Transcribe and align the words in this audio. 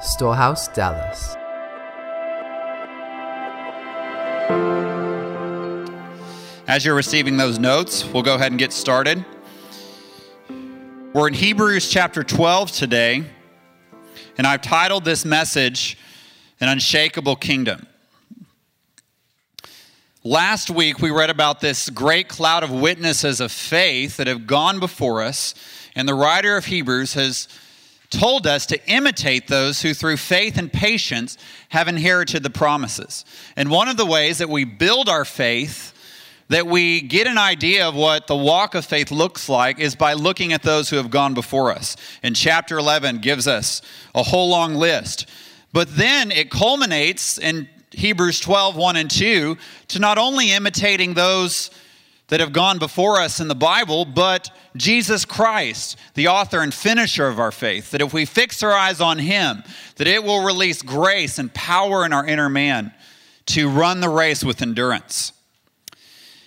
Storehouse, 0.00 0.68
Dallas. 0.68 1.36
As 6.68 6.84
you're 6.84 6.94
receiving 6.94 7.38
those 7.38 7.58
notes, 7.58 8.04
we'll 8.04 8.22
go 8.22 8.34
ahead 8.34 8.52
and 8.52 8.58
get 8.58 8.74
started. 8.74 9.24
We're 11.14 11.28
in 11.28 11.34
Hebrews 11.34 11.88
chapter 11.88 12.22
12 12.22 12.72
today, 12.72 13.24
and 14.36 14.46
I've 14.46 14.60
titled 14.60 15.06
this 15.06 15.24
message, 15.24 15.96
An 16.60 16.68
Unshakable 16.68 17.36
Kingdom. 17.36 17.86
Last 20.22 20.68
week, 20.68 21.00
we 21.00 21.10
read 21.10 21.30
about 21.30 21.60
this 21.60 21.88
great 21.88 22.28
cloud 22.28 22.62
of 22.62 22.70
witnesses 22.70 23.40
of 23.40 23.50
faith 23.50 24.18
that 24.18 24.26
have 24.26 24.46
gone 24.46 24.78
before 24.78 25.22
us, 25.22 25.54
and 25.94 26.06
the 26.06 26.14
writer 26.14 26.58
of 26.58 26.66
Hebrews 26.66 27.14
has 27.14 27.48
told 28.10 28.46
us 28.46 28.66
to 28.66 28.90
imitate 28.90 29.48
those 29.48 29.82
who, 29.82 29.94
through 29.94 30.16
faith 30.16 30.58
and 30.58 30.72
patience, 30.72 31.36
have 31.70 31.88
inherited 31.88 32.42
the 32.42 32.50
promises. 32.50 33.24
And 33.56 33.70
one 33.70 33.88
of 33.88 33.96
the 33.96 34.06
ways 34.06 34.38
that 34.38 34.48
we 34.48 34.64
build 34.64 35.08
our 35.08 35.24
faith 35.24 35.92
that 36.48 36.66
we 36.66 37.00
get 37.00 37.26
an 37.26 37.38
idea 37.38 37.88
of 37.88 37.94
what 37.94 38.26
the 38.26 38.36
walk 38.36 38.74
of 38.74 38.84
faith 38.84 39.10
looks 39.10 39.48
like 39.48 39.80
is 39.80 39.96
by 39.96 40.12
looking 40.12 40.52
at 40.52 40.62
those 40.62 40.88
who 40.88 40.96
have 40.96 41.10
gone 41.10 41.34
before 41.34 41.72
us. 41.72 41.96
And 42.22 42.36
chapter 42.36 42.78
11 42.78 43.18
gives 43.18 43.48
us 43.48 43.82
a 44.14 44.22
whole 44.22 44.48
long 44.48 44.74
list. 44.74 45.28
But 45.72 45.96
then 45.96 46.30
it 46.30 46.50
culminates 46.50 47.38
in 47.38 47.68
Hebrews 47.90 48.40
12, 48.40 48.76
1 48.76 48.96
and 48.96 49.10
2, 49.10 49.56
to 49.88 49.98
not 49.98 50.18
only 50.18 50.52
imitating 50.52 51.14
those 51.14 51.70
that 52.28 52.40
have 52.40 52.52
gone 52.52 52.78
before 52.78 53.20
us 53.20 53.38
in 53.40 53.48
the 53.48 53.54
Bible, 53.54 54.04
but 54.04 54.50
Jesus 54.76 55.24
Christ, 55.24 55.96
the 56.14 56.28
author 56.28 56.60
and 56.60 56.74
finisher 56.74 57.28
of 57.28 57.38
our 57.38 57.52
faith. 57.52 57.92
That 57.92 58.02
if 58.02 58.12
we 58.12 58.24
fix 58.24 58.62
our 58.62 58.72
eyes 58.72 59.00
on 59.00 59.18
Him, 59.18 59.62
that 59.96 60.06
it 60.06 60.24
will 60.24 60.44
release 60.44 60.82
grace 60.82 61.38
and 61.38 61.52
power 61.54 62.04
in 62.04 62.12
our 62.12 62.26
inner 62.26 62.48
man 62.48 62.92
to 63.46 63.68
run 63.68 64.00
the 64.00 64.08
race 64.08 64.42
with 64.42 64.60
endurance. 64.60 65.32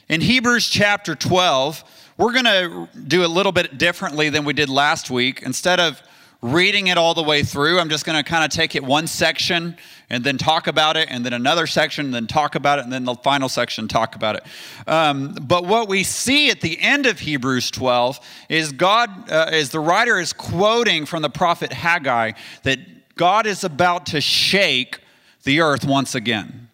In 0.09 0.22
Hebrews 0.22 0.68
chapter 0.68 1.16
12, 1.16 1.84
we're 2.18 2.34
going 2.34 2.46
to 2.46 2.90
do 3.08 3.23
a 3.23 3.28
little 3.28 3.53
bit 3.53 3.78
differently 3.78 4.30
than 4.30 4.44
we 4.44 4.52
did 4.52 4.68
last 4.68 5.09
week. 5.09 5.42
Instead 5.44 5.80
of 5.80 6.02
reading 6.42 6.88
it 6.88 6.98
all 6.98 7.14
the 7.14 7.23
way 7.23 7.44
through, 7.44 7.80
I'm 7.80 7.90
just 7.90 8.06
going 8.06 8.18
to 8.18 8.23
kind 8.23 8.45
of 8.45 8.52
take 8.52 8.76
it 8.76 8.84
one 8.84 9.08
section 9.08 9.78
and 10.09 10.23
then 10.23 10.38
talk 10.38 10.68
about 10.68 10.98
it, 10.98 11.08
and 11.12 11.23
then 11.23 11.34
another 11.34 11.68
section, 11.68 12.06
and 12.06 12.14
then 12.14 12.26
talk 12.26 12.56
about 12.56 12.80
it, 12.80 12.84
and 12.84 12.92
then 12.92 13.06
the 13.06 13.16
final 13.16 13.48
section, 13.48 13.88
talk 13.88 14.16
about 14.16 14.38
it. 14.38 14.44
Um, 14.88 15.36
but 15.40 15.66
what 15.66 15.88
we 15.88 16.04
see 16.04 16.50
at 16.50 16.62
the 16.62 16.80
end 16.81 17.06
of 17.06 17.20
Hebrews 17.20 17.70
12 17.70 18.20
is 18.50 18.72
God, 18.72 19.30
uh, 19.30 19.50
is 19.52 19.70
the 19.70 19.80
writer 19.80 20.20
is 20.20 20.34
quoting 20.34 21.06
from 21.06 21.22
the 21.22 21.30
prophet 21.30 21.72
Haggai 21.72 22.31
that 22.64 22.80
God 23.16 23.46
is 23.46 23.64
about 23.64 24.08
to 24.08 24.22
shake 24.22 25.00
the 25.44 25.62
earth 25.62 25.86
once 25.86 26.16
again. 26.16 26.70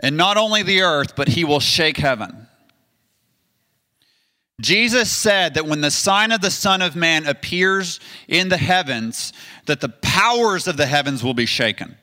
And 0.00 0.16
not 0.16 0.36
only 0.36 0.62
the 0.62 0.82
earth, 0.82 1.16
but 1.16 1.28
he 1.28 1.44
will 1.44 1.60
shake 1.60 1.96
heaven. 1.96 2.43
Jesus 4.60 5.10
said 5.10 5.54
that 5.54 5.66
when 5.66 5.80
the 5.80 5.90
sign 5.90 6.30
of 6.30 6.40
the 6.40 6.50
Son 6.50 6.80
of 6.80 6.94
Man 6.94 7.26
appears 7.26 7.98
in 8.28 8.48
the 8.48 8.56
heavens, 8.56 9.32
that 9.66 9.80
the 9.80 9.88
powers 9.88 10.68
of 10.68 10.76
the 10.76 10.86
heavens 10.86 11.24
will 11.24 11.34
be 11.34 11.46
shaken. 11.46 11.96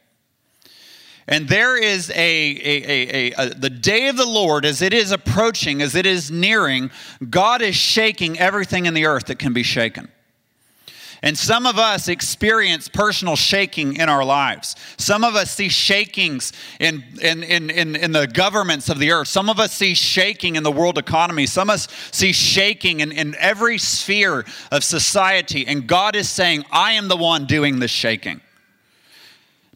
And 1.27 1.47
there 1.47 1.81
is 1.81 2.09
a, 2.09 2.13
a, 2.15 3.31
a, 3.31 3.33
a, 3.37 3.49
the 3.53 3.69
day 3.69 4.09
of 4.09 4.17
the 4.17 4.25
Lord, 4.25 4.65
as 4.65 4.81
it 4.81 4.93
is 4.93 5.11
approaching, 5.11 5.81
as 5.81 5.95
it 5.95 6.05
is 6.05 6.29
nearing, 6.29 6.91
God 7.29 7.61
is 7.61 7.75
shaking 7.75 8.37
everything 8.37 8.85
in 8.85 8.93
the 8.93 9.05
earth 9.05 9.27
that 9.27 9.39
can 9.39 9.53
be 9.53 9.63
shaken. 9.63 10.09
And 11.23 11.37
some 11.37 11.67
of 11.67 11.77
us 11.77 12.07
experience 12.07 12.87
personal 12.87 13.35
shaking 13.35 13.97
in 13.97 14.09
our 14.09 14.25
lives. 14.25 14.75
Some 14.97 15.23
of 15.23 15.35
us 15.35 15.51
see 15.51 15.69
shakings 15.69 16.51
in, 16.79 17.03
in, 17.21 17.43
in, 17.43 17.69
in, 17.69 17.95
in, 17.95 18.11
the 18.11 18.25
governments 18.25 18.89
of 18.89 18.97
the 18.97 19.11
earth. 19.11 19.27
Some 19.27 19.47
of 19.47 19.59
us 19.59 19.71
see 19.71 19.93
shaking 19.93 20.55
in 20.55 20.63
the 20.63 20.71
world 20.71 20.97
economy. 20.97 21.45
Some 21.45 21.69
of 21.69 21.75
us 21.75 21.87
see 22.11 22.31
shaking 22.31 23.01
in, 23.01 23.11
in 23.11 23.35
every 23.37 23.77
sphere 23.77 24.45
of 24.71 24.83
society. 24.83 25.67
And 25.67 25.85
God 25.85 26.15
is 26.15 26.27
saying, 26.27 26.65
I 26.71 26.93
am 26.93 27.07
the 27.07 27.17
one 27.17 27.45
doing 27.45 27.77
this 27.77 27.91
shaking. 27.91 28.41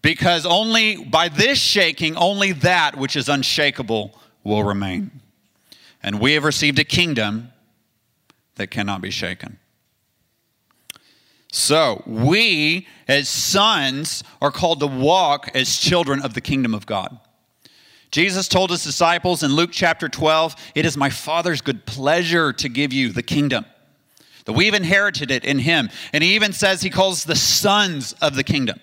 Because 0.01 0.47
only 0.47 0.97
by 1.03 1.29
this 1.29 1.59
shaking, 1.59 2.16
only 2.16 2.53
that 2.53 2.97
which 2.97 3.16
is 3.16 3.29
unshakable 3.29 4.19
will 4.44 4.63
remain. 4.63 5.11
And 6.01 6.19
we 6.19 6.34
have 6.34 6.44
received 6.44 6.79
a 6.79 6.84
kingdom 6.84 7.51
that 8.55 8.72
cannot 8.72 9.01
be 9.01 9.11
shaken. 9.11 9.59
So, 11.57 12.03
we 12.05 12.85
as 13.07 13.29
sons 13.29 14.25
are 14.41 14.51
called 14.51 14.81
to 14.81 14.88
walk 14.88 15.51
as 15.55 15.77
children 15.77 16.21
of 16.21 16.33
the 16.33 16.41
kingdom 16.41 16.73
of 16.73 16.85
God. 16.85 17.17
Jesus 18.11 18.49
told 18.49 18.71
his 18.71 18.83
disciples 18.83 19.41
in 19.41 19.53
Luke 19.53 19.69
chapter 19.71 20.09
12, 20.09 20.53
It 20.75 20.85
is 20.85 20.97
my 20.97 21.09
Father's 21.09 21.61
good 21.61 21.85
pleasure 21.85 22.51
to 22.51 22.67
give 22.67 22.91
you 22.91 23.13
the 23.13 23.23
kingdom. 23.23 23.66
That 24.43 24.51
we've 24.51 24.73
inherited 24.73 25.31
it 25.31 25.45
in 25.45 25.59
him. 25.59 25.89
And 26.11 26.25
he 26.25 26.35
even 26.35 26.51
says 26.51 26.81
he 26.81 26.89
calls 26.89 27.23
the 27.23 27.38
sons 27.38 28.11
of 28.22 28.35
the 28.35 28.43
kingdom. 28.43 28.81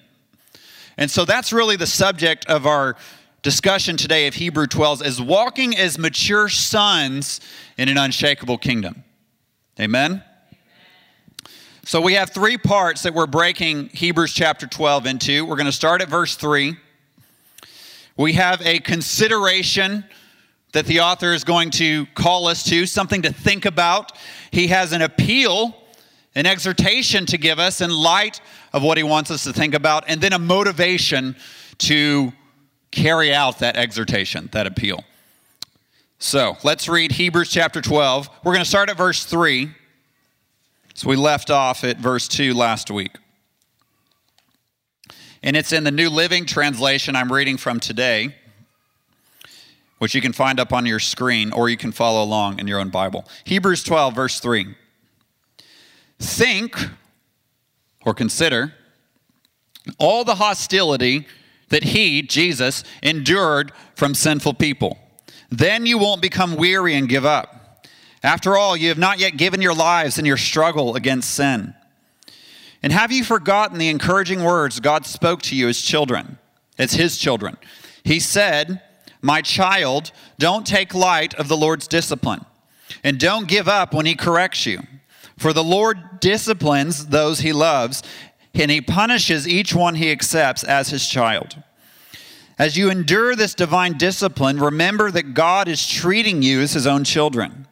And 0.97 1.11
so 1.11 1.27
that's 1.27 1.53
really 1.53 1.77
the 1.77 1.87
subject 1.87 2.47
of 2.47 2.67
our 2.67 2.97
discussion 3.43 3.99
today 3.99 4.29
of 4.29 4.35
Hebrew 4.35 4.67
12 4.67 5.05
is 5.05 5.21
walking 5.21 5.77
as 5.77 5.99
mature 5.99 6.49
sons 6.49 7.43
in 7.77 7.91
an 7.91 7.99
unshakable 7.99 8.57
kingdom. 8.57 9.05
Amen. 9.79 10.25
So 11.85 12.01
we 12.01 12.15
have 12.15 12.31
three 12.31 12.57
parts 12.57 13.03
that 13.03 13.13
we're 13.13 13.27
breaking 13.27 13.89
Hebrews 13.89 14.33
chapter 14.33 14.69
12 14.69 15.05
into. 15.07 15.45
We're 15.45 15.57
going 15.57 15.67
to 15.67 15.73
start 15.73 16.01
at 16.01 16.09
verse 16.09 16.37
3. 16.37 16.77
We 18.17 18.35
have 18.35 18.65
a 18.65 18.79
consideration 18.79 20.05
that 20.75 20.87
the 20.87 21.01
author 21.01 21.33
is 21.33 21.43
going 21.43 21.71
to 21.73 22.07
call 22.15 22.47
us 22.47 22.63
to, 22.67 22.87
something 22.87 23.23
to 23.23 23.33
think 23.33 23.65
about. 23.65 24.13
He 24.53 24.69
has 24.69 24.93
an 24.93 25.03
appeal, 25.03 25.77
an 26.37 26.47
exhortation 26.47 27.27
to 27.27 27.37
give 27.37 27.59
us 27.59 27.81
in 27.81 27.91
light 27.91 28.41
of 28.73 28.85
what 28.85 28.97
he 28.97 29.03
wants 29.03 29.33
us 29.33 29.43
to 29.43 29.53
think 29.53 29.75
about, 29.75 30.05
and 30.07 30.21
then 30.21 30.33
a 30.33 30.39
motivation 30.39 31.35
to 31.79 32.33
carry 32.93 33.35
out 33.35 33.59
that 33.59 33.77
exhortation, 33.77 34.49
that 34.53 34.69
appeal. 34.69 35.03
So 36.21 36.57
let's 36.63 36.89
read 36.89 37.11
Hebrews 37.11 37.51
chapter 37.51 37.81
12. 37.81 38.31
We're 38.45 38.53
going 38.53 38.65
to 38.65 38.71
start 38.71 38.89
at 38.89 38.97
verse 38.97 39.25
3. 39.25 39.73
So 40.95 41.09
we 41.09 41.17
left 41.17 41.51
off 41.51 41.85
at 41.85 41.99
verse 41.99 42.29
2 42.29 42.55
last 42.55 42.91
week. 42.91 43.17
And 45.43 45.57
it's 45.57 45.73
in 45.73 45.85
the 45.85 45.91
New 45.91 46.11
Living 46.11 46.47
Translation 46.47 47.17
I'm 47.17 47.33
reading 47.33 47.57
from 47.57 47.81
today, 47.81 48.35
which 49.99 50.15
you 50.15 50.21
can 50.21 50.33
find 50.33 50.61
up 50.61 50.73
on 50.73 50.87
your 50.87 51.01
screen 51.01 51.53
or 51.53 51.69
you 51.69 51.77
can 51.77 51.93
follow 51.93 52.23
along 52.23 52.59
in 52.59 52.67
your 52.67 52.79
own 52.79 52.91
Bible. 52.91 53.25
Hebrews 53.45 53.83
12, 53.83 54.15
verse 54.15 54.39
3. 54.39 54.75
Think 56.19 56.77
or 58.05 58.15
consider 58.15 58.75
all 59.99 60.25
the 60.25 60.37
hostility 60.37 61.27
that 61.71 61.85
he, 61.85 62.23
Jesus, 62.23 62.85
endured 63.03 63.73
from 63.95 64.15
sinful 64.15 64.55
people. 64.55 64.99
Then 65.51 65.87
you 65.87 65.99
won't 65.99 66.23
become 66.23 66.57
weary 66.57 66.95
and 66.95 67.09
give 67.09 67.25
up. 67.25 67.52
After 68.23 68.57
all, 68.57 68.77
you 68.77 68.89
have 68.89 68.99
not 68.99 69.19
yet 69.19 69.37
given 69.37 69.61
your 69.61 69.75
lives 69.75 70.19
in 70.19 70.25
your 70.25 70.37
struggle 70.37 70.95
against 70.95 71.35
sin. 71.35 71.75
And 72.83 72.93
have 72.93 73.13
you 73.13 73.25
forgotten 73.25 73.79
the 73.79 73.89
encouraging 73.89 74.45
words 74.45 74.81
God 74.81 75.07
spoke 75.07 75.43
to 75.43 75.57
you 75.57 75.69
as 75.69 75.81
children, 75.81 76.39
as 76.79 76.95
His 76.95 77.17
children? 77.17 77.57
He 78.05 78.21
said, 78.21 78.81
My 79.21 79.43
child, 79.43 80.13
don't 80.39 80.67
take 80.67 80.95
light 80.95 81.35
of 81.35 81.49
the 81.49 81.57
Lord's 81.57 81.89
discipline, 81.89 82.45
and 83.03 83.19
don't 83.19 83.49
give 83.49 83.69
up 83.69 83.93
when 83.93 84.07
He 84.07 84.15
corrects 84.15 84.67
you. 84.67 84.81
For 85.37 85.53
the 85.53 85.65
Lord 85.65 86.21
disciplines 86.21 87.07
those 87.07 87.41
He 87.41 87.53
loves, 87.53 88.03
and 88.55 88.71
He 88.71 88.81
punishes 88.81 89.49
each 89.49 89.75
one 89.75 89.97
He 89.97 90.13
accepts 90.13 90.63
as 90.63 90.91
His 90.91 91.09
child. 91.09 91.61
As 92.59 92.77
you 92.77 92.91
endure 92.91 93.35
this 93.35 93.55
divine 93.55 93.97
discipline, 93.99 94.61
remember 94.61 95.11
that 95.11 95.35
God 95.35 95.67
is 95.67 95.89
treating 95.89 96.43
you 96.43 96.61
as 96.61 96.73
His 96.73 96.87
own 96.87 97.03
children. 97.03 97.67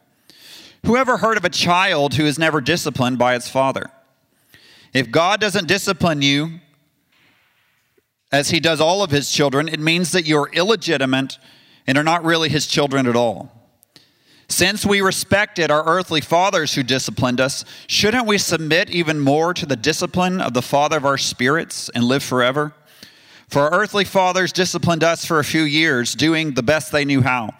Whoever 0.85 1.17
heard 1.17 1.37
of 1.37 1.45
a 1.45 1.49
child 1.49 2.15
who 2.15 2.25
is 2.25 2.39
never 2.39 2.59
disciplined 2.59 3.17
by 3.17 3.35
its 3.35 3.49
father? 3.49 3.91
If 4.93 5.11
God 5.11 5.39
doesn't 5.39 5.67
discipline 5.67 6.21
you 6.21 6.59
as 8.31 8.49
he 8.49 8.59
does 8.59 8.81
all 8.81 9.03
of 9.03 9.11
his 9.11 9.31
children, 9.31 9.67
it 9.67 9.79
means 9.79 10.11
that 10.11 10.25
you're 10.25 10.49
illegitimate 10.53 11.37
and 11.85 11.97
are 11.97 12.03
not 12.03 12.23
really 12.23 12.49
his 12.49 12.67
children 12.67 13.07
at 13.07 13.15
all. 13.15 13.51
Since 14.47 14.85
we 14.85 14.99
respected 14.99 15.71
our 15.71 15.85
earthly 15.85 16.19
fathers 16.19 16.75
who 16.75 16.83
disciplined 16.83 17.39
us, 17.39 17.63
shouldn't 17.87 18.27
we 18.27 18.37
submit 18.37 18.89
even 18.89 19.19
more 19.19 19.53
to 19.53 19.65
the 19.65 19.77
discipline 19.77 20.41
of 20.41 20.53
the 20.53 20.61
Father 20.61 20.97
of 20.97 21.05
our 21.05 21.17
spirits 21.17 21.89
and 21.89 22.03
live 22.03 22.21
forever? 22.21 22.73
For 23.47 23.61
our 23.61 23.71
earthly 23.71 24.03
fathers 24.03 24.51
disciplined 24.51 25.03
us 25.03 25.25
for 25.25 25.39
a 25.39 25.43
few 25.43 25.61
years, 25.61 26.15
doing 26.15 26.53
the 26.53 26.63
best 26.63 26.91
they 26.91 27.05
knew 27.05 27.21
how. 27.21 27.51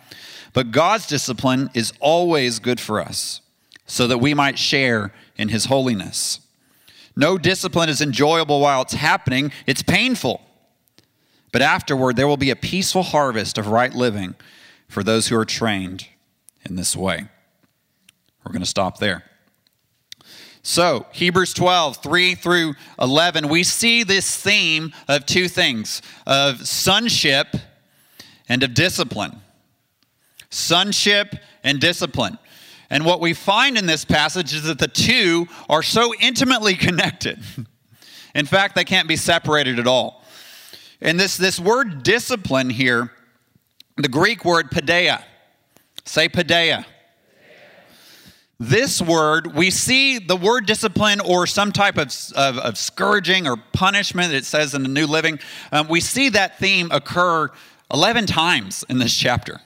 But 0.53 0.71
God's 0.71 1.07
discipline 1.07 1.69
is 1.73 1.93
always 1.99 2.59
good 2.59 2.79
for 2.79 2.99
us, 2.99 3.41
so 3.85 4.07
that 4.07 4.17
we 4.19 4.33
might 4.33 4.59
share 4.59 5.13
in 5.37 5.49
his 5.49 5.65
holiness. 5.65 6.39
No 7.15 7.37
discipline 7.37 7.89
is 7.89 8.01
enjoyable 8.01 8.59
while 8.61 8.81
it's 8.81 8.93
happening, 8.93 9.51
it's 9.65 9.83
painful. 9.83 10.41
But 11.51 11.61
afterward, 11.61 12.15
there 12.15 12.27
will 12.27 12.37
be 12.37 12.49
a 12.49 12.55
peaceful 12.55 13.03
harvest 13.03 13.57
of 13.57 13.67
right 13.67 13.93
living 13.93 14.35
for 14.87 15.03
those 15.03 15.27
who 15.27 15.37
are 15.37 15.45
trained 15.45 16.07
in 16.63 16.75
this 16.75 16.95
way. 16.95 17.27
We're 18.43 18.51
going 18.51 18.61
to 18.61 18.69
stop 18.69 18.97
there. 18.97 19.23
So, 20.63 21.07
Hebrews 21.11 21.53
12, 21.53 21.97
3 21.97 22.35
through 22.35 22.75
11, 22.99 23.47
we 23.47 23.63
see 23.63 24.03
this 24.03 24.35
theme 24.37 24.93
of 25.07 25.25
two 25.25 25.47
things 25.47 26.01
of 26.27 26.67
sonship 26.67 27.55
and 28.47 28.61
of 28.61 28.73
discipline. 28.73 29.41
Sonship 30.51 31.35
and 31.63 31.79
discipline. 31.79 32.37
And 32.91 33.05
what 33.05 33.21
we 33.21 33.33
find 33.33 33.77
in 33.77 33.85
this 33.85 34.03
passage 34.03 34.53
is 34.53 34.63
that 34.63 34.77
the 34.77 34.87
two 34.87 35.47
are 35.69 35.81
so 35.81 36.13
intimately 36.19 36.75
connected. 36.87 37.39
in 38.35 38.45
fact, 38.45 38.75
they 38.75 38.83
can't 38.83 39.07
be 39.07 39.15
separated 39.15 39.79
at 39.79 39.87
all. 39.87 40.23
And 41.01 41.19
this, 41.19 41.37
this 41.37 41.59
word 41.59 42.03
discipline 42.03 42.69
here, 42.69 43.11
the 43.97 44.09
Greek 44.09 44.45
word 44.45 44.69
paideia, 44.69 45.23
say 46.05 46.29
paideia. 46.29 46.85
This 48.59 49.01
word, 49.01 49.55
we 49.55 49.71
see 49.71 50.19
the 50.19 50.35
word 50.35 50.67
discipline 50.67 51.19
or 51.19 51.47
some 51.47 51.71
type 51.71 51.97
of, 51.97 52.13
of, 52.35 52.59
of 52.59 52.77
scourging 52.77 53.47
or 53.47 53.57
punishment, 53.57 54.33
it 54.33 54.45
says 54.45 54.75
in 54.75 54.83
the 54.83 54.89
New 54.89 55.07
Living. 55.07 55.39
Um, 55.71 55.87
we 55.87 55.99
see 55.99 56.29
that 56.29 56.59
theme 56.59 56.91
occur 56.91 57.49
11 57.91 58.27
times 58.27 58.85
in 58.87 58.99
this 58.99 59.17
chapter. 59.17 59.61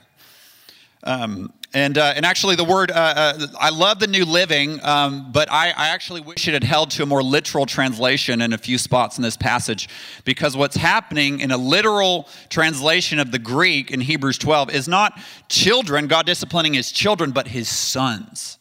Um, 1.06 1.52
and, 1.72 1.98
uh, 1.98 2.14
and 2.16 2.26
actually, 2.26 2.56
the 2.56 2.64
word, 2.64 2.90
uh, 2.90 2.94
uh, 2.94 3.46
I 3.60 3.70
love 3.70 4.00
the 4.00 4.08
New 4.08 4.24
Living, 4.24 4.80
um, 4.82 5.30
but 5.30 5.50
I, 5.52 5.68
I, 5.68 5.88
actually 5.90 6.20
wish 6.20 6.48
it 6.48 6.54
had 6.54 6.64
held 6.64 6.90
to 6.92 7.04
a 7.04 7.06
more 7.06 7.22
literal 7.22 7.64
translation 7.64 8.42
in 8.42 8.52
a 8.52 8.58
few 8.58 8.76
spots 8.76 9.16
in 9.16 9.22
this 9.22 9.36
passage. 9.36 9.88
Because 10.24 10.56
what's 10.56 10.74
happening 10.74 11.38
in 11.38 11.52
a 11.52 11.56
literal 11.56 12.28
translation 12.48 13.20
of 13.20 13.30
the 13.30 13.38
Greek 13.38 13.92
in 13.92 14.00
Hebrews 14.00 14.38
12 14.38 14.70
is 14.74 14.88
not 14.88 15.20
children, 15.48 16.08
God 16.08 16.26
disciplining 16.26 16.74
his 16.74 16.90
children, 16.90 17.30
but 17.30 17.46
his 17.46 17.68
sons. 17.68 18.58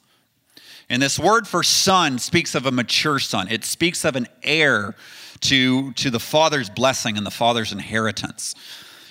And 0.88 1.02
this 1.02 1.18
word 1.18 1.48
for 1.48 1.64
son 1.64 2.20
speaks 2.20 2.54
of 2.54 2.68
a 2.68 2.72
mature 2.72 3.18
son, 3.18 3.48
it 3.50 3.66
speaks 3.66 4.06
of 4.06 4.16
an 4.16 4.28
heir 4.44 4.94
to, 5.42 5.94
to 5.94 6.12
the 6.12 6.20
father's 6.20 6.70
blessing 6.70 7.18
and 7.18 7.26
the 7.26 7.32
father's 7.32 7.72
inheritance. 7.72 8.54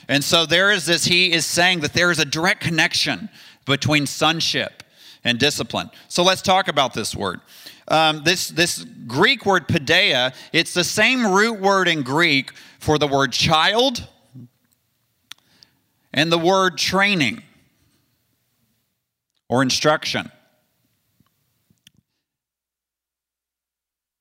And 0.08 0.22
so 0.22 0.46
there 0.46 0.70
is 0.70 0.86
this, 0.86 1.04
he 1.04 1.32
is 1.32 1.46
saying 1.46 1.80
that 1.80 1.92
there 1.92 2.10
is 2.10 2.18
a 2.18 2.24
direct 2.24 2.60
connection 2.60 3.28
between 3.64 4.06
sonship 4.06 4.82
and 5.24 5.38
discipline. 5.38 5.90
So 6.08 6.22
let's 6.22 6.42
talk 6.42 6.68
about 6.68 6.94
this 6.94 7.16
word. 7.16 7.40
Um, 7.88 8.22
this, 8.24 8.48
this 8.48 8.84
Greek 9.06 9.44
word 9.44 9.68
paideia, 9.68 10.34
it's 10.52 10.74
the 10.74 10.84
same 10.84 11.26
root 11.26 11.60
word 11.60 11.88
in 11.88 12.02
Greek 12.02 12.52
for 12.78 12.98
the 12.98 13.06
word 13.06 13.32
child 13.32 14.06
and 16.12 16.30
the 16.30 16.38
word 16.38 16.78
training 16.78 17.42
or 19.48 19.62
instruction. 19.62 20.30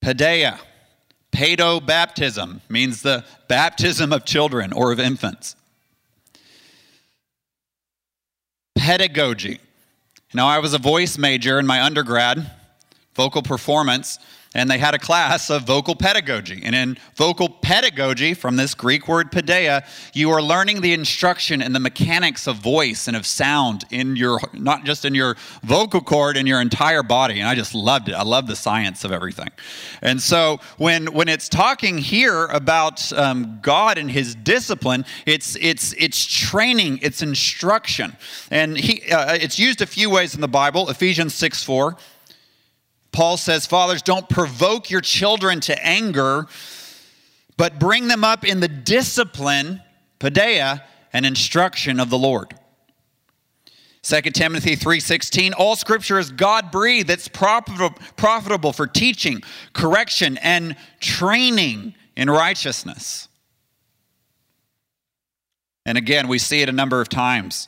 Paideia, 0.03 0.59
pedo 1.31 1.85
baptism, 1.85 2.61
means 2.67 3.01
the 3.01 3.23
baptism 3.47 4.11
of 4.11 4.25
children 4.25 4.73
or 4.73 4.91
of 4.91 4.99
infants. 4.99 5.55
Pedagogy. 8.83 9.59
Now, 10.33 10.47
I 10.47 10.59
was 10.59 10.73
a 10.73 10.77
voice 10.77 11.17
major 11.17 11.57
in 11.57 11.65
my 11.65 11.81
undergrad, 11.81 12.51
vocal 13.15 13.41
performance, 13.41 14.19
and 14.53 14.69
they 14.69 14.77
had 14.77 14.93
a 14.93 14.99
class 14.99 15.49
of 15.49 15.63
vocal 15.63 15.95
pedagogy. 15.95 16.61
And 16.63 16.75
in 16.75 16.97
vocal 17.15 17.49
pedagogy, 17.49 18.33
from 18.33 18.55
this 18.55 18.75
Greek 18.75 19.07
word 19.07 19.31
paideia, 19.31 19.85
you 20.13 20.29
are 20.31 20.41
learning 20.41 20.81
the 20.81 20.93
instruction 20.93 21.61
and 21.61 21.73
the 21.73 21.79
mechanics 21.79 22.47
of 22.47 22.57
voice 22.57 23.07
and 23.07 23.17
of 23.17 23.25
sound 23.25 23.85
in 23.89 24.15
your, 24.15 24.39
not 24.53 24.85
just 24.85 25.05
in 25.05 25.15
your 25.15 25.35
vocal 25.63 26.01
cord, 26.01 26.37
in 26.37 26.45
your 26.45 26.61
entire 26.61 27.03
body. 27.03 27.39
And 27.39 27.47
I 27.47 27.55
just 27.55 27.73
loved 27.73 28.09
it. 28.09 28.13
I 28.13 28.23
love 28.23 28.47
the 28.47 28.55
science 28.55 29.03
of 29.03 29.11
everything. 29.11 29.49
And 30.01 30.21
so 30.21 30.59
when, 30.77 31.13
when 31.13 31.29
it's 31.29 31.49
talking 31.49 31.97
here 31.97 32.45
about 32.45 33.11
um, 33.13 33.59
God 33.61 33.97
and 33.97 34.09
his 34.09 34.35
discipline, 34.35 35.05
it's, 35.25 35.55
it's, 35.59 35.93
it's 35.97 36.25
training, 36.25 36.99
it's 37.01 37.21
instruction. 37.21 38.15
And 38.51 38.77
he, 38.77 39.11
uh, 39.11 39.33
it's 39.33 39.57
used 39.57 39.81
a 39.81 39.87
few 39.87 40.09
ways 40.09 40.35
in 40.35 40.41
the 40.41 40.47
Bible. 40.47 40.89
Ephesians 40.89 41.33
6 41.33 41.63
4 41.63 41.97
Paul 43.13 43.37
says, 43.37 43.65
Fathers, 43.65 44.01
don't 44.01 44.27
provoke 44.27 44.89
your 44.89 44.99
children 44.99 45.61
to 45.61 45.85
anger, 45.85 46.47
but 47.55 47.79
bring 47.79 48.07
them 48.07 48.23
up 48.23 48.43
in 48.43 48.59
the 48.59 48.67
discipline, 48.67 49.81
paideia, 50.19 50.81
and 51.13 51.25
instruction 51.25 51.99
of 51.99 52.09
the 52.09 52.17
Lord. 52.17 52.53
2 54.01 54.21
Timothy 54.33 54.75
3:16 54.75 55.53
All 55.53 55.77
scripture 55.77 56.19
is 56.19 56.29
God 56.29 56.71
breathed 56.71 57.09
it's 57.09 57.29
profitable 57.29 58.73
for 58.73 58.85
teaching, 58.85 59.41
correction 59.71 60.37
and 60.39 60.75
training 60.99 61.95
in 62.17 62.29
righteousness. 62.29 63.29
And 65.85 65.97
again, 65.97 66.27
we 66.27 66.37
see 66.37 66.61
it 66.61 66.69
a 66.69 66.73
number 66.73 66.99
of 66.99 67.07
times 67.07 67.67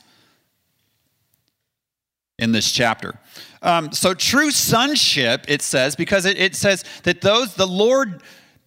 in 2.38 2.52
this 2.52 2.72
chapter. 2.72 3.20
Um, 3.62 3.92
so, 3.92 4.14
true 4.14 4.52
sonship, 4.52 5.46
it 5.48 5.62
says, 5.62 5.96
because 5.96 6.26
it, 6.26 6.40
it 6.40 6.56
says 6.56 6.84
that 7.04 7.22
those, 7.22 7.56
the 7.56 7.68
Lord 7.68 8.22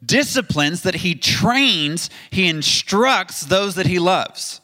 disciplines, 0.05 0.83
that 0.83 0.97
He 0.97 1.15
trains, 1.15 2.11
He 2.31 2.49
instructs 2.49 3.43
those 3.43 3.75
that 3.77 3.87
He 3.87 3.99
loves. 3.99 4.61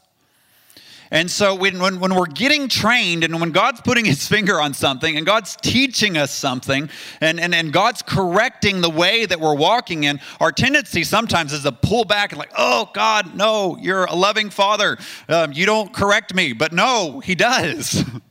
And 1.14 1.30
so 1.30 1.54
when, 1.54 1.78
when, 1.78 2.00
when, 2.00 2.12
we're 2.14 2.26
getting 2.26 2.68
trained 2.68 3.22
and 3.22 3.40
when 3.40 3.52
God's 3.52 3.80
putting 3.80 4.04
his 4.04 4.26
finger 4.26 4.60
on 4.60 4.74
something 4.74 5.16
and 5.16 5.24
God's 5.24 5.54
teaching 5.54 6.16
us 6.16 6.32
something 6.32 6.90
and, 7.20 7.38
and, 7.38 7.54
and 7.54 7.72
God's 7.72 8.02
correcting 8.02 8.80
the 8.80 8.90
way 8.90 9.24
that 9.24 9.38
we're 9.38 9.54
walking 9.54 10.04
in, 10.04 10.18
our 10.40 10.50
tendency 10.50 11.04
sometimes 11.04 11.52
is 11.52 11.62
to 11.62 11.70
pull 11.70 12.04
back 12.04 12.32
and 12.32 12.38
like, 12.40 12.50
oh, 12.58 12.90
God, 12.94 13.36
no, 13.36 13.76
you're 13.80 14.06
a 14.06 14.14
loving 14.14 14.50
father. 14.50 14.98
Um, 15.28 15.52
you 15.52 15.66
don't 15.66 15.92
correct 15.92 16.34
me. 16.34 16.52
But 16.52 16.72
no, 16.72 17.20
he 17.20 17.36
does. 17.36 18.02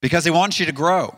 because 0.00 0.24
he 0.24 0.30
wants 0.30 0.58
you 0.58 0.66
to 0.66 0.72
grow. 0.72 1.14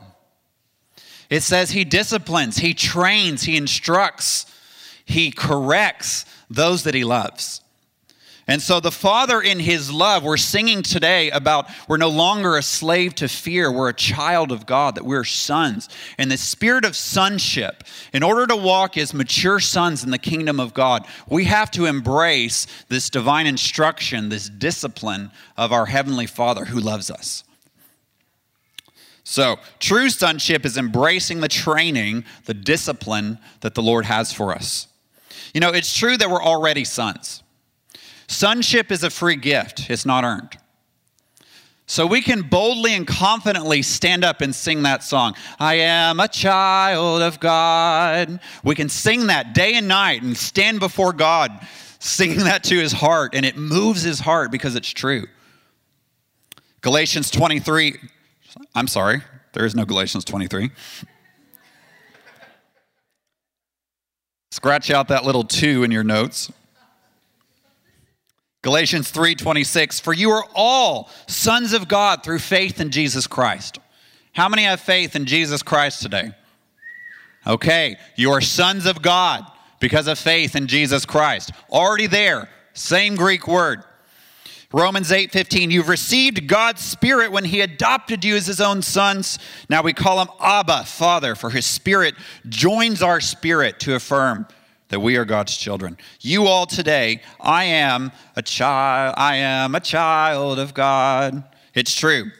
It 1.30 1.42
says 1.42 1.70
he 1.70 1.84
disciplines, 1.84 2.58
he 2.58 2.74
trains, 2.74 3.44
he 3.44 3.56
instructs, 3.56 4.46
he 5.04 5.30
corrects 5.30 6.26
those 6.50 6.84
that 6.84 6.94
he 6.94 7.04
loves. 7.04 7.62
And 8.48 8.60
so, 8.60 8.80
the 8.80 8.90
Father, 8.90 9.40
in 9.40 9.60
His 9.60 9.90
love, 9.92 10.24
we're 10.24 10.36
singing 10.36 10.82
today 10.82 11.30
about 11.30 11.70
we're 11.86 11.96
no 11.96 12.08
longer 12.08 12.56
a 12.56 12.62
slave 12.62 13.14
to 13.16 13.28
fear. 13.28 13.70
We're 13.70 13.90
a 13.90 13.94
child 13.94 14.50
of 14.50 14.66
God, 14.66 14.96
that 14.96 15.04
we're 15.04 15.24
sons. 15.24 15.88
And 16.18 16.30
the 16.30 16.36
spirit 16.36 16.84
of 16.84 16.96
sonship, 16.96 17.84
in 18.12 18.24
order 18.24 18.46
to 18.48 18.56
walk 18.56 18.98
as 18.98 19.14
mature 19.14 19.60
sons 19.60 20.02
in 20.02 20.10
the 20.10 20.18
kingdom 20.18 20.58
of 20.58 20.74
God, 20.74 21.06
we 21.28 21.44
have 21.44 21.70
to 21.72 21.86
embrace 21.86 22.66
this 22.88 23.08
divine 23.08 23.46
instruction, 23.46 24.28
this 24.28 24.48
discipline 24.48 25.30
of 25.56 25.72
our 25.72 25.86
Heavenly 25.86 26.26
Father 26.26 26.64
who 26.64 26.80
loves 26.80 27.12
us. 27.12 27.44
So, 29.24 29.58
true 29.78 30.10
sonship 30.10 30.66
is 30.66 30.76
embracing 30.76 31.40
the 31.40 31.48
training, 31.48 32.24
the 32.44 32.54
discipline 32.54 33.38
that 33.60 33.74
the 33.74 33.82
Lord 33.82 34.04
has 34.06 34.32
for 34.32 34.52
us. 34.52 34.88
You 35.54 35.60
know, 35.60 35.70
it's 35.70 35.96
true 35.96 36.16
that 36.16 36.28
we're 36.28 36.42
already 36.42 36.84
sons. 36.84 37.42
Sonship 38.26 38.90
is 38.90 39.04
a 39.04 39.10
free 39.10 39.36
gift, 39.36 39.90
it's 39.90 40.06
not 40.06 40.24
earned. 40.24 40.56
So 41.86 42.06
we 42.06 42.22
can 42.22 42.42
boldly 42.42 42.94
and 42.94 43.06
confidently 43.06 43.82
stand 43.82 44.24
up 44.24 44.40
and 44.40 44.54
sing 44.54 44.82
that 44.84 45.02
song. 45.02 45.34
I 45.58 45.74
am 45.74 46.20
a 46.20 46.28
child 46.28 47.20
of 47.20 47.38
God. 47.38 48.40
We 48.64 48.74
can 48.74 48.88
sing 48.88 49.26
that 49.26 49.52
day 49.52 49.74
and 49.74 49.88
night 49.88 50.22
and 50.22 50.34
stand 50.34 50.80
before 50.80 51.12
God 51.12 51.50
singing 51.98 52.38
that 52.38 52.64
to 52.64 52.78
his 52.78 52.92
heart, 52.92 53.34
and 53.34 53.44
it 53.44 53.56
moves 53.56 54.02
his 54.02 54.20
heart 54.20 54.50
because 54.50 54.74
it's 54.74 54.90
true. 54.90 55.26
Galatians 56.80 57.30
23 57.30 57.96
I'm 58.74 58.86
sorry, 58.86 59.22
there 59.52 59.64
is 59.64 59.74
no 59.74 59.84
Galatians 59.84 60.24
23. 60.24 60.70
Scratch 64.50 64.90
out 64.90 65.08
that 65.08 65.24
little 65.24 65.44
2 65.44 65.82
in 65.82 65.90
your 65.90 66.04
notes. 66.04 66.52
Galatians 68.62 69.10
3:26 69.10 70.00
For 70.00 70.12
you 70.12 70.30
are 70.30 70.46
all 70.54 71.10
sons 71.26 71.72
of 71.72 71.88
God 71.88 72.22
through 72.22 72.38
faith 72.38 72.80
in 72.80 72.90
Jesus 72.90 73.26
Christ. 73.26 73.78
How 74.34 74.48
many 74.48 74.62
have 74.62 74.80
faith 74.80 75.16
in 75.16 75.26
Jesus 75.26 75.62
Christ 75.62 76.00
today? 76.00 76.32
Okay, 77.46 77.96
you 78.14 78.30
are 78.30 78.40
sons 78.40 78.86
of 78.86 79.02
God 79.02 79.44
because 79.80 80.06
of 80.06 80.18
faith 80.18 80.54
in 80.54 80.68
Jesus 80.68 81.04
Christ. 81.04 81.50
Already 81.70 82.06
there, 82.06 82.48
same 82.72 83.16
Greek 83.16 83.48
word. 83.48 83.82
Romans 84.72 85.10
8:15 85.10 85.70
You've 85.70 85.88
received 85.88 86.46
God's 86.46 86.82
spirit 86.82 87.30
when 87.30 87.44
he 87.44 87.60
adopted 87.60 88.24
you 88.24 88.36
as 88.36 88.46
his 88.46 88.60
own 88.60 88.80
sons. 88.80 89.38
Now 89.68 89.82
we 89.82 89.92
call 89.92 90.20
him 90.20 90.28
Abba, 90.40 90.84
Father, 90.84 91.34
for 91.34 91.50
his 91.50 91.66
spirit 91.66 92.14
joins 92.48 93.02
our 93.02 93.20
spirit 93.20 93.78
to 93.80 93.94
affirm 93.94 94.46
that 94.88 95.00
we 95.00 95.16
are 95.16 95.24
God's 95.24 95.56
children. 95.56 95.98
You 96.20 96.46
all 96.46 96.66
today, 96.66 97.20
I 97.40 97.64
am 97.64 98.12
a 98.34 98.42
child, 98.42 99.14
I 99.18 99.36
am 99.36 99.74
a 99.74 99.80
child 99.80 100.58
of 100.58 100.72
God. 100.72 101.44
It's 101.74 101.94
true. 101.94 102.30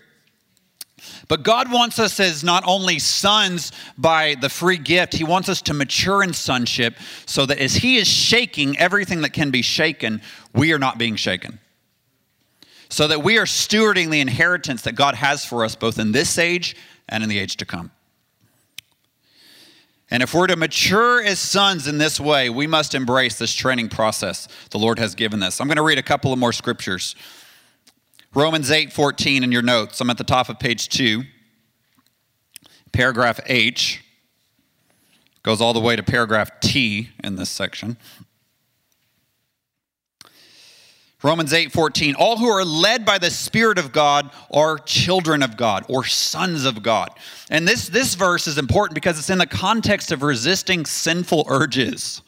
But 1.28 1.42
God 1.42 1.72
wants 1.72 1.98
us 1.98 2.20
as 2.20 2.44
not 2.44 2.62
only 2.66 2.98
sons 2.98 3.72
by 3.98 4.36
the 4.40 4.48
free 4.48 4.76
gift, 4.76 5.14
He 5.14 5.24
wants 5.24 5.48
us 5.48 5.60
to 5.62 5.74
mature 5.74 6.22
in 6.22 6.32
sonship 6.32 6.94
so 7.26 7.44
that 7.46 7.58
as 7.58 7.74
He 7.74 7.96
is 7.96 8.06
shaking 8.06 8.78
everything 8.78 9.22
that 9.22 9.32
can 9.32 9.50
be 9.50 9.62
shaken, 9.62 10.22
we 10.54 10.72
are 10.72 10.78
not 10.78 10.98
being 10.98 11.16
shaken. 11.16 11.58
So 12.92 13.08
that 13.08 13.22
we 13.22 13.38
are 13.38 13.46
stewarding 13.46 14.10
the 14.10 14.20
inheritance 14.20 14.82
that 14.82 14.96
God 14.96 15.14
has 15.14 15.46
for 15.46 15.64
us 15.64 15.74
both 15.74 15.98
in 15.98 16.12
this 16.12 16.36
age 16.36 16.76
and 17.08 17.22
in 17.22 17.30
the 17.30 17.38
age 17.38 17.56
to 17.56 17.64
come. 17.64 17.90
And 20.10 20.22
if 20.22 20.34
we're 20.34 20.48
to 20.48 20.56
mature 20.56 21.22
as 21.22 21.38
sons 21.38 21.88
in 21.88 21.96
this 21.96 22.20
way, 22.20 22.50
we 22.50 22.66
must 22.66 22.94
embrace 22.94 23.38
this 23.38 23.54
training 23.54 23.88
process 23.88 24.46
the 24.68 24.78
Lord 24.78 24.98
has 24.98 25.14
given 25.14 25.42
us. 25.42 25.58
I'm 25.58 25.68
going 25.68 25.78
to 25.78 25.82
read 25.82 25.96
a 25.96 26.02
couple 26.02 26.34
of 26.34 26.38
more 26.38 26.52
scriptures. 26.52 27.16
Romans 28.34 28.70
8 28.70 28.92
14 28.92 29.42
in 29.42 29.50
your 29.50 29.62
notes. 29.62 29.98
I'm 30.02 30.10
at 30.10 30.18
the 30.18 30.24
top 30.24 30.50
of 30.50 30.58
page 30.58 30.90
2. 30.90 31.22
Paragraph 32.92 33.40
H 33.46 34.04
goes 35.42 35.62
all 35.62 35.72
the 35.72 35.80
way 35.80 35.96
to 35.96 36.02
paragraph 36.02 36.60
T 36.60 37.08
in 37.24 37.36
this 37.36 37.48
section. 37.48 37.96
Romans 41.22 41.52
8 41.52 41.72
14. 41.72 42.14
All 42.16 42.36
who 42.36 42.48
are 42.48 42.64
led 42.64 43.04
by 43.04 43.18
the 43.18 43.30
Spirit 43.30 43.78
of 43.78 43.92
God 43.92 44.30
are 44.50 44.78
children 44.78 45.42
of 45.42 45.56
God 45.56 45.84
or 45.88 46.04
sons 46.04 46.64
of 46.64 46.82
God. 46.82 47.10
And 47.50 47.66
this, 47.66 47.88
this 47.88 48.14
verse 48.14 48.46
is 48.46 48.58
important 48.58 48.94
because 48.94 49.18
it's 49.18 49.30
in 49.30 49.38
the 49.38 49.46
context 49.46 50.10
of 50.10 50.22
resisting 50.22 50.84
sinful 50.84 51.46
urges. 51.48 52.22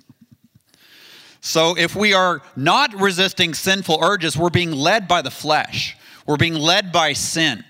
So 1.40 1.76
if 1.76 1.94
we 1.94 2.14
are 2.14 2.40
not 2.56 2.94
resisting 2.94 3.52
sinful 3.52 3.98
urges, 4.02 4.36
we're 4.36 4.48
being 4.48 4.72
led 4.72 5.08
by 5.08 5.22
the 5.22 5.30
flesh, 5.30 5.96
we're 6.26 6.36
being 6.36 6.54
led 6.54 6.92
by 6.92 7.12
sin. 7.12 7.64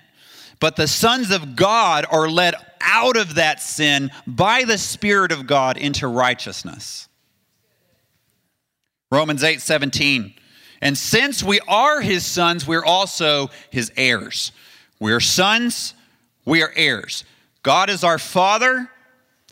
But 0.59 0.75
the 0.75 0.87
sons 0.87 1.31
of 1.31 1.55
God 1.55 2.05
are 2.09 2.29
led 2.29 2.55
out 2.79 3.17
of 3.17 3.35
that 3.35 3.61
sin 3.61 4.11
by 4.25 4.63
the 4.63 4.77
Spirit 4.77 5.31
of 5.31 5.47
God 5.47 5.75
into 5.75 6.07
righteousness. 6.07 7.09
Romans 9.11 9.43
8 9.43 9.59
17. 9.59 10.33
And 10.81 10.97
since 10.97 11.43
we 11.43 11.59
are 11.67 12.01
his 12.01 12.25
sons, 12.25 12.67
we're 12.67 12.85
also 12.85 13.49
his 13.69 13.91
heirs. 13.95 14.51
We 14.99 15.11
are 15.13 15.19
sons, 15.19 15.93
we 16.45 16.61
are 16.63 16.71
heirs. 16.75 17.23
God 17.63 17.89
is 17.89 18.03
our 18.03 18.19
father, 18.19 18.89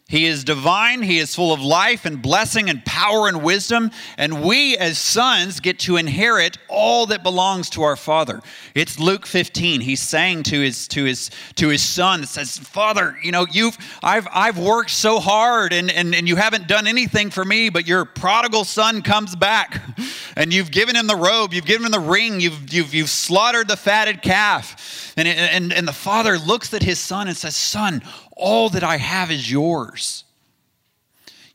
he 0.09 0.25
is 0.25 0.43
divine, 0.43 1.01
He 1.01 1.17
is 1.17 1.33
full 1.33 1.53
of 1.53 1.61
life 1.61 2.05
and 2.05 2.21
blessing 2.21 2.69
and 2.69 2.85
power 2.85 3.27
and 3.27 3.41
wisdom, 3.41 3.89
and 4.17 4.43
we 4.43 4.77
as 4.77 4.99
sons 4.99 5.61
get 5.61 5.79
to 5.79 5.95
inherit 5.95 6.57
all 6.67 7.05
that 7.07 7.23
belongs 7.23 7.69
to 7.71 7.83
our 7.83 7.95
Father. 7.95 8.41
It's 8.75 8.99
Luke 8.99 9.25
15. 9.25 9.81
He's 9.81 10.01
saying 10.01 10.43
to 10.43 10.59
his 10.59 10.87
to 10.89 11.05
his 11.05 11.31
to 11.55 11.69
his 11.69 11.81
son 11.81 12.25
says, 12.25 12.59
Father, 12.59 13.17
you 13.23 13.31
know, 13.31 13.47
you've 13.49 13.77
I've 14.03 14.27
I've 14.31 14.59
worked 14.59 14.91
so 14.91 15.19
hard 15.19 15.71
and, 15.71 15.89
and, 15.89 16.13
and 16.13 16.27
you 16.27 16.35
haven't 16.35 16.67
done 16.67 16.85
anything 16.85 17.31
for 17.31 17.45
me, 17.45 17.69
but 17.69 17.87
your 17.87 18.03
prodigal 18.03 18.65
son 18.65 19.01
comes 19.03 19.35
back 19.35 19.81
and 20.35 20.53
you've 20.53 20.69
given 20.69 20.97
him 20.97 21.07
the 21.07 21.15
robe, 21.15 21.53
you've 21.53 21.65
given 21.65 21.85
him 21.85 21.91
the 21.91 21.99
ring, 21.99 22.41
you've 22.41 22.73
you've 22.73 22.93
you've 22.93 23.09
slaughtered 23.09 23.69
the 23.69 23.77
fatted 23.77 24.21
calf. 24.21 25.11
And, 25.15 25.27
and, 25.27 25.71
and 25.71 25.87
the 25.87 25.93
father 25.93 26.39
looks 26.39 26.73
at 26.73 26.81
his 26.81 26.99
son 26.99 27.27
and 27.27 27.37
says, 27.37 27.55
Son, 27.55 28.01
all 28.35 28.69
that 28.69 28.83
I 28.83 28.97
have 28.97 29.31
is 29.31 29.51
yours. 29.51 30.23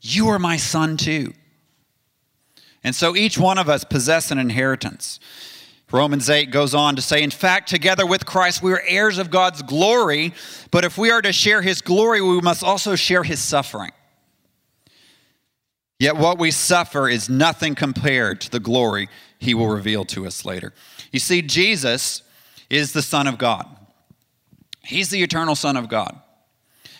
You 0.01 0.29
are 0.29 0.39
my 0.39 0.57
son 0.57 0.97
too. 0.97 1.33
And 2.83 2.95
so 2.95 3.15
each 3.15 3.37
one 3.37 3.57
of 3.57 3.67
us 3.69 3.83
possess 3.83 4.31
an 4.31 4.37
inheritance. 4.37 5.19
Romans 5.91 6.29
8 6.29 6.51
goes 6.51 6.75
on 6.75 6.95
to 6.95 7.01
say, 7.01 7.23
In 7.23 7.31
fact, 7.31 7.67
together 7.67 8.05
with 8.05 8.25
Christ, 8.25 8.61
we 8.61 8.71
are 8.71 8.81
heirs 8.87 9.17
of 9.17 9.31
God's 9.31 9.61
glory, 9.63 10.33
but 10.71 10.85
if 10.85 10.97
we 10.97 11.09
are 11.09 11.21
to 11.21 11.33
share 11.33 11.61
his 11.61 11.81
glory, 11.81 12.21
we 12.21 12.39
must 12.41 12.63
also 12.63 12.95
share 12.95 13.23
his 13.23 13.39
suffering. 13.39 13.91
Yet 15.99 16.15
what 16.15 16.37
we 16.37 16.51
suffer 16.51 17.09
is 17.09 17.27
nothing 17.27 17.75
compared 17.75 18.39
to 18.41 18.51
the 18.51 18.59
glory 18.59 19.09
he 19.39 19.53
will 19.53 19.67
reveal 19.67 20.05
to 20.05 20.25
us 20.27 20.45
later. 20.45 20.73
You 21.11 21.19
see, 21.19 21.41
Jesus 21.41 22.21
is 22.69 22.93
the 22.93 23.01
Son 23.01 23.27
of 23.27 23.37
God, 23.37 23.67
he's 24.83 25.09
the 25.09 25.23
eternal 25.23 25.55
Son 25.55 25.75
of 25.75 25.89
God. 25.89 26.21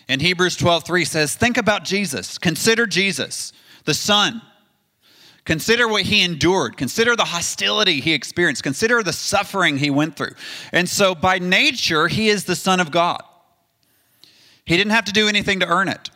And 0.10 0.24
Hebrews 0.24 0.58
12 0.58 0.84
3 0.84 1.06
says, 1.06 1.36
Think 1.36 1.58
about 1.58 1.86
Jesus. 1.86 2.40
Consider 2.40 2.88
Jesus, 2.88 3.54
the 3.86 3.94
Son. 3.94 4.42
Consider 5.46 5.88
what 5.88 6.04
he 6.04 6.24
endured. 6.24 6.78
Consider 6.78 7.16
the 7.16 7.26
hostility 7.26 8.02
he 8.02 8.14
experienced. 8.14 8.64
Consider 8.64 9.02
the 9.02 9.14
suffering 9.14 9.78
he 9.78 9.90
went 9.90 10.18
through. 10.18 10.34
And 10.74 10.90
so, 10.90 11.16
by 11.16 11.40
nature, 11.40 12.08
he 12.08 12.28
is 12.28 12.46
the 12.46 12.56
Son 12.56 12.80
of 12.80 12.92
God. 12.92 13.22
He 14.66 14.78
didn't 14.78 14.92
have 14.92 15.06
to 15.06 15.14
do 15.14 15.28
anything 15.28 15.60
to 15.62 15.68
earn 15.68 15.88
it. 15.88 16.10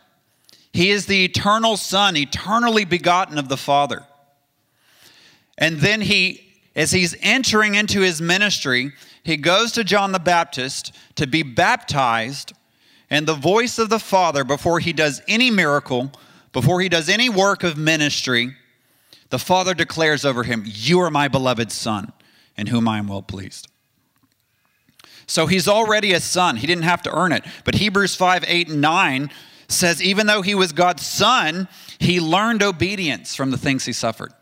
He 0.72 0.90
is 0.90 1.06
the 1.06 1.24
eternal 1.24 1.76
Son, 1.76 2.16
eternally 2.16 2.84
begotten 2.84 3.38
of 3.38 3.48
the 3.48 3.56
Father. 3.56 4.04
And 5.56 5.78
then 5.78 6.00
he, 6.00 6.52
as 6.74 6.90
he's 6.90 7.16
entering 7.20 7.76
into 7.76 8.00
his 8.00 8.20
ministry, 8.20 8.92
he 9.22 9.36
goes 9.36 9.70
to 9.72 9.84
John 9.84 10.10
the 10.10 10.18
Baptist 10.18 10.92
to 11.14 11.28
be 11.28 11.44
baptized 11.44 12.52
and 13.14 13.28
the 13.28 13.34
voice 13.34 13.78
of 13.78 13.90
the 13.90 14.00
Father 14.00 14.42
before 14.42 14.80
he 14.80 14.92
does 14.92 15.22
any 15.28 15.48
miracle, 15.48 16.10
before 16.52 16.80
he 16.80 16.88
does 16.88 17.08
any 17.08 17.28
work 17.28 17.62
of 17.62 17.78
ministry, 17.78 18.56
the 19.30 19.38
Father 19.38 19.72
declares 19.72 20.24
over 20.24 20.42
him, 20.42 20.64
You 20.66 21.00
are 21.00 21.10
my 21.10 21.28
beloved 21.28 21.70
Son, 21.70 22.12
in 22.56 22.66
whom 22.66 22.88
I 22.88 22.98
am 22.98 23.06
well 23.06 23.22
pleased. 23.22 23.68
So 25.26 25.46
he's 25.46 25.68
already 25.68 26.12
a 26.12 26.20
son. 26.20 26.56
He 26.56 26.66
didn't 26.66 26.84
have 26.84 27.02
to 27.02 27.16
earn 27.16 27.30
it. 27.30 27.44
But 27.64 27.76
Hebrews 27.76 28.16
5 28.16 28.44
8 28.46 28.68
and 28.68 28.80
9 28.80 29.30
says, 29.68 30.02
even 30.02 30.26
though 30.26 30.42
he 30.42 30.54
was 30.54 30.72
God's 30.72 31.06
son, 31.06 31.68
he 31.98 32.20
learned 32.20 32.62
obedience 32.62 33.34
from 33.34 33.50
the 33.50 33.56
things 33.56 33.84
he 33.84 33.92
suffered. 33.92 34.32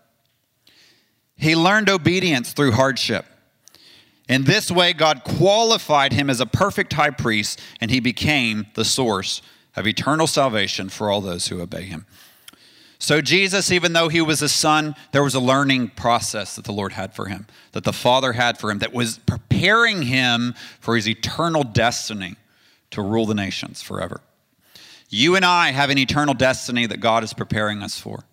He 1.36 1.54
learned 1.54 1.90
obedience 1.90 2.52
through 2.52 2.72
hardship. 2.72 3.26
In 4.32 4.44
this 4.44 4.70
way, 4.70 4.94
God 4.94 5.24
qualified 5.24 6.14
him 6.14 6.30
as 6.30 6.40
a 6.40 6.46
perfect 6.46 6.94
high 6.94 7.10
priest, 7.10 7.60
and 7.82 7.90
he 7.90 8.00
became 8.00 8.66
the 8.72 8.84
source 8.84 9.42
of 9.76 9.86
eternal 9.86 10.26
salvation 10.26 10.88
for 10.88 11.10
all 11.10 11.20
those 11.20 11.48
who 11.48 11.60
obey 11.60 11.82
him. 11.82 12.06
So, 12.98 13.20
Jesus, 13.20 13.70
even 13.70 13.92
though 13.92 14.08
he 14.08 14.22
was 14.22 14.40
a 14.40 14.48
son, 14.48 14.94
there 15.10 15.22
was 15.22 15.34
a 15.34 15.40
learning 15.40 15.88
process 15.88 16.56
that 16.56 16.64
the 16.64 16.72
Lord 16.72 16.92
had 16.92 17.14
for 17.14 17.26
him, 17.26 17.46
that 17.72 17.84
the 17.84 17.92
Father 17.92 18.32
had 18.32 18.56
for 18.56 18.70
him, 18.70 18.78
that 18.78 18.94
was 18.94 19.18
preparing 19.18 20.00
him 20.00 20.54
for 20.80 20.96
his 20.96 21.06
eternal 21.06 21.62
destiny 21.62 22.36
to 22.92 23.02
rule 23.02 23.26
the 23.26 23.34
nations 23.34 23.82
forever. 23.82 24.22
You 25.10 25.36
and 25.36 25.44
I 25.44 25.72
have 25.72 25.90
an 25.90 25.98
eternal 25.98 26.32
destiny 26.32 26.86
that 26.86 27.00
God 27.00 27.22
is 27.22 27.34
preparing 27.34 27.82
us 27.82 27.98
for. 27.98 28.24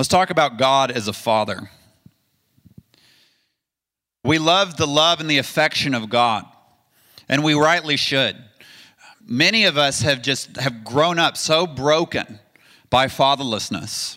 Let's 0.00 0.08
talk 0.08 0.30
about 0.30 0.56
God 0.56 0.90
as 0.90 1.08
a 1.08 1.12
father. 1.12 1.68
We 4.24 4.38
love 4.38 4.78
the 4.78 4.86
love 4.86 5.20
and 5.20 5.28
the 5.30 5.36
affection 5.36 5.92
of 5.92 6.08
God, 6.08 6.46
and 7.28 7.44
we 7.44 7.52
rightly 7.52 7.98
should. 7.98 8.34
Many 9.26 9.66
of 9.66 9.76
us 9.76 10.00
have 10.00 10.22
just 10.22 10.56
have 10.56 10.84
grown 10.84 11.18
up 11.18 11.36
so 11.36 11.66
broken 11.66 12.38
by 12.88 13.08
fatherlessness. 13.08 14.16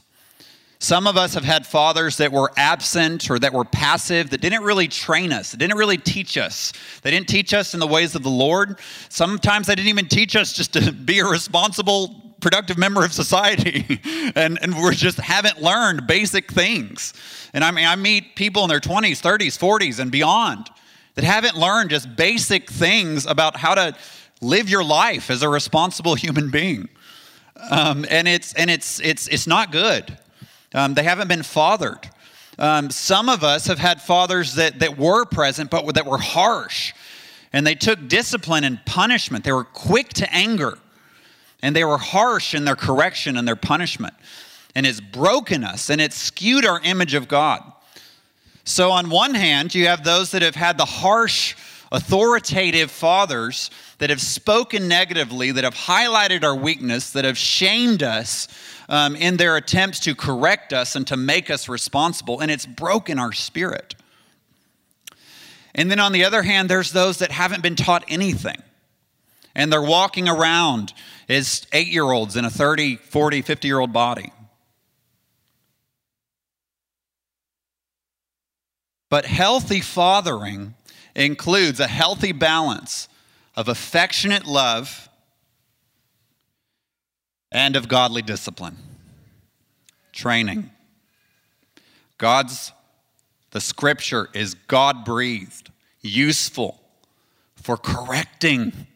Some 0.80 1.06
of 1.06 1.18
us 1.18 1.34
have 1.34 1.44
had 1.44 1.68
fathers 1.68 2.16
that 2.16 2.32
were 2.32 2.54
absent 2.56 3.30
or 3.30 3.38
that 3.40 3.52
were 3.52 3.66
passive, 3.66 4.30
that 4.30 4.40
didn't 4.40 4.64
really 4.64 4.88
train 4.88 5.34
us, 5.34 5.52
that 5.52 5.58
didn't 5.58 5.78
really 5.78 5.98
teach 5.98 6.38
us. 6.38 6.72
They 7.02 7.12
didn't 7.12 7.28
teach 7.28 7.54
us 7.54 7.74
in 7.74 7.82
the 7.82 7.88
ways 7.88 8.16
of 8.16 8.24
the 8.24 8.30
Lord. 8.30 8.80
Sometimes 9.10 9.68
they 9.68 9.76
didn't 9.76 9.90
even 9.90 10.08
teach 10.08 10.38
us 10.38 10.54
just 10.54 10.72
to 10.76 10.94
be 10.94 11.20
a 11.20 11.26
responsible 11.26 12.33
productive 12.44 12.78
member 12.78 13.06
of 13.06 13.14
society 13.14 14.02
and, 14.36 14.60
and 14.62 14.76
we 14.76 14.94
just 14.94 15.18
haven't 15.18 15.62
learned 15.62 16.06
basic 16.06 16.52
things. 16.52 17.14
And 17.54 17.64
I 17.64 17.72
mean, 17.72 17.88
I 17.88 17.96
meet 17.96 18.36
people 18.36 18.64
in 18.64 18.70
their 18.70 18.82
20s, 18.82 19.22
30s, 19.22 19.58
40s, 19.58 20.00
and 20.00 20.12
beyond 20.12 20.70
that 21.16 21.24
haven't 21.24 21.56
learned 21.56 21.90
just 21.90 22.16
basic 22.18 22.70
things 22.70 23.26
about 23.26 23.56
how 23.56 23.76
to 23.76 23.96
live 24.42 24.70
your 24.70 24.84
life 24.84 25.30
as 25.32 25.42
a 25.42 25.48
responsible 25.48 26.16
human 26.26 26.52
being. 26.52 26.90
Um, 27.72 28.06
and 28.10 28.28
it's, 28.28 28.54
and 28.56 28.70
it's, 28.70 29.00
it's, 29.00 29.28
it's 29.30 29.48
not 29.48 29.72
good. 29.72 30.18
Um, 30.74 30.96
they 30.96 31.04
haven't 31.04 31.30
been 31.30 31.44
fathered. 31.44 32.10
Um, 32.60 32.90
some 32.90 33.30
of 33.30 33.44
us 33.44 33.68
have 33.68 33.80
had 33.80 34.02
fathers 34.02 34.56
that, 34.56 34.80
that 34.80 34.98
were 34.98 35.24
present, 35.24 35.72
but 35.72 35.96
that 35.96 36.06
were 36.06 36.18
harsh. 36.18 36.94
And 37.54 37.66
they 37.66 37.76
took 37.76 38.10
discipline 38.10 38.66
and 38.66 38.84
punishment. 38.86 39.46
They 39.46 39.54
were 39.54 39.64
quick 39.64 40.10
to 40.16 40.34
anger 40.34 40.78
and 41.64 41.74
they 41.76 41.86
were 41.86 41.98
harsh 41.98 42.54
in 42.54 42.66
their 42.66 42.76
correction 42.76 43.38
and 43.38 43.48
their 43.48 43.56
punishment. 43.56 44.14
and 44.76 44.88
it's 44.88 45.00
broken 45.00 45.64
us 45.64 45.92
and 45.92 46.02
it's 46.02 46.16
skewed 46.16 46.66
our 46.66 46.82
image 46.84 47.14
of 47.14 47.28
God. 47.28 47.62
So, 48.64 48.90
on 48.90 49.12
one 49.12 49.36
hand, 49.36 49.76
you 49.76 49.86
have 49.88 50.04
those 50.04 50.32
that 50.32 50.42
have 50.42 50.56
had 50.56 50.80
the 50.80 50.86
harsh, 50.86 51.56
authoritative 51.92 52.90
fathers 52.90 53.70
that 54.00 54.10
have 54.10 54.22
spoken 54.22 54.88
negatively, 54.88 55.52
that 55.52 55.64
have 55.64 55.76
highlighted 55.76 56.44
our 56.44 56.56
weakness, 56.56 57.12
that 57.12 57.24
have 57.24 57.38
shamed 57.38 58.02
us 58.02 58.48
um, 58.90 59.16
in 59.16 59.38
their 59.38 59.58
attempts 59.58 60.00
to 60.02 60.16
correct 60.16 60.74
us 60.74 60.96
and 60.96 61.06
to 61.08 61.18
make 61.18 61.52
us 61.52 61.70
responsible, 61.70 62.40
and 62.40 62.50
it's 62.50 62.66
broken 62.66 63.20
our 63.20 63.32
spirit. 63.32 63.96
And 65.76 65.92
then 65.92 66.00
on 66.00 66.14
the 66.14 66.24
other 66.24 66.42
hand, 66.42 66.68
there's 66.68 66.94
those 66.94 67.20
that 67.20 67.32
haven't 67.32 67.62
been 67.62 67.76
taught 67.76 68.06
anything. 68.08 68.62
And 69.56 69.72
they're 69.72 69.82
walking 69.82 70.28
around 70.28 70.94
as 71.30 71.66
eight 71.72 71.88
year 71.88 72.12
olds 72.12 72.36
in 72.36 72.46
a 72.46 72.50
30, 72.50 72.98
40, 72.98 73.42
50 73.42 73.68
year 73.68 73.80
old 73.80 73.94
body. 73.94 74.32
But 79.10 79.26
healthy 79.26 79.80
fathering 79.80 80.74
includes 81.16 81.80
a 81.80 81.88
healthy 81.88 82.32
balance 82.32 83.08
of 83.56 83.68
affectionate 83.68 84.46
love 84.48 85.08
and 87.52 87.76
of 87.76 87.88
godly 87.88 88.24
discipline, 88.24 88.78
training. 90.12 90.72
God's, 92.18 92.72
the 93.52 93.62
scripture 93.62 94.30
is 94.34 94.56
God 94.56 95.06
breathed, 95.06 95.72
useful 96.02 96.82
for 97.56 97.78
correcting, 97.78 98.88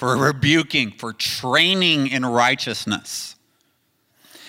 for 0.00 0.16
rebuking, 0.16 0.92
for 0.92 1.12
training 1.12 2.06
in 2.06 2.24
righteousness. 2.24 3.36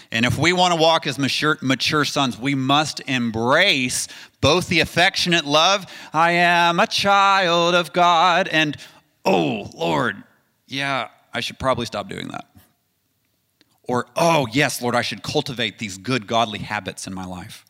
And 0.09 0.25
if 0.25 0.37
we 0.37 0.53
want 0.53 0.73
to 0.73 0.79
walk 0.79 1.05
as 1.05 1.19
mature, 1.19 1.57
mature 1.61 2.05
sons, 2.05 2.39
we 2.39 2.55
must 2.55 3.01
embrace 3.01 4.07
both 4.39 4.69
the 4.69 4.79
affectionate 4.79 5.43
love, 5.43 5.85
I 6.13 6.31
am 6.31 6.79
a 6.79 6.87
child 6.87 7.75
of 7.75 7.91
God, 7.91 8.47
and 8.47 8.77
oh, 9.25 9.69
Lord, 9.73 10.23
yeah, 10.67 11.09
I 11.33 11.41
should 11.41 11.59
probably 11.59 11.85
stop 11.85 12.07
doing 12.07 12.29
that. 12.29 12.45
Or, 13.83 14.05
oh, 14.15 14.47
yes, 14.53 14.81
Lord, 14.81 14.95
I 14.95 15.01
should 15.01 15.21
cultivate 15.21 15.79
these 15.79 15.97
good 15.97 16.27
godly 16.27 16.59
habits 16.59 17.07
in 17.07 17.13
my 17.13 17.25
life. 17.25 17.65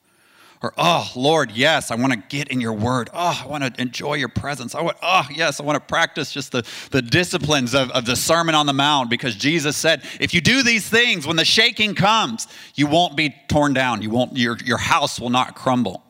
Or, 0.64 0.74
oh, 0.78 1.12
Lord, 1.16 1.52
yes, 1.52 1.90
I 1.90 1.96
want 1.96 2.14
to 2.14 2.20
get 2.30 2.50
in 2.50 2.62
your 2.62 2.74
word. 2.74 3.10
Oh, 3.14 3.42
I 3.44 3.48
want 3.48 3.64
to 3.64 3.82
enjoy 3.82 4.14
your 4.16 4.30
presence. 4.30 4.76
I 4.76 4.82
want, 4.82 4.98
oh, 5.02 5.28
yes, 5.34 5.60
I 5.60 5.64
want 5.64 5.76
to 5.78 5.80
practice 5.80 6.32
just 6.32 6.52
the, 6.52 6.64
the 6.92 7.02
disciplines 7.02 7.74
of, 7.74 7.90
of 7.92 8.06
the 8.06 8.16
Sermon 8.16 8.54
on 8.54 8.68
the 8.68 8.74
Mount 8.74 9.10
because 9.10 9.34
Jesus 9.34 9.76
said, 9.76 10.04
if 10.20 10.36
you 10.36 10.42
do 10.42 10.62
these 10.62 10.88
things, 10.88 11.26
when 11.26 11.36
the 11.36 11.46
shaking 11.46 11.96
comes, 11.96 12.48
you 12.76 12.86
won't 12.86 13.18
be 13.18 13.36
torn 13.48 13.74
down. 13.74 14.04
You 14.04 14.12
won't, 14.12 14.38
your, 14.38 14.56
your 14.64 14.78
house 14.78 15.20
will 15.20 15.32
not 15.32 15.56
crumble. 15.56 16.04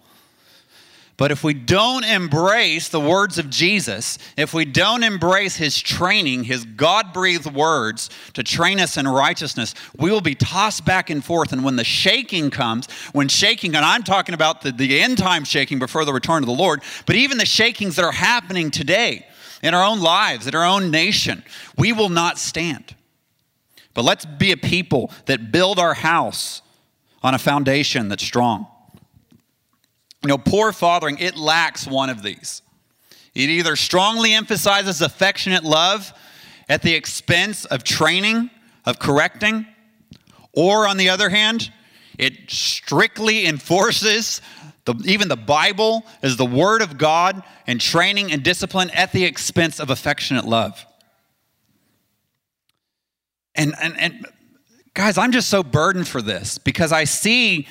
But 1.22 1.30
if 1.30 1.44
we 1.44 1.54
don't 1.54 2.04
embrace 2.04 2.90
the 2.90 3.00
words 3.00 3.38
of 3.38 3.48
Jesus, 3.48 4.18
if 4.38 4.56
we 4.56 4.66
don't 4.66 5.04
embrace 5.04 5.56
his 5.56 5.80
training, 5.80 6.46
his 6.46 6.66
God 6.66 7.14
breathed 7.14 7.46
words 7.46 8.10
to 8.34 8.42
train 8.42 8.80
us 8.80 8.98
in 8.98 9.08
righteousness, 9.08 9.76
we 9.96 10.10
will 10.10 10.22
be 10.22 10.34
tossed 10.34 10.84
back 10.84 11.12
and 11.12 11.24
forth. 11.24 11.54
And 11.54 11.64
when 11.64 11.76
the 11.76 11.84
shaking 11.84 12.50
comes, 12.50 12.90
when 13.14 13.28
shaking, 13.28 13.76
and 13.76 13.86
I'm 13.86 14.02
talking 14.02 14.34
about 14.34 14.64
the, 14.64 14.72
the 14.72 15.00
end 15.00 15.20
time 15.20 15.44
shaking 15.44 15.78
before 15.78 16.06
the 16.06 16.12
return 16.12 16.42
of 16.42 16.48
the 16.48 16.56
Lord, 16.56 16.82
but 17.06 17.16
even 17.16 17.38
the 17.38 17.46
shakings 17.46 17.98
that 17.98 18.04
are 18.04 18.12
happening 18.12 18.72
today 18.72 19.28
in 19.62 19.76
our 19.76 19.84
own 19.84 20.00
lives, 20.00 20.48
in 20.48 20.56
our 20.56 20.66
own 20.66 20.90
nation, 20.90 21.44
we 21.78 21.94
will 21.94 22.10
not 22.10 22.40
stand. 22.40 22.96
But 23.94 24.06
let's 24.06 24.26
be 24.26 24.54
a 24.54 24.58
people 24.58 25.12
that 25.28 25.52
build 25.52 25.78
our 25.78 25.94
house 25.94 26.64
on 27.22 27.36
a 27.36 27.38
foundation 27.38 28.10
that's 28.10 28.24
strong. 28.24 28.66
You 30.24 30.28
know, 30.28 30.38
poor 30.38 30.72
fathering, 30.72 31.18
it 31.18 31.36
lacks 31.36 31.88
one 31.88 32.10
of 32.10 32.22
these. 32.22 32.62
It 33.34 33.50
either 33.50 33.76
strongly 33.76 34.34
emphasizes 34.34 35.02
affectionate 35.02 35.64
love 35.64 36.14
at 36.70 36.82
the 36.82 36.94
expense 36.94 37.66
of 37.66 37.84
training, 37.84 38.50
of 38.86 39.00
correcting, 39.00 39.66
or 40.54 40.88
on 40.88 40.98
the 40.98 41.10
other 41.10 41.30
hand, 41.30 41.72
it 42.18 42.52
strictly 42.52 43.46
enforces 43.48 44.42
the, 44.86 44.96
even 45.06 45.28
the 45.28 45.38
Bible 45.38 46.06
as 46.22 46.38
the 46.38 46.46
Word 46.46 46.82
of 46.82 46.98
God 46.98 47.42
and 47.68 47.80
training 47.80 48.32
and 48.32 48.44
discipline 48.44 48.90
at 48.92 49.12
the 49.12 49.24
expense 49.26 49.80
of 49.80 49.90
affectionate 49.90 50.46
love. 50.46 50.86
And, 53.56 53.74
and, 53.82 54.00
and 54.00 54.26
guys, 54.94 55.18
I'm 55.18 55.32
just 55.32 55.50
so 55.50 55.64
burdened 55.64 56.08
for 56.08 56.22
this 56.22 56.58
because 56.58 56.92
I 56.92 57.04
see 57.06 57.68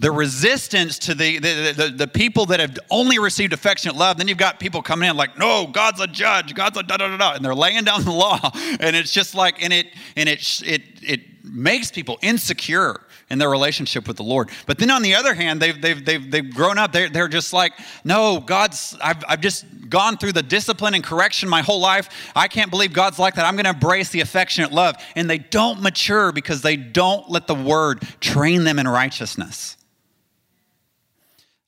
the 0.00 0.12
resistance 0.12 0.98
to 1.00 1.14
the, 1.14 1.38
the, 1.38 1.74
the, 1.76 1.88
the, 1.88 2.06
people 2.06 2.46
that 2.46 2.60
have 2.60 2.78
only 2.88 3.18
received 3.18 3.52
affectionate 3.52 3.96
love. 3.96 4.16
Then 4.16 4.28
you've 4.28 4.38
got 4.38 4.60
people 4.60 4.80
coming 4.80 5.10
in 5.10 5.16
like, 5.16 5.36
no, 5.36 5.66
God's 5.66 6.00
a 6.00 6.06
judge, 6.06 6.54
God's 6.54 6.78
a 6.78 6.84
da 6.84 6.96
da 6.96 7.08
da 7.08 7.16
da, 7.16 7.32
and 7.34 7.44
they're 7.44 7.54
laying 7.54 7.84
down 7.84 8.04
the 8.04 8.10
law, 8.12 8.38
and 8.80 8.94
it's 8.94 9.12
just 9.12 9.34
like, 9.34 9.62
and 9.62 9.72
it 9.72 9.88
and 10.16 10.28
it 10.28 10.62
it 10.64 10.82
it 11.02 11.20
makes 11.44 11.90
people 11.90 12.18
insecure 12.22 13.00
in 13.30 13.38
their 13.38 13.50
relationship 13.50 14.06
with 14.06 14.16
the 14.16 14.22
Lord. 14.22 14.50
But 14.66 14.78
then 14.78 14.90
on 14.90 15.02
the 15.02 15.14
other 15.16 15.34
hand, 15.34 15.60
they've 15.60 15.80
they've 15.80 16.04
they've, 16.04 16.30
they've 16.30 16.54
grown 16.54 16.78
up. 16.78 16.92
They're, 16.92 17.08
they're 17.08 17.28
just 17.28 17.52
like, 17.52 17.72
no, 18.04 18.38
God's. 18.38 18.96
I've 19.02 19.24
I've 19.28 19.40
just 19.40 19.64
gone 19.88 20.16
through 20.16 20.32
the 20.32 20.42
discipline 20.44 20.94
and 20.94 21.02
correction 21.02 21.48
my 21.48 21.62
whole 21.62 21.80
life. 21.80 22.08
I 22.36 22.46
can't 22.46 22.70
believe 22.70 22.92
God's 22.92 23.18
like 23.18 23.34
that. 23.34 23.44
I'm 23.44 23.56
going 23.56 23.64
to 23.64 23.70
embrace 23.70 24.10
the 24.10 24.20
affectionate 24.20 24.70
love, 24.70 24.94
and 25.16 25.28
they 25.28 25.38
don't 25.38 25.82
mature 25.82 26.30
because 26.30 26.62
they 26.62 26.76
don't 26.76 27.28
let 27.28 27.48
the 27.48 27.54
Word 27.54 28.02
train 28.20 28.62
them 28.62 28.78
in 28.78 28.86
righteousness. 28.86 29.77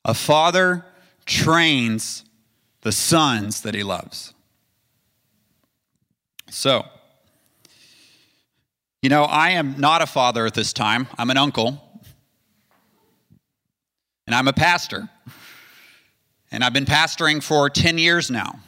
A 0.04 0.14
father 0.14 0.84
trains 1.26 2.24
the 2.82 2.92
sons 2.92 3.62
that 3.62 3.74
he 3.74 3.82
loves. 3.82 4.32
So, 6.48 6.84
you 9.02 9.08
know, 9.08 9.24
I 9.24 9.50
am 9.50 9.78
not 9.78 10.02
a 10.02 10.06
father 10.06 10.46
at 10.46 10.54
this 10.54 10.72
time, 10.72 11.06
I'm 11.16 11.30
an 11.30 11.36
uncle, 11.36 11.80
and 14.26 14.34
I'm 14.34 14.48
a 14.48 14.52
pastor. 14.52 15.08
And 16.52 16.64
I've 16.64 16.72
been 16.72 16.84
pastoring 16.84 17.42
for 17.42 17.70
10 17.70 17.96
years 17.96 18.30
now. 18.30 18.58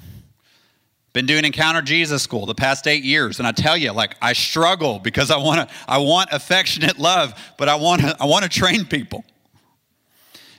Been 1.12 1.27
doing 1.27 1.45
Encounter 1.45 1.83
Jesus 1.83 2.23
School 2.23 2.47
the 2.47 2.55
past 2.55 2.87
eight 2.87 3.03
years, 3.03 3.38
and 3.38 3.47
I 3.47 3.53
tell 3.53 3.77
you, 3.77 3.92
like 3.92 4.16
I 4.23 4.33
struggle 4.33 4.99
because 4.99 5.31
I 5.31 5.37
want 5.37 5.68
to, 5.68 5.75
I 5.87 5.99
want 5.99 6.31
affectionate 6.33 6.99
love, 6.99 7.35
but 7.59 7.68
I 7.68 7.75
want 7.75 8.01
to, 8.03 8.16
I 8.18 8.25
want 8.25 8.45
to 8.45 8.49
train 8.49 8.87
people. 8.87 9.25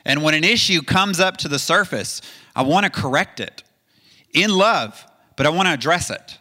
And 0.06 0.24
when 0.24 0.34
an 0.34 0.44
issue 0.44 0.82
comes 0.82 1.20
up 1.20 1.38
to 1.38 1.48
the 1.48 1.60
surface, 1.60 2.22
I 2.56 2.64
want 2.64 2.86
to 2.86 2.90
correct 2.90 3.40
it 3.40 3.64
in 4.34 4.52
love, 4.52 5.06
but 5.36 5.46
I 5.46 5.50
want 5.50 5.68
to 5.68 5.74
address 5.74 6.10
it. 6.10 6.38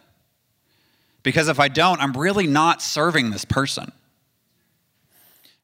Because 1.21 1.47
if 1.47 1.59
I 1.59 1.69
don't, 1.69 2.01
I'm 2.01 2.13
really 2.13 2.47
not 2.47 2.81
serving 2.81 3.31
this 3.31 3.45
person. 3.45 3.91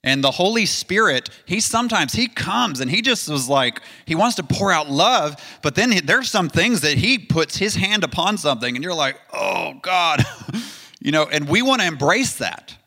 And 0.02 0.24
the 0.24 0.32
Holy 0.32 0.66
Spirit, 0.66 1.30
he 1.46 1.60
sometimes 1.60 2.14
he 2.14 2.30
comes 2.30 2.80
and 2.80 2.90
he 2.90 3.02
just 3.02 3.28
was 3.28 3.50
like 3.50 3.82
he 4.06 4.16
wants 4.16 4.38
to 4.38 4.44
pour 4.44 4.72
out 4.72 4.90
love, 4.90 5.36
but 5.62 5.76
then 5.76 5.94
there's 6.06 6.30
some 6.30 6.48
things 6.48 6.82
that 6.82 6.98
he 6.98 7.20
puts 7.20 7.58
his 7.58 7.76
hand 7.76 8.06
upon 8.06 8.38
something 8.38 8.76
and 8.76 8.84
you're 8.84 8.94
like, 8.94 9.20
"Oh 9.34 9.74
God." 9.82 10.26
you 11.02 11.12
know, 11.12 11.26
and 11.26 11.50
we 11.50 11.62
want 11.62 11.82
to 11.82 11.88
embrace 11.88 12.38
that. 12.38 12.78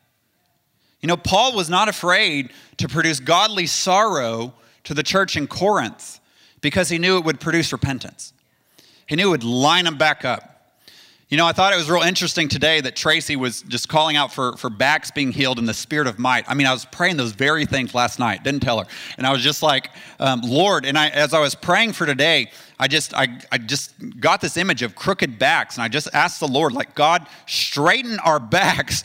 You 1.01 1.07
know, 1.07 1.17
Paul 1.17 1.55
was 1.55 1.69
not 1.69 1.87
afraid 1.87 2.51
to 2.77 2.87
produce 2.87 3.19
godly 3.19 3.67
sorrow 3.67 4.55
to 4.83 4.93
the 4.93 5.03
church 5.03 5.35
in 5.35 5.47
Corinth 5.47 6.19
because 6.61 6.89
he 6.89 6.97
knew 6.97 7.17
it 7.17 7.25
would 7.25 7.39
produce 7.39 7.71
repentance. 7.71 8.33
He 9.07 9.15
knew 9.15 9.27
it 9.27 9.31
would 9.31 9.43
line 9.43 9.85
them 9.85 9.97
back 9.97 10.25
up. 10.25 10.52
You 11.29 11.37
know, 11.37 11.47
I 11.47 11.53
thought 11.53 11.73
it 11.73 11.77
was 11.77 11.89
real 11.89 12.03
interesting 12.03 12.49
today 12.49 12.81
that 12.81 12.95
Tracy 12.95 13.35
was 13.35 13.61
just 13.63 13.87
calling 13.87 14.17
out 14.17 14.31
for, 14.31 14.55
for 14.57 14.69
backs 14.69 15.09
being 15.09 15.31
healed 15.31 15.57
in 15.57 15.65
the 15.65 15.73
spirit 15.73 16.05
of 16.05 16.19
might. 16.19 16.47
I 16.47 16.53
mean, 16.53 16.67
I 16.67 16.73
was 16.73 16.85
praying 16.85 17.17
those 17.17 17.31
very 17.31 17.65
things 17.65 17.95
last 17.95 18.19
night, 18.19 18.43
didn't 18.43 18.59
tell 18.59 18.77
her. 18.79 18.85
And 19.17 19.25
I 19.25 19.31
was 19.31 19.41
just 19.41 19.63
like, 19.63 19.89
um, 20.19 20.41
Lord, 20.43 20.85
and 20.85 20.97
I, 20.97 21.07
as 21.09 21.33
I 21.33 21.39
was 21.39 21.55
praying 21.55 21.93
for 21.93 22.05
today, 22.05 22.51
I 22.77 22.87
just, 22.87 23.13
I, 23.13 23.39
I 23.51 23.57
just 23.57 23.93
got 24.19 24.41
this 24.41 24.57
image 24.57 24.81
of 24.81 24.95
crooked 24.95 25.39
backs. 25.39 25.77
And 25.77 25.83
I 25.83 25.87
just 25.87 26.09
asked 26.13 26.39
the 26.39 26.47
Lord, 26.47 26.73
like, 26.73 26.93
God, 26.93 27.25
straighten 27.47 28.19
our 28.19 28.39
backs, 28.39 29.03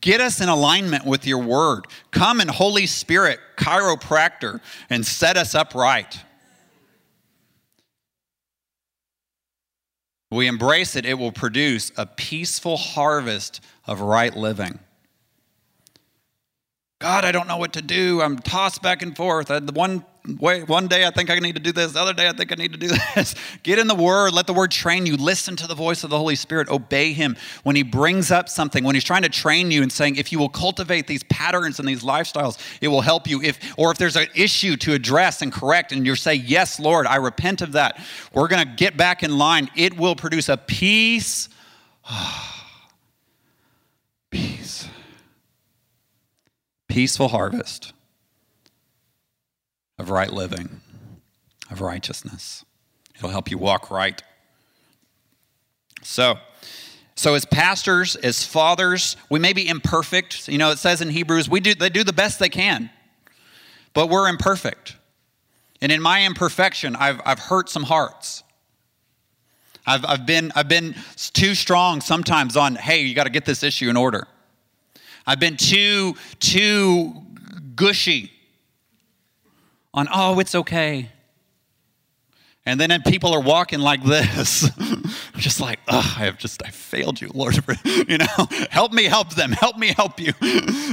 get 0.00 0.20
us 0.20 0.40
in 0.40 0.48
alignment 0.48 1.04
with 1.04 1.26
your 1.26 1.38
word. 1.38 1.86
Come 2.10 2.40
in 2.40 2.48
Holy 2.48 2.86
Spirit, 2.86 3.38
chiropractor, 3.56 4.60
and 4.88 5.06
set 5.06 5.36
us 5.36 5.54
upright. 5.54 6.24
We 10.30 10.46
embrace 10.46 10.96
it, 10.96 11.06
it 11.06 11.14
will 11.14 11.32
produce 11.32 11.90
a 11.96 12.06
peaceful 12.06 12.76
harvest 12.76 13.60
of 13.86 14.00
right 14.00 14.36
living. 14.36 14.78
God, 17.00 17.24
I 17.24 17.30
don't 17.30 17.46
know 17.46 17.58
what 17.58 17.74
to 17.74 17.82
do. 17.82 18.20
I'm 18.20 18.38
tossed 18.38 18.82
back 18.82 19.02
and 19.02 19.16
forth. 19.16 19.52
I, 19.52 19.60
one 19.60 20.04
way, 20.40 20.64
one 20.64 20.88
day 20.88 21.06
I 21.06 21.12
think 21.12 21.30
I 21.30 21.38
need 21.38 21.54
to 21.54 21.60
do 21.60 21.70
this. 21.70 21.92
The 21.92 22.00
other 22.00 22.12
day 22.12 22.28
I 22.28 22.32
think 22.32 22.50
I 22.50 22.56
need 22.56 22.72
to 22.72 22.78
do 22.78 22.88
this. 23.14 23.36
Get 23.62 23.78
in 23.78 23.86
the 23.86 23.94
Word. 23.94 24.32
Let 24.32 24.48
the 24.48 24.52
Word 24.52 24.72
train 24.72 25.06
you. 25.06 25.16
Listen 25.16 25.54
to 25.56 25.68
the 25.68 25.76
voice 25.76 26.02
of 26.02 26.10
the 26.10 26.18
Holy 26.18 26.34
Spirit. 26.34 26.68
Obey 26.68 27.12
Him 27.12 27.36
when 27.62 27.76
He 27.76 27.84
brings 27.84 28.32
up 28.32 28.48
something. 28.48 28.82
When 28.82 28.96
He's 28.96 29.04
trying 29.04 29.22
to 29.22 29.28
train 29.28 29.70
you 29.70 29.82
and 29.82 29.92
saying, 29.92 30.16
if 30.16 30.32
you 30.32 30.40
will 30.40 30.48
cultivate 30.48 31.06
these 31.06 31.22
patterns 31.24 31.78
and 31.78 31.88
these 31.88 32.02
lifestyles, 32.02 32.58
it 32.80 32.88
will 32.88 33.02
help 33.02 33.28
you. 33.28 33.40
If 33.42 33.60
or 33.78 33.92
if 33.92 33.98
there's 33.98 34.16
an 34.16 34.26
issue 34.34 34.76
to 34.78 34.92
address 34.92 35.40
and 35.40 35.52
correct, 35.52 35.92
and 35.92 36.04
you 36.04 36.16
say, 36.16 36.34
yes, 36.34 36.80
Lord, 36.80 37.06
I 37.06 37.16
repent 37.16 37.62
of 37.62 37.72
that. 37.72 38.04
We're 38.32 38.48
going 38.48 38.66
to 38.66 38.74
get 38.74 38.96
back 38.96 39.22
in 39.22 39.38
line. 39.38 39.70
It 39.76 39.96
will 39.96 40.16
produce 40.16 40.48
a 40.48 40.56
peace. 40.56 41.48
peace 44.30 44.67
peaceful 46.98 47.28
harvest 47.28 47.92
of 50.00 50.10
right 50.10 50.32
living, 50.32 50.80
of 51.70 51.80
righteousness. 51.80 52.64
It'll 53.14 53.30
help 53.30 53.52
you 53.52 53.56
walk 53.56 53.88
right. 53.88 54.20
So, 56.02 56.38
so 57.14 57.34
as 57.34 57.44
pastors, 57.44 58.16
as 58.16 58.44
fathers, 58.44 59.16
we 59.30 59.38
may 59.38 59.52
be 59.52 59.68
imperfect. 59.68 60.48
You 60.48 60.58
know, 60.58 60.72
it 60.72 60.78
says 60.78 61.00
in 61.00 61.08
Hebrews, 61.08 61.48
we 61.48 61.60
do 61.60 61.72
they 61.72 61.88
do 61.88 62.02
the 62.02 62.12
best 62.12 62.40
they 62.40 62.48
can, 62.48 62.90
but 63.94 64.08
we're 64.08 64.28
imperfect. 64.28 64.96
And 65.80 65.92
in 65.92 66.02
my 66.02 66.26
imperfection, 66.26 66.96
I've, 66.96 67.20
I've 67.24 67.38
hurt 67.38 67.68
some 67.68 67.84
hearts. 67.84 68.42
I've, 69.86 70.04
I've, 70.04 70.26
been, 70.26 70.50
I've 70.56 70.68
been 70.68 70.96
too 71.14 71.54
strong 71.54 72.00
sometimes 72.00 72.56
on, 72.56 72.74
hey, 72.74 73.02
you 73.02 73.14
got 73.14 73.24
to 73.24 73.30
get 73.30 73.44
this 73.44 73.62
issue 73.62 73.88
in 73.88 73.96
order. 73.96 74.26
I've 75.28 75.38
been 75.38 75.58
too, 75.58 76.16
too 76.40 77.12
gushy 77.76 78.32
on, 79.92 80.08
oh, 80.10 80.40
it's 80.40 80.54
okay. 80.54 81.10
And 82.64 82.80
then 82.80 83.02
people 83.02 83.34
are 83.34 83.40
walking 83.40 83.78
like 83.80 84.02
this. 84.02 84.70
just 85.36 85.60
like, 85.60 85.80
oh, 85.86 85.98
I 85.98 86.24
have 86.24 86.38
just, 86.38 86.62
I 86.64 86.70
failed 86.70 87.20
you, 87.20 87.30
Lord. 87.34 87.62
you 87.84 88.16
know, 88.16 88.26
help 88.70 88.94
me 88.94 89.04
help 89.04 89.34
them. 89.34 89.52
Help 89.52 89.76
me 89.76 89.88
help 89.88 90.18
you. 90.18 90.32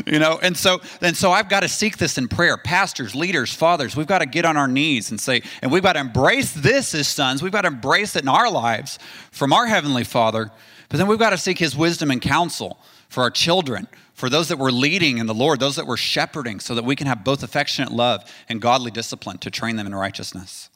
you 0.06 0.20
know, 0.20 0.38
and 0.44 0.58
so, 0.58 0.82
and 1.00 1.16
so 1.16 1.32
I've 1.32 1.48
got 1.48 1.62
to 1.62 1.70
seek 1.70 1.98
this 1.98 2.18
in 2.18 2.28
prayer. 2.28 2.58
Pastors, 2.58 3.16
leaders, 3.16 3.54
fathers, 3.54 3.96
we've 3.96 4.06
got 4.06 4.20
to 4.20 4.26
get 4.26 4.44
on 4.44 4.58
our 4.58 4.68
knees 4.68 5.12
and 5.12 5.20
say, 5.20 5.44
and 5.62 5.72
we've 5.72 5.84
got 5.84 5.94
to 5.94 6.02
embrace 6.02 6.52
this 6.52 6.94
as 6.94 7.08
sons. 7.08 7.42
We've 7.42 7.54
got 7.54 7.62
to 7.62 7.70
embrace 7.70 8.18
it 8.18 8.24
in 8.24 8.28
our 8.28 8.52
lives 8.52 9.00
from 9.32 9.54
our 9.54 9.66
Heavenly 9.66 10.04
Father. 10.04 10.52
But 10.90 10.98
then 10.98 11.08
we've 11.08 11.20
got 11.20 11.30
to 11.30 11.38
seek 11.38 11.58
His 11.58 11.74
wisdom 11.74 12.12
and 12.12 12.22
counsel 12.22 12.80
for 13.08 13.24
our 13.24 13.32
children, 13.32 13.88
for 14.16 14.30
those 14.30 14.48
that 14.48 14.58
we're 14.58 14.72
leading 14.72 15.18
in 15.18 15.28
the 15.28 15.34
Lord, 15.34 15.60
those 15.60 15.76
that 15.76 15.86
we're 15.86 15.98
shepherding, 15.98 16.62
so 16.62 16.74
that 16.74 16.86
we 16.86 16.96
can 16.96 17.06
have 17.06 17.24
both 17.24 17.44
affectionate 17.44 17.92
love 17.92 18.24
and 18.48 18.62
godly 18.62 18.90
discipline 18.90 19.38
to 19.40 19.52
train 19.52 19.76
them 19.76 19.86
in 19.86 19.94
righteousness. 19.94 20.70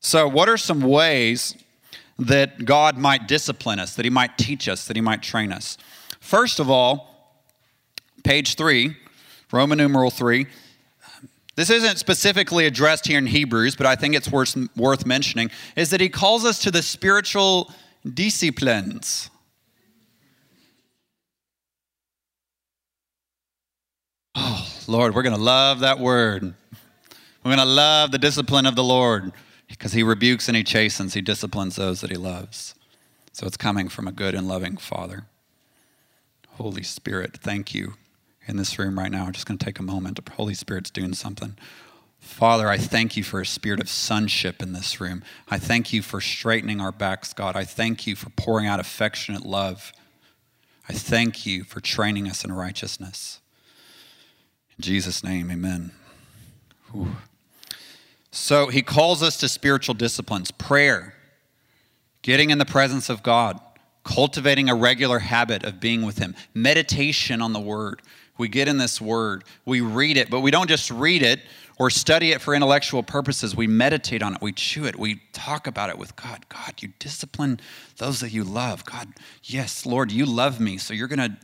So, 0.00 0.28
what 0.28 0.48
are 0.48 0.56
some 0.56 0.80
ways 0.80 1.56
that 2.18 2.64
God 2.64 2.96
might 2.96 3.26
discipline 3.26 3.80
us, 3.80 3.96
that 3.96 4.04
He 4.04 4.10
might 4.10 4.38
teach 4.38 4.68
us, 4.68 4.86
that 4.86 4.96
He 4.96 5.02
might 5.02 5.20
train 5.20 5.52
us? 5.52 5.76
First 6.20 6.60
of 6.60 6.70
all, 6.70 7.42
page 8.22 8.54
three, 8.54 8.96
Roman 9.52 9.78
numeral 9.78 10.10
three. 10.10 10.46
This 11.56 11.70
isn't 11.70 11.98
specifically 11.98 12.66
addressed 12.66 13.06
here 13.06 13.18
in 13.18 13.26
Hebrews, 13.26 13.74
but 13.76 13.86
I 13.86 13.96
think 13.96 14.14
it's 14.14 14.30
worth, 14.30 14.56
worth 14.76 15.06
mentioning, 15.06 15.50
is 15.74 15.90
that 15.90 16.02
he 16.02 16.10
calls 16.10 16.44
us 16.44 16.58
to 16.60 16.70
the 16.70 16.82
spiritual 16.82 17.72
disciplines. 18.04 19.30
Oh, 24.38 24.68
Lord, 24.86 25.14
we're 25.14 25.22
going 25.22 25.34
to 25.34 25.40
love 25.40 25.80
that 25.80 25.98
word. 25.98 26.42
We're 27.42 27.56
going 27.56 27.58
to 27.58 27.64
love 27.64 28.10
the 28.10 28.18
discipline 28.18 28.66
of 28.66 28.76
the 28.76 28.84
Lord 28.84 29.32
because 29.68 29.92
he 29.92 30.02
rebukes 30.02 30.46
and 30.48 30.56
he 30.56 30.62
chastens, 30.62 31.14
he 31.14 31.22
disciplines 31.22 31.76
those 31.76 32.02
that 32.02 32.10
he 32.10 32.16
loves. 32.16 32.74
So 33.32 33.46
it's 33.46 33.56
coming 33.56 33.88
from 33.88 34.06
a 34.06 34.12
good 34.12 34.34
and 34.34 34.46
loving 34.46 34.76
Father. 34.76 35.24
Holy 36.50 36.82
Spirit, 36.82 37.38
thank 37.38 37.74
you 37.74 37.94
in 38.46 38.56
this 38.56 38.78
room 38.78 38.98
right 38.98 39.10
now. 39.10 39.24
I'm 39.24 39.32
just 39.32 39.46
going 39.46 39.58
to 39.58 39.64
take 39.64 39.78
a 39.78 39.82
moment. 39.82 40.20
Holy 40.36 40.54
Spirit's 40.54 40.90
doing 40.90 41.14
something. 41.14 41.56
Father, 42.18 42.68
I 42.68 42.76
thank 42.76 43.16
you 43.16 43.22
for 43.22 43.40
a 43.40 43.46
spirit 43.46 43.80
of 43.80 43.88
sonship 43.88 44.62
in 44.62 44.72
this 44.72 45.00
room. 45.00 45.22
I 45.48 45.58
thank 45.58 45.92
you 45.92 46.02
for 46.02 46.20
straightening 46.20 46.80
our 46.80 46.92
backs, 46.92 47.32
God. 47.32 47.56
I 47.56 47.64
thank 47.64 48.06
you 48.06 48.16
for 48.16 48.30
pouring 48.30 48.66
out 48.66 48.80
affectionate 48.80 49.46
love. 49.46 49.92
I 50.88 50.92
thank 50.92 51.46
you 51.46 51.64
for 51.64 51.80
training 51.80 52.28
us 52.28 52.44
in 52.44 52.52
righteousness. 52.52 53.40
In 54.78 54.82
Jesus' 54.82 55.24
name, 55.24 55.50
amen. 55.50 55.92
Whew. 56.92 57.16
So 58.30 58.68
he 58.68 58.82
calls 58.82 59.22
us 59.22 59.38
to 59.38 59.48
spiritual 59.48 59.94
disciplines 59.94 60.50
prayer, 60.50 61.14
getting 62.22 62.50
in 62.50 62.58
the 62.58 62.66
presence 62.66 63.08
of 63.08 63.22
God, 63.22 63.58
cultivating 64.04 64.68
a 64.68 64.74
regular 64.74 65.18
habit 65.18 65.64
of 65.64 65.80
being 65.80 66.02
with 66.02 66.18
Him, 66.18 66.34
meditation 66.54 67.40
on 67.40 67.52
the 67.52 67.60
Word. 67.60 68.02
We 68.38 68.48
get 68.48 68.68
in 68.68 68.76
this 68.76 69.00
Word, 69.00 69.44
we 69.64 69.80
read 69.80 70.18
it, 70.18 70.30
but 70.30 70.40
we 70.40 70.50
don't 70.50 70.68
just 70.68 70.90
read 70.90 71.22
it 71.22 71.40
or 71.78 71.90
study 71.90 72.32
it 72.32 72.40
for 72.40 72.54
intellectual 72.54 73.02
purposes. 73.02 73.56
We 73.56 73.66
meditate 73.66 74.22
on 74.22 74.34
it, 74.34 74.42
we 74.42 74.52
chew 74.52 74.84
it, 74.84 74.96
we 74.96 75.22
talk 75.32 75.66
about 75.66 75.88
it 75.90 75.98
with 75.98 76.14
God. 76.16 76.46
God, 76.48 76.74
you 76.80 76.92
discipline 76.98 77.58
those 77.96 78.20
that 78.20 78.32
you 78.32 78.44
love. 78.44 78.84
God, 78.84 79.08
yes, 79.42 79.86
Lord, 79.86 80.12
you 80.12 80.26
love 80.26 80.60
me, 80.60 80.76
so 80.76 80.94
you're 80.94 81.08
going 81.08 81.18
to 81.18 81.36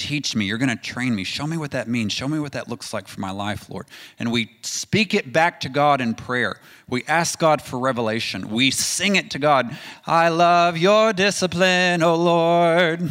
teach 0.00 0.34
me. 0.34 0.46
You're 0.46 0.58
going 0.58 0.70
to 0.70 0.82
train 0.82 1.14
me. 1.14 1.24
Show 1.24 1.46
me 1.46 1.58
what 1.58 1.72
that 1.72 1.86
means. 1.86 2.14
Show 2.14 2.26
me 2.26 2.40
what 2.40 2.52
that 2.52 2.68
looks 2.68 2.94
like 2.94 3.06
for 3.06 3.20
my 3.20 3.30
life, 3.30 3.68
Lord. 3.68 3.86
And 4.18 4.32
we 4.32 4.50
speak 4.62 5.12
it 5.12 5.30
back 5.30 5.60
to 5.60 5.68
God 5.68 6.00
in 6.00 6.14
prayer. 6.14 6.58
We 6.88 7.04
ask 7.04 7.38
God 7.38 7.60
for 7.60 7.78
revelation. 7.78 8.48
We 8.48 8.70
sing 8.70 9.16
it 9.16 9.30
to 9.32 9.38
God. 9.38 9.76
I 10.06 10.30
love 10.30 10.78
your 10.78 11.12
discipline, 11.12 12.02
O 12.02 12.14
Lord. 12.16 13.02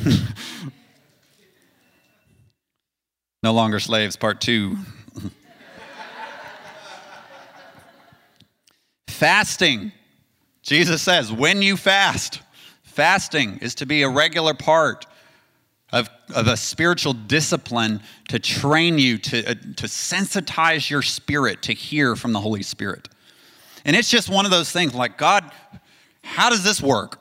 no 3.43 3.53
longer 3.53 3.79
slaves, 3.79 4.15
part 4.17 4.41
two. 4.41 4.75
Fasting. 9.07 9.91
Jesus 10.63 11.03
says, 11.03 11.31
when 11.31 11.61
you 11.61 11.77
fast, 11.77 12.41
fasting 12.81 13.59
is 13.59 13.75
to 13.75 13.85
be 13.85 14.01
a 14.01 14.09
regular 14.09 14.55
part 14.55 15.05
of, 15.91 16.09
of 16.35 16.47
a 16.47 16.55
spiritual 16.55 17.13
discipline 17.13 18.01
to 18.27 18.39
train 18.39 18.99
you 18.99 19.17
to, 19.17 19.39
uh, 19.39 19.53
to 19.75 19.87
sensitize 19.87 20.89
your 20.89 21.01
spirit 21.01 21.61
to 21.63 21.73
hear 21.73 22.15
from 22.15 22.31
the 22.33 22.39
Holy 22.39 22.61
Spirit. 22.61 23.09
And 23.85 23.95
it's 23.95 24.09
just 24.09 24.29
one 24.29 24.45
of 24.45 24.51
those 24.51 24.71
things 24.71 24.93
like, 24.93 25.17
God, 25.17 25.51
how 26.23 26.49
does 26.49 26.63
this 26.63 26.81
work? 26.81 27.19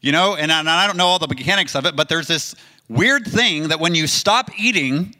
You 0.00 0.12
know, 0.12 0.36
and 0.36 0.52
I, 0.52 0.60
and 0.60 0.68
I 0.68 0.86
don't 0.86 0.96
know 0.96 1.06
all 1.06 1.18
the 1.18 1.26
mechanics 1.26 1.74
of 1.74 1.86
it, 1.86 1.96
but 1.96 2.08
there's 2.08 2.28
this 2.28 2.54
weird 2.88 3.26
thing 3.26 3.68
that 3.68 3.80
when 3.80 3.94
you 3.94 4.06
stop 4.06 4.50
eating 4.58 5.16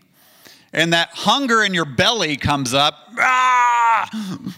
and 0.72 0.92
that 0.92 1.08
hunger 1.10 1.64
in 1.64 1.74
your 1.74 1.86
belly 1.86 2.36
comes 2.36 2.74
up, 2.74 2.94
ah, 3.18 4.08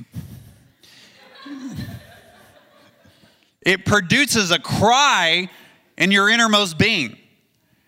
it 3.63 3.87
produces 3.87 4.51
a 4.51 4.59
cry 4.59 5.49
in 5.97 6.11
your 6.11 6.29
innermost 6.29 6.77
being 6.77 7.17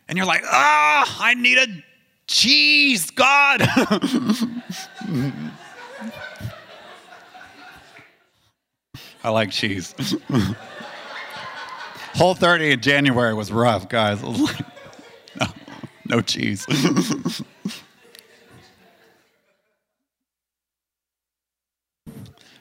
and 0.08 0.16
you're 0.16 0.26
like, 0.26 0.42
ah, 0.46 1.04
oh, 1.06 1.18
I 1.22 1.34
need 1.34 1.58
a 1.58 1.66
cheese, 2.26 3.10
God. 3.10 3.60
I 9.22 9.30
like 9.30 9.50
cheese. 9.50 9.94
Whole 12.14 12.34
30 12.34 12.72
in 12.72 12.80
January 12.80 13.34
was 13.34 13.52
rough, 13.52 13.88
guys. 13.88 14.22
Was 14.22 14.40
like, 14.58 14.60
no, 15.40 15.46
no 16.06 16.20
cheese. 16.22 16.66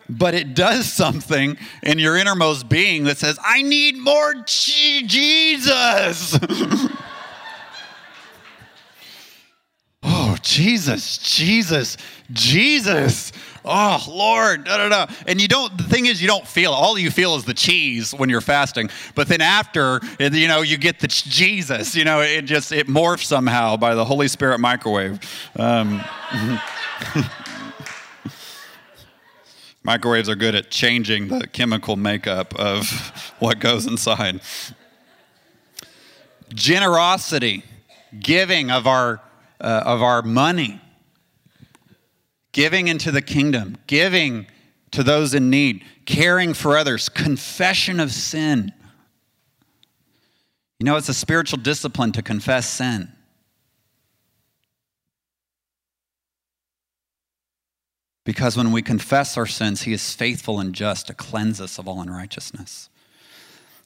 but 0.10 0.34
it 0.34 0.54
does 0.54 0.92
something 0.92 1.58
in 1.84 2.00
your 2.00 2.18
innermost 2.18 2.68
being 2.68 3.06
that 3.06 3.18
says, 3.18 3.40
I 3.44 3.62
need 3.62 3.98
more 3.98 4.34
cheese, 4.46 5.04
Jesus. 5.10 6.38
Jesus, 10.48 11.18
Jesus, 11.18 11.98
Jesus. 12.32 13.34
Oh, 13.66 14.02
Lord, 14.08 14.64
da, 14.64 14.78
da, 14.78 14.88
da. 14.88 15.14
And 15.28 15.42
you 15.42 15.50
don't, 15.50 15.78
the 15.78 15.84
thing 15.84 16.06
is, 16.06 16.22
you 16.22 16.28
don't 16.28 16.48
feel, 16.48 16.72
all 16.72 16.98
you 16.98 17.12
feel 17.12 17.36
is 17.36 17.44
the 17.44 17.54
cheese 17.54 18.14
when 18.14 18.30
you're 18.30 18.40
fasting. 18.40 18.90
But 19.14 19.28
then 19.28 19.42
after, 19.42 20.00
you 20.20 20.48
know, 20.48 20.62
you 20.62 20.78
get 20.78 21.02
the 21.02 21.08
Jesus, 21.10 21.98
you 21.98 22.06
know, 22.06 22.22
it 22.22 22.44
just, 22.44 22.72
it 22.72 22.88
morphs 22.88 23.26
somehow 23.26 23.76
by 23.76 23.94
the 23.94 24.06
Holy 24.06 24.30
Spirit 24.30 24.62
microwave. 24.62 25.20
Um, 25.58 26.02
microwaves 29.84 30.30
are 30.30 30.36
good 30.36 30.56
at 30.56 30.72
changing 30.72 31.28
the 31.28 31.46
chemical 31.46 31.98
makeup 31.98 32.56
of 32.56 32.90
what 33.40 33.60
goes 33.60 33.86
inside. 33.86 34.40
Generosity, 36.54 37.66
giving 38.18 38.72
of 38.72 38.88
our 38.88 39.20
uh, 39.60 39.84
of 39.86 40.02
our 40.02 40.22
money 40.22 40.82
giving 42.58 42.88
into 42.88 43.12
the 43.12 43.22
kingdom, 43.22 43.78
giving 43.86 44.48
to 44.90 45.04
those 45.04 45.36
in 45.36 45.50
need, 45.50 45.84
caring 46.06 46.56
for 46.56 46.76
others, 46.76 47.08
confession 47.08 48.00
of 48.00 48.12
sin. 48.12 48.74
You 50.80 50.86
know, 50.86 50.96
it's 50.96 51.08
a 51.08 51.14
spiritual 51.14 51.60
discipline 51.60 52.12
to 52.14 52.24
confess 52.24 52.68
sin. 52.68 53.12
Because 58.24 58.58
when 58.58 58.72
we 58.72 58.82
confess 58.82 59.38
our 59.38 59.46
sins, 59.46 59.84
He 59.84 59.94
is 59.94 60.14
faithful 60.14 60.60
and 60.60 60.74
just 60.74 61.08
to 61.08 61.14
cleanse 61.14 61.62
us 61.62 61.78
of 61.78 61.88
all 61.88 62.02
unrighteousness. 62.02 62.90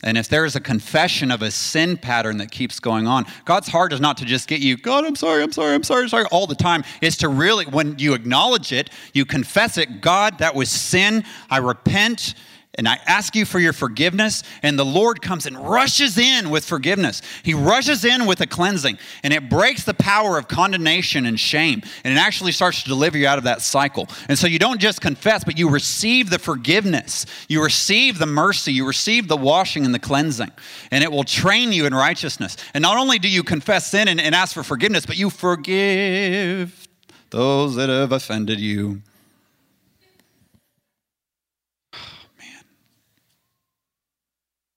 And 0.03 0.17
if 0.17 0.27
there 0.27 0.45
is 0.45 0.55
a 0.55 0.59
confession 0.59 1.31
of 1.31 1.41
a 1.41 1.51
sin 1.51 1.97
pattern 1.97 2.37
that 2.37 2.51
keeps 2.51 2.79
going 2.79 3.07
on, 3.07 3.25
God's 3.45 3.67
heart 3.67 3.93
is 3.93 4.01
not 4.01 4.17
to 4.17 4.25
just 4.25 4.47
get 4.47 4.59
you, 4.59 4.77
God, 4.77 5.05
I'm 5.05 5.15
sorry, 5.15 5.43
I'm 5.43 5.51
sorry, 5.51 5.75
I'm 5.75 5.83
sorry, 5.83 6.09
sorry, 6.09 6.25
all 6.31 6.47
the 6.47 6.55
time. 6.55 6.83
It's 7.01 7.17
to 7.17 7.29
really, 7.29 7.65
when 7.65 7.99
you 7.99 8.13
acknowledge 8.13 8.71
it, 8.71 8.89
you 9.13 9.25
confess 9.25 9.77
it, 9.77 10.01
God, 10.01 10.39
that 10.39 10.55
was 10.55 10.69
sin. 10.69 11.23
I 11.49 11.57
repent 11.57 12.33
and 12.75 12.87
I 12.87 12.99
ask 13.05 13.35
you 13.35 13.43
for 13.43 13.59
your 13.59 13.73
forgiveness. 13.73 14.43
And 14.63 14.79
the 14.79 14.85
Lord 14.85 15.21
comes 15.21 15.45
and 15.45 15.57
rushes 15.57 16.17
in 16.17 16.49
with 16.49 16.63
forgiveness. 16.63 17.21
He 17.43 17.53
rushes 17.53 18.05
in 18.05 18.25
with 18.25 18.39
a 18.39 18.47
cleansing, 18.47 18.97
and 19.23 19.33
it 19.33 19.49
breaks 19.49 19.83
the 19.83 19.93
power 19.93 20.37
of 20.37 20.47
condemnation 20.47 21.25
and 21.25 21.39
shame. 21.39 21.81
And 22.03 22.13
it 22.13 22.17
actually 22.17 22.53
starts 22.53 22.83
to 22.83 22.89
deliver 22.89 23.17
you 23.17 23.27
out 23.27 23.37
of 23.37 23.43
that 23.43 23.61
cycle. 23.61 24.07
And 24.29 24.39
so 24.39 24.47
you 24.47 24.57
don't 24.57 24.79
just 24.79 25.01
confess, 25.01 25.43
but 25.43 25.57
you 25.57 25.69
receive 25.69 26.29
the 26.29 26.39
forgiveness. 26.39 27.25
You 27.49 27.61
receive 27.61 28.19
the 28.19 28.25
mercy. 28.25 28.71
You 28.71 28.87
receive 28.87 29.27
the 29.27 29.37
washing 29.37 29.85
and 29.85 29.93
the 29.93 29.99
cleansing. 29.99 30.51
And 30.91 31.03
it 31.03 31.11
will 31.11 31.25
train 31.25 31.73
you 31.73 31.85
in 31.85 31.93
righteousness. 31.93 32.55
And 32.73 32.81
not 32.81 32.97
only 32.97 33.19
do 33.19 33.27
you 33.27 33.43
confess 33.43 33.91
sin 33.91 34.07
and, 34.07 34.21
and 34.21 34.33
ask 34.33 34.53
for 34.53 34.63
forgiveness, 34.63 35.05
but 35.05 35.17
you 35.17 35.29
forgive 35.29 36.87
those 37.31 37.75
that 37.75 37.89
have 37.89 38.11
offended 38.11 38.59
you. 38.59 39.01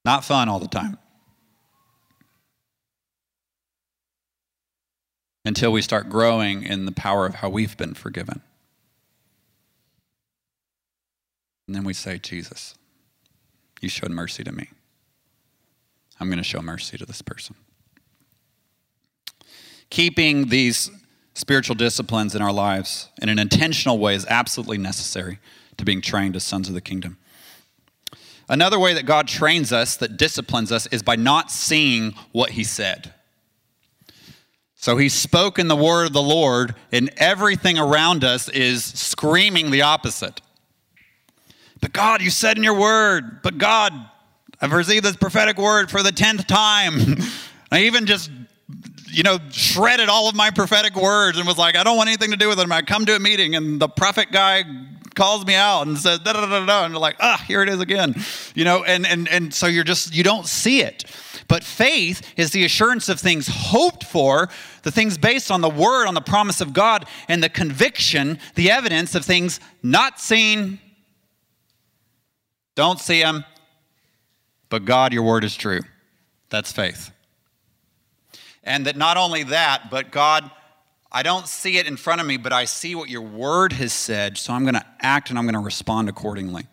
Not 0.04 0.24
fun 0.24 0.48
all 0.48 0.58
the 0.58 0.68
time. 0.68 0.98
Until 5.44 5.72
we 5.72 5.82
start 5.82 6.08
growing 6.08 6.62
in 6.62 6.86
the 6.86 6.92
power 6.92 7.26
of 7.26 7.36
how 7.36 7.48
we've 7.48 7.76
been 7.76 7.94
forgiven. 7.94 8.40
And 11.66 11.74
then 11.74 11.84
we 11.84 11.94
say, 11.94 12.18
Jesus, 12.18 12.74
you 13.80 13.88
showed 13.88 14.10
mercy 14.10 14.44
to 14.44 14.52
me. 14.52 14.68
I'm 16.20 16.28
going 16.28 16.38
to 16.38 16.44
show 16.44 16.62
mercy 16.62 16.96
to 16.98 17.06
this 17.06 17.22
person. 17.22 17.56
Keeping 19.90 20.48
these 20.48 20.90
spiritual 21.34 21.74
disciplines 21.74 22.34
in 22.34 22.42
our 22.42 22.52
lives 22.52 23.08
in 23.20 23.28
an 23.28 23.38
intentional 23.38 23.98
way 23.98 24.14
is 24.14 24.26
absolutely 24.26 24.78
necessary 24.78 25.38
to 25.76 25.84
being 25.84 26.00
trained 26.00 26.36
as 26.36 26.44
sons 26.44 26.68
of 26.68 26.74
the 26.74 26.80
kingdom. 26.80 27.18
Another 28.48 28.78
way 28.78 28.94
that 28.94 29.06
God 29.06 29.26
trains 29.26 29.72
us, 29.72 29.96
that 29.96 30.16
disciplines 30.16 30.70
us, 30.70 30.86
is 30.88 31.02
by 31.02 31.16
not 31.16 31.50
seeing 31.50 32.14
what 32.32 32.50
He 32.50 32.64
said. 32.64 33.14
So 34.74 34.96
He's 34.96 35.14
spoken 35.14 35.68
the 35.68 35.76
word 35.76 36.06
of 36.06 36.12
the 36.12 36.22
Lord, 36.22 36.74
and 36.92 37.10
everything 37.16 37.78
around 37.78 38.24
us 38.24 38.48
is 38.48 38.84
screaming 38.84 39.70
the 39.70 39.82
opposite. 39.82 40.40
But 41.80 41.92
God, 41.92 42.22
you 42.22 42.30
said 42.30 42.56
in 42.56 42.62
your 42.62 42.78
word, 42.78 43.42
but 43.42 43.58
God, 43.58 43.92
I've 44.60 44.72
received 44.72 45.04
this 45.04 45.16
prophetic 45.16 45.58
word 45.58 45.90
for 45.90 46.02
the 46.02 46.12
tenth 46.12 46.46
time. 46.46 47.16
I 47.70 47.80
even 47.80 48.06
just 48.06 48.30
you 49.14 49.22
know, 49.22 49.38
shredded 49.50 50.08
all 50.08 50.28
of 50.28 50.34
my 50.34 50.50
prophetic 50.50 50.96
words 50.96 51.38
and 51.38 51.46
was 51.46 51.56
like, 51.56 51.76
I 51.76 51.84
don't 51.84 51.96
want 51.96 52.08
anything 52.08 52.32
to 52.32 52.36
do 52.36 52.48
with 52.48 52.58
them. 52.58 52.72
I 52.72 52.82
come 52.82 53.06
to 53.06 53.14
a 53.14 53.20
meeting 53.20 53.54
and 53.54 53.80
the 53.80 53.88
prophet 53.88 54.32
guy 54.32 54.64
calls 55.14 55.46
me 55.46 55.54
out 55.54 55.86
and 55.86 55.96
says 55.98 56.18
da 56.20 56.32
da 56.32 56.46
da 56.46 56.64
da, 56.66 56.84
and 56.84 56.92
you're 56.92 57.00
like, 57.00 57.16
ah, 57.20 57.42
here 57.46 57.62
it 57.62 57.68
is 57.68 57.80
again, 57.80 58.14
you 58.54 58.64
know, 58.64 58.84
and 58.84 59.06
and 59.06 59.28
and 59.28 59.54
so 59.54 59.66
you're 59.66 59.84
just 59.84 60.14
you 60.14 60.22
don't 60.22 60.46
see 60.46 60.82
it. 60.82 61.04
But 61.48 61.62
faith 61.62 62.22
is 62.36 62.52
the 62.52 62.64
assurance 62.64 63.08
of 63.08 63.20
things 63.20 63.48
hoped 63.48 64.04
for, 64.04 64.48
the 64.82 64.90
things 64.90 65.18
based 65.18 65.50
on 65.50 65.60
the 65.60 65.68
word, 65.68 66.06
on 66.06 66.14
the 66.14 66.20
promise 66.20 66.60
of 66.60 66.72
God, 66.72 67.06
and 67.28 67.42
the 67.42 67.48
conviction, 67.48 68.38
the 68.54 68.70
evidence 68.70 69.14
of 69.14 69.24
things 69.24 69.60
not 69.82 70.20
seen. 70.20 70.80
Don't 72.74 72.98
see 72.98 73.22
them, 73.22 73.44
but 74.68 74.84
God, 74.84 75.12
your 75.12 75.22
word 75.22 75.44
is 75.44 75.54
true. 75.54 75.80
That's 76.50 76.72
faith. 76.72 77.10
And 78.62 78.86
that 78.86 78.96
not 78.96 79.16
only 79.16 79.42
that, 79.44 79.90
but 79.90 80.10
God 80.10 80.50
I 81.14 81.22
don't 81.22 81.46
see 81.46 81.78
it 81.78 81.86
in 81.86 81.96
front 81.96 82.20
of 82.20 82.26
me, 82.26 82.36
but 82.36 82.52
I 82.52 82.64
see 82.64 82.96
what 82.96 83.08
your 83.08 83.22
word 83.22 83.72
has 83.74 83.92
said, 83.92 84.36
so 84.36 84.52
I'm 84.52 84.64
going 84.64 84.74
to 84.74 84.84
act 85.00 85.30
and 85.30 85.38
I'm 85.38 85.44
going 85.44 85.54
to 85.54 85.60
respond 85.60 86.08
accordingly. 86.08 86.66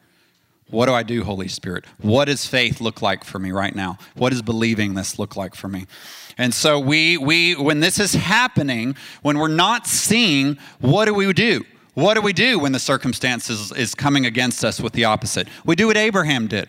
What 0.71 0.88
do 0.88 0.93
I 0.93 1.04
do, 1.04 1.23
Holy 1.23 1.47
Spirit? 1.47 1.86
What 1.99 2.25
does 2.25 2.47
faith 2.47 2.82
look 2.82 3.04
like 3.04 3.23
for 3.23 3.38
me 3.38 3.51
right 3.51 3.75
now? 3.75 3.99
What 4.15 4.32
does 4.32 4.41
believing 4.41 4.95
this 4.95 5.19
look 5.19 5.36
like 5.36 5.54
for 5.54 5.67
me? 5.67 5.86
And 6.39 6.56
so 6.56 6.80
we 6.80 7.17
we 7.17 7.56
when 7.56 7.82
this 7.82 7.99
is 7.99 8.13
happening, 8.13 8.95
when 9.21 9.38
we're 9.38 9.47
not 9.47 9.86
seeing, 9.86 10.58
what 10.80 11.06
do 11.06 11.13
we 11.13 11.32
do? 11.34 11.63
What 11.93 12.15
do 12.15 12.21
we 12.21 12.34
do 12.34 12.58
when 12.58 12.71
the 12.71 12.80
circumstances 12.80 13.71
is 13.73 13.93
coming 13.93 14.25
against 14.25 14.63
us 14.63 14.80
with 14.80 14.93
the 14.93 15.06
opposite? 15.06 15.47
We 15.65 15.75
do 15.75 15.88
what 15.88 15.97
Abraham 15.97 16.47
did. 16.47 16.67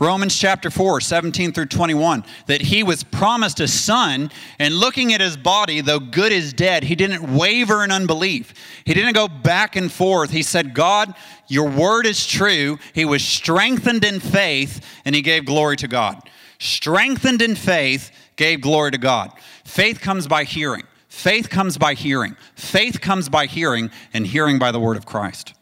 Romans 0.00 0.34
chapter 0.34 0.70
4, 0.70 1.02
17 1.02 1.52
through 1.52 1.66
21, 1.66 2.24
that 2.46 2.62
he 2.62 2.82
was 2.82 3.04
promised 3.04 3.60
a 3.60 3.68
son, 3.68 4.30
and 4.58 4.74
looking 4.74 5.12
at 5.12 5.20
his 5.20 5.36
body, 5.36 5.82
though 5.82 6.00
good 6.00 6.32
is 6.32 6.54
dead, 6.54 6.84
he 6.84 6.94
didn't 6.94 7.36
waver 7.36 7.84
in 7.84 7.92
unbelief. 7.92 8.54
He 8.86 8.94
didn't 8.94 9.12
go 9.12 9.28
back 9.28 9.76
and 9.76 9.92
forth. 9.92 10.30
He 10.30 10.42
said, 10.42 10.72
God, 10.72 11.14
your 11.48 11.68
word 11.68 12.06
is 12.06 12.26
true. 12.26 12.78
He 12.94 13.04
was 13.04 13.22
strengthened 13.22 14.02
in 14.02 14.20
faith, 14.20 14.82
and 15.04 15.14
he 15.14 15.20
gave 15.20 15.44
glory 15.44 15.76
to 15.76 15.86
God. 15.86 16.18
Strengthened 16.58 17.42
in 17.42 17.54
faith, 17.54 18.10
gave 18.36 18.62
glory 18.62 18.92
to 18.92 18.98
God. 18.98 19.30
Faith 19.64 20.00
comes 20.00 20.26
by 20.26 20.44
hearing. 20.44 20.84
Faith 21.08 21.50
comes 21.50 21.76
by 21.76 21.92
hearing. 21.92 22.36
Faith 22.54 23.02
comes 23.02 23.28
by 23.28 23.44
hearing, 23.44 23.90
and 24.14 24.26
hearing 24.26 24.58
by 24.58 24.72
the 24.72 24.80
word 24.80 24.96
of 24.96 25.04
Christ. 25.04 25.52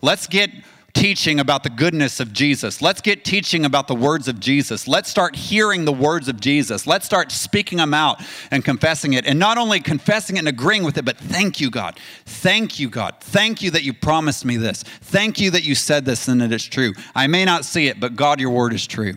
Let's 0.00 0.28
get 0.28 0.50
teaching 0.98 1.38
about 1.38 1.62
the 1.62 1.70
goodness 1.70 2.18
of 2.18 2.32
Jesus. 2.32 2.82
Let's 2.82 3.00
get 3.00 3.24
teaching 3.24 3.64
about 3.64 3.86
the 3.86 3.94
words 3.94 4.26
of 4.26 4.40
Jesus. 4.40 4.88
Let's 4.88 5.08
start 5.08 5.36
hearing 5.36 5.84
the 5.84 5.92
words 5.92 6.28
of 6.28 6.40
Jesus. 6.40 6.88
Let's 6.88 7.06
start 7.06 7.30
speaking 7.30 7.78
them 7.78 7.94
out 7.94 8.20
and 8.50 8.64
confessing 8.64 9.12
it. 9.12 9.24
And 9.24 9.38
not 9.38 9.58
only 9.58 9.78
confessing 9.78 10.36
it 10.36 10.40
and 10.40 10.48
agreeing 10.48 10.82
with 10.82 10.98
it, 10.98 11.04
but 11.04 11.16
thank 11.16 11.60
you, 11.60 11.70
God. 11.70 12.00
Thank 12.24 12.80
you, 12.80 12.90
God. 12.90 13.14
Thank 13.20 13.62
you 13.62 13.70
that 13.70 13.84
you 13.84 13.94
promised 13.94 14.44
me 14.44 14.56
this. 14.56 14.82
Thank 14.82 15.38
you 15.38 15.52
that 15.52 15.62
you 15.62 15.76
said 15.76 16.04
this 16.04 16.26
and 16.26 16.40
that 16.40 16.50
it's 16.50 16.64
true. 16.64 16.94
I 17.14 17.28
may 17.28 17.44
not 17.44 17.64
see 17.64 17.86
it, 17.86 18.00
but 18.00 18.16
God, 18.16 18.40
your 18.40 18.50
word 18.50 18.72
is 18.72 18.84
true. 18.84 19.14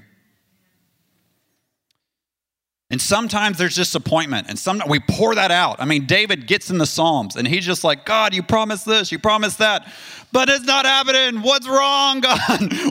And 2.92 3.02
sometimes 3.02 3.58
there's 3.58 3.76
disappointment, 3.76 4.48
and 4.50 4.60
sometimes 4.60 4.92
we 4.92 5.00
pour 5.00 5.34
that 5.36 5.50
out. 5.50 5.80
I 5.80 5.86
mean, 5.86 6.06
David 6.06 6.46
gets 6.46 6.70
in 6.70 6.78
the 6.78 6.86
Psalms, 6.86 7.38
and 7.38 7.48
he's 7.48 7.66
just 7.66 7.86
like, 7.86 8.06
God, 8.06 8.36
you 8.36 8.44
promised 8.44 8.86
this, 8.86 9.14
you 9.14 9.18
promised 9.18 9.60
that, 9.60 9.88
but 10.34 10.50
it's 10.50 10.66
not 10.66 10.86
happening. 10.86 11.42
What's 11.42 11.70
wrong, 11.70 12.20
God? 12.20 12.38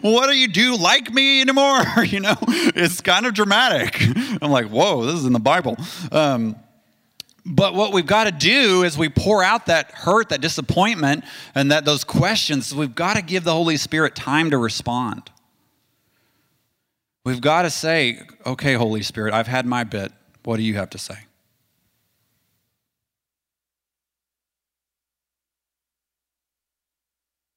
what 0.01 0.29
do 0.29 0.39
you 0.39 0.49
do 0.49 0.75
like 0.77 1.13
me 1.13 1.43
anymore? 1.43 1.83
you 2.05 2.21
know, 2.21 2.35
it's 2.41 3.03
kind 3.03 3.27
of 3.27 3.35
dramatic. 3.35 3.95
I'm 4.43 4.51
like, 4.51 4.69
whoa, 4.69 5.05
this 5.05 5.17
is 5.17 5.27
in 5.27 5.35
the 5.35 5.39
Bible. 5.39 5.77
Um, 6.11 6.57
but 7.45 7.75
what 7.75 7.93
we've 7.93 8.07
got 8.07 8.25
to 8.25 8.33
do 8.33 8.85
is 8.85 8.97
we 8.97 9.11
pour 9.11 9.43
out 9.43 9.67
that 9.67 9.93
hurt, 9.93 10.31
that 10.31 10.41
disappointment, 10.41 11.25
and 11.55 11.71
that 11.73 11.85
those 11.85 12.05
questions. 12.05 12.75
We've 12.75 12.95
got 12.95 13.17
to 13.17 13.23
give 13.23 13.45
the 13.45 13.53
Holy 13.53 13.77
Spirit 13.77 14.15
time 14.15 14.51
to 14.51 14.57
respond. 14.57 15.31
We've 17.25 17.41
got 17.41 17.63
to 17.63 17.71
say, 17.71 18.23
okay, 18.47 18.75
Holy 18.75 19.03
Spirit, 19.03 19.35
I've 19.35 19.47
had 19.47 19.67
my 19.67 19.85
bit. 19.85 20.13
What 20.45 20.57
do 20.57 20.63
you 20.63 20.75
have 20.75 20.91
to 20.91 20.99
say? 20.99 21.19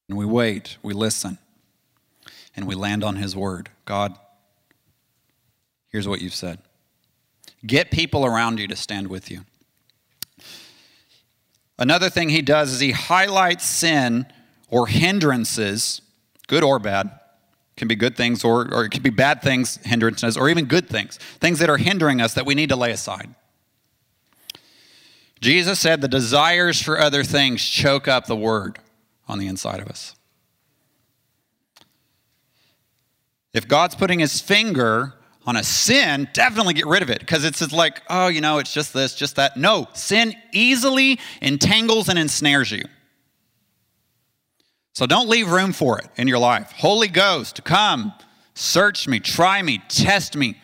And 0.10 0.17
we 0.17 0.26
wait, 0.26 0.78
we 0.84 0.93
listen, 0.93 1.38
and 2.56 2.67
we 2.67 2.76
land 2.76 3.04
on 3.04 3.15
His 3.15 3.36
word. 3.36 3.69
God, 3.86 4.17
here's 5.89 6.08
what 6.08 6.21
you've 6.21 6.36
said. 6.36 6.60
Get 7.65 7.89
people 7.89 8.26
around 8.26 8.60
you 8.60 8.67
to 8.67 8.76
stand 8.76 9.08
with 9.08 9.32
you. 9.32 9.45
Another 11.80 12.10
thing 12.10 12.30
He 12.30 12.41
does 12.41 12.73
is 12.73 12.82
He 12.82 12.91
highlights 12.91 13.65
sin 13.65 14.28
or 14.69 14.88
hindrances, 14.88 16.02
good 16.47 16.63
or 16.63 16.80
bad, 16.80 17.10
can 17.76 17.88
be 17.88 17.96
good 17.96 18.16
things 18.16 18.44
or, 18.44 18.74
or 18.74 18.86
it 18.86 18.92
can 18.92 19.02
be 19.02 19.10
bad 19.10 19.42
things, 19.42 19.78
hindrances, 19.84 20.38
or 20.38 20.50
even 20.50 20.66
good 20.66 20.88
things, 20.88 21.18
things 21.40 21.60
that 21.60 21.70
are 21.70 21.78
hindering 21.78 22.22
us 22.22 22.34
that 22.36 22.46
we 22.46 22.56
need 22.56 22.70
to 22.70 22.76
lay 22.76 22.92
aside. 22.92 23.34
Jesus 25.42 25.80
said 25.80 26.02
the 26.02 26.08
desires 26.08 26.82
for 26.82 27.00
other 27.00 27.24
things 27.24 27.64
choke 27.64 28.08
up 28.08 28.28
the 28.28 28.36
word 28.36 28.80
on 29.28 29.40
the 29.40 29.48
inside 29.48 29.80
of 29.80 29.88
us. 29.88 30.16
If 33.54 33.68
God's 33.68 33.94
putting 33.94 34.20
his 34.20 34.40
finger 34.40 35.14
on 35.46 35.58
a 35.58 35.64
sin, 35.64 36.30
definitely 36.34 36.74
get 36.74 36.88
rid 36.88 37.04
of 37.04 37.10
it 37.10 37.20
because 37.20 37.44
it's 37.44 37.72
like, 37.74 38.02
oh, 38.10 38.28
you 38.28 38.42
know, 38.42 38.60
it's 38.60 38.74
just 38.74 38.94
this, 38.94 39.16
just 39.16 39.36
that. 39.36 39.58
No, 39.58 39.88
sin 39.94 40.34
easily 40.54 41.20
entangles 41.42 42.10
and 42.10 42.18
ensnares 42.18 42.72
you. 42.72 42.86
So 44.93 45.08
don't 45.08 45.27
leave 45.27 45.49
room 45.49 45.73
for 45.73 45.99
it 45.99 46.08
in 46.17 46.27
your 46.27 46.38
life. 46.38 46.71
Holy 46.71 47.08
Ghost, 47.08 47.63
come, 47.63 48.13
search 48.53 49.08
me, 49.08 49.19
try 49.19 49.62
me, 49.62 49.82
test 49.89 50.36
me, 50.36 50.62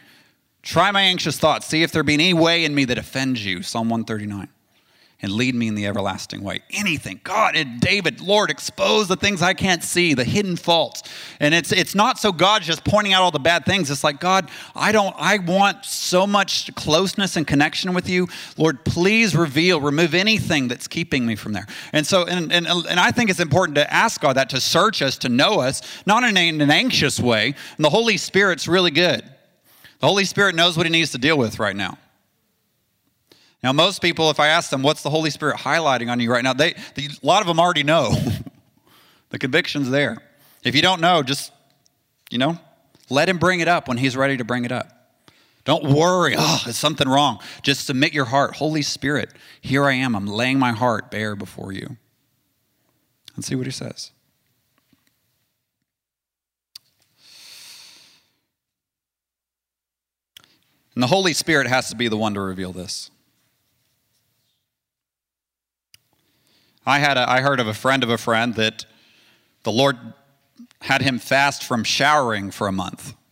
try 0.61 0.91
my 0.91 1.01
anxious 1.01 1.39
thoughts, 1.39 1.65
see 1.65 1.81
if 1.81 1.91
there 1.91 2.03
be 2.03 2.13
any 2.13 2.33
way 2.33 2.63
in 2.63 2.75
me 2.75 2.85
that 2.85 2.99
offends 2.99 3.43
you. 3.43 3.63
Psalm 3.63 3.89
139 3.89 4.47
and 5.21 5.34
lead 5.34 5.53
me 5.53 5.67
in 5.67 5.75
the 5.75 5.86
everlasting 5.86 6.41
way. 6.41 6.62
Anything. 6.71 7.19
God 7.23 7.55
and 7.55 7.82
David, 7.82 8.21
Lord, 8.21 8.49
expose 8.49 9.08
the 9.08 9.17
things 9.17 9.41
I 9.41 9.53
can't 9.53 9.84
see, 9.84 10.13
the 10.13 10.23
hidden 10.23 10.55
faults. 10.55 11.03
And 11.39 11.53
it's 11.53 11.71
it's 11.71 11.93
not 11.93 12.17
so 12.17 12.32
God's 12.32 12.65
just 12.65 12.86
pointing 12.86 13.12
out 13.13 13.21
all 13.21 13.32
the 13.32 13.39
bad 13.39 13.65
things. 13.65 13.91
It's 13.91 14.03
like, 14.03 14.21
God, 14.21 14.49
I 14.75 14.91
don't 14.91 15.13
I 15.17 15.39
want 15.39 15.84
so 15.84 16.25
much 16.25 16.73
closeness 16.75 17.36
and 17.36 17.45
connection 17.45 17.93
with 17.93 18.10
you. 18.10 18.27
Lord, 18.58 18.86
please 18.86 19.36
reveal, 19.36 19.82
remove 19.82 20.13
anything 20.13 20.69
that's 20.69 20.88
keeping 20.88 21.25
me 21.25 21.36
from 21.36 21.51
there. 21.51 21.67
And 21.91 22.08
so 22.08 22.25
and 22.25 22.51
and, 22.53 22.67
and 22.67 22.99
I 22.99 23.12
think 23.12 23.29
it's 23.29 23.41
important 23.41 23.75
to 23.75 23.93
ask 23.93 24.21
God 24.21 24.38
that 24.38 24.49
to 24.51 24.62
search 24.62 25.01
us, 25.01 25.17
to 25.19 25.29
know 25.29 25.60
us, 25.60 25.82
not 26.05 26.23
in, 26.23 26.38
an 26.38 26.71
anxious 26.71 27.19
way. 27.19 27.55
And 27.75 27.86
the 27.86 27.89
Holy 27.89 28.15
Spirit's 28.15 28.67
really 28.67 28.91
good. 28.91 29.23
The 29.99 30.08
Holy 30.08 30.23
Spirit 30.23 30.55
knows 30.55 30.77
what 30.77 30.86
he 30.86 30.91
needs 30.91 31.12
to 31.12 31.17
deal 31.17 31.38
with 31.38 31.60
right 31.60 31.75
now. 31.75 31.97
Now, 33.62 33.74
most 33.74 34.02
people, 34.02 34.30
if 34.30 34.39
I 34.39 34.48
ask 34.48 34.69
them, 34.69 34.84
what's 34.84 35.04
the 35.04 35.10
Holy 35.10 35.30
Spirit 35.30 35.58
highlighting 35.58 36.10
on 36.10 36.19
you 36.19 36.32
right 36.32 36.43
now? 36.43 36.54
They, 36.54 36.76
a 36.98 37.10
lot 37.22 37.41
of 37.41 37.48
them 37.48 37.60
already 37.60 37.84
know. 37.84 38.15
the 39.30 39.39
conviction's 39.39 39.89
there. 39.89 40.17
If 40.63 40.76
you 40.76 40.82
don't 40.82 41.02
know, 41.02 41.24
just, 41.24 41.52
you 42.30 42.38
know, 42.38 42.58
let 43.10 43.28
him 43.28 43.38
bring 43.38 43.60
it 43.60 43.67
up 43.67 43.88
when 43.88 43.98
he's 43.98 44.15
ready 44.15 44.38
to 44.38 44.45
bring 44.45 44.63
it 44.63 44.72
up. 44.72 45.00
Don't 45.65 45.84
worry, 45.84 46.36
oh, 46.38 46.63
is 46.67 46.78
something 46.78 47.08
wrong? 47.08 47.39
Just 47.62 47.86
submit 47.86 48.13
your 48.13 48.26
heart. 48.26 48.56
Holy 48.56 48.82
Spirit, 48.82 49.32
here 49.62 49.86
I 49.86 49.93
am. 49.93 50.15
I'm 50.15 50.26
laying 50.26 50.58
my 50.58 50.72
heart 50.72 51.12
bare 51.12 51.36
before 51.36 51.74
you. 51.74 51.98
And 53.36 53.43
see 53.43 53.56
what 53.56 53.67
he 53.67 53.72
says. 53.72 54.12
And 60.95 61.04
the 61.04 61.08
Holy 61.08 61.34
Spirit 61.34 61.67
has 61.67 61.89
to 61.89 61.95
be 61.95 62.08
the 62.08 62.17
one 62.17 62.34
to 62.34 62.41
reveal 62.41 62.74
this. 62.74 63.12
I 66.85 66.99
had 66.99 67.17
a, 67.17 67.29
I 67.29 67.41
heard 67.41 67.59
of 67.59 67.67
a 67.67 67.73
friend 67.73 68.03
of 68.03 68.09
a 68.09 68.17
friend 68.17 68.55
that 68.55 68.85
the 69.63 69.71
Lord 69.71 69.97
had 70.81 71.01
him 71.01 71.19
fast 71.19 71.63
from 71.63 71.83
showering 71.83 72.51
for 72.51 72.67
a 72.67 72.71
month. 72.71 73.15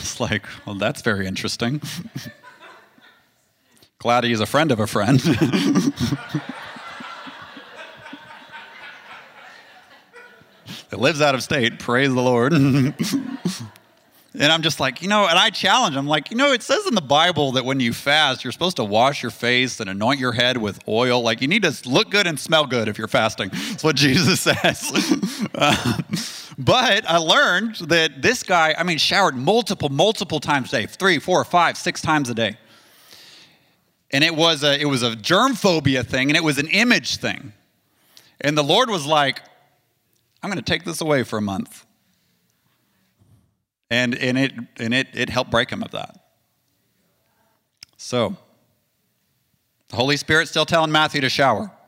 It's 0.00 0.20
like, 0.20 0.44
well, 0.66 0.76
that's 0.76 1.00
very 1.00 1.26
interesting. 1.26 1.80
Glad 3.98 4.24
he's 4.24 4.40
a 4.40 4.46
friend 4.46 4.70
of 4.70 4.80
a 4.80 4.86
friend. 4.86 5.18
that 10.90 11.00
lives 11.00 11.22
out 11.22 11.34
of 11.34 11.42
state. 11.42 11.78
Praise 11.78 12.12
the 12.12 12.20
Lord. 12.20 12.52
And 14.34 14.52
I'm 14.52 14.60
just 14.60 14.78
like, 14.78 15.00
you 15.00 15.08
know, 15.08 15.26
and 15.26 15.38
I 15.38 15.48
challenge 15.48 15.94
them, 15.94 16.06
like, 16.06 16.30
you 16.30 16.36
know, 16.36 16.52
it 16.52 16.62
says 16.62 16.86
in 16.86 16.94
the 16.94 17.00
Bible 17.00 17.52
that 17.52 17.64
when 17.64 17.80
you 17.80 17.94
fast, 17.94 18.44
you're 18.44 18.52
supposed 18.52 18.76
to 18.76 18.84
wash 18.84 19.22
your 19.22 19.30
face 19.30 19.80
and 19.80 19.88
anoint 19.88 20.20
your 20.20 20.32
head 20.32 20.58
with 20.58 20.78
oil. 20.86 21.22
Like, 21.22 21.40
you 21.40 21.48
need 21.48 21.62
to 21.62 21.88
look 21.88 22.10
good 22.10 22.26
and 22.26 22.38
smell 22.38 22.66
good 22.66 22.88
if 22.88 22.98
you're 22.98 23.08
fasting. 23.08 23.48
That's 23.52 23.82
what 23.82 23.96
Jesus 23.96 24.40
says. 24.42 25.48
uh, 25.54 26.02
but 26.58 27.08
I 27.08 27.16
learned 27.16 27.76
that 27.76 28.20
this 28.20 28.42
guy, 28.42 28.74
I 28.76 28.82
mean, 28.82 28.98
showered 28.98 29.34
multiple, 29.34 29.88
multiple 29.88 30.40
times 30.40 30.72
a 30.74 30.80
day 30.80 30.86
three, 30.86 31.18
four, 31.18 31.42
five, 31.44 31.78
six 31.78 32.02
times 32.02 32.28
a 32.28 32.34
day. 32.34 32.58
And 34.10 34.22
it 34.22 34.34
was 34.34 34.62
a, 34.62 34.78
it 34.78 34.86
was 34.86 35.02
a 35.02 35.16
germ 35.16 35.54
phobia 35.54 36.04
thing 36.04 36.28
and 36.30 36.36
it 36.36 36.44
was 36.44 36.58
an 36.58 36.68
image 36.68 37.16
thing. 37.16 37.52
And 38.40 38.56
the 38.56 38.62
Lord 38.62 38.90
was 38.90 39.06
like, 39.06 39.42
I'm 40.42 40.50
going 40.50 40.62
to 40.62 40.70
take 40.70 40.84
this 40.84 41.00
away 41.00 41.22
for 41.22 41.38
a 41.38 41.42
month. 41.42 41.84
And, 43.90 44.14
and, 44.14 44.38
it, 44.38 44.52
and 44.78 44.92
it, 44.92 45.08
it 45.14 45.30
helped 45.30 45.50
break 45.50 45.70
him 45.70 45.82
of 45.82 45.92
that. 45.92 46.14
So, 47.96 48.36
the 49.88 49.96
Holy 49.96 50.16
Spirit 50.16 50.48
still 50.48 50.66
telling 50.66 50.92
Matthew 50.92 51.20
to 51.22 51.28
shower. 51.28 51.70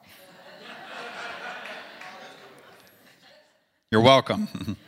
You're 3.91 4.01
welcome. 4.01 4.77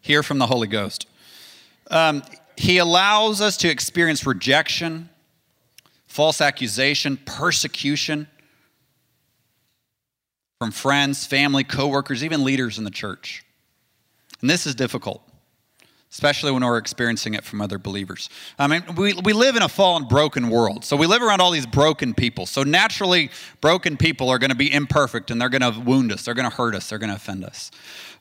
Hear 0.00 0.22
from 0.22 0.38
the 0.38 0.46
Holy 0.46 0.68
Ghost. 0.68 1.06
Um, 1.90 2.22
he 2.56 2.78
allows 2.78 3.40
us 3.40 3.56
to 3.58 3.68
experience 3.68 4.26
rejection, 4.26 5.08
false 6.06 6.40
accusation, 6.40 7.18
persecution 7.24 8.28
from 10.58 10.70
friends, 10.70 11.26
family, 11.26 11.64
coworkers, 11.64 12.24
even 12.24 12.44
leaders 12.44 12.78
in 12.78 12.84
the 12.84 12.90
church. 12.90 13.44
And 14.40 14.48
this 14.48 14.66
is 14.66 14.74
difficult, 14.74 15.22
especially 16.10 16.52
when 16.52 16.64
we're 16.64 16.78
experiencing 16.78 17.34
it 17.34 17.44
from 17.44 17.60
other 17.60 17.78
believers. 17.78 18.30
I 18.58 18.68
mean, 18.68 18.82
we, 18.96 19.14
we 19.24 19.32
live 19.32 19.56
in 19.56 19.62
a 19.62 19.68
fallen, 19.68 20.04
broken 20.04 20.48
world. 20.48 20.84
So 20.84 20.96
we 20.96 21.06
live 21.06 21.20
around 21.20 21.40
all 21.40 21.50
these 21.50 21.66
broken 21.66 22.14
people. 22.14 22.46
So 22.46 22.62
naturally, 22.62 23.30
broken 23.60 23.96
people 23.96 24.30
are 24.30 24.38
going 24.38 24.50
to 24.50 24.56
be 24.56 24.72
imperfect 24.72 25.30
and 25.30 25.40
they're 25.40 25.48
going 25.48 25.62
to 25.62 25.78
wound 25.80 26.12
us, 26.12 26.24
they're 26.24 26.34
going 26.34 26.48
to 26.48 26.56
hurt 26.56 26.74
us, 26.74 26.88
they're 26.88 26.98
going 26.98 27.10
to 27.10 27.16
offend 27.16 27.44
us. 27.44 27.70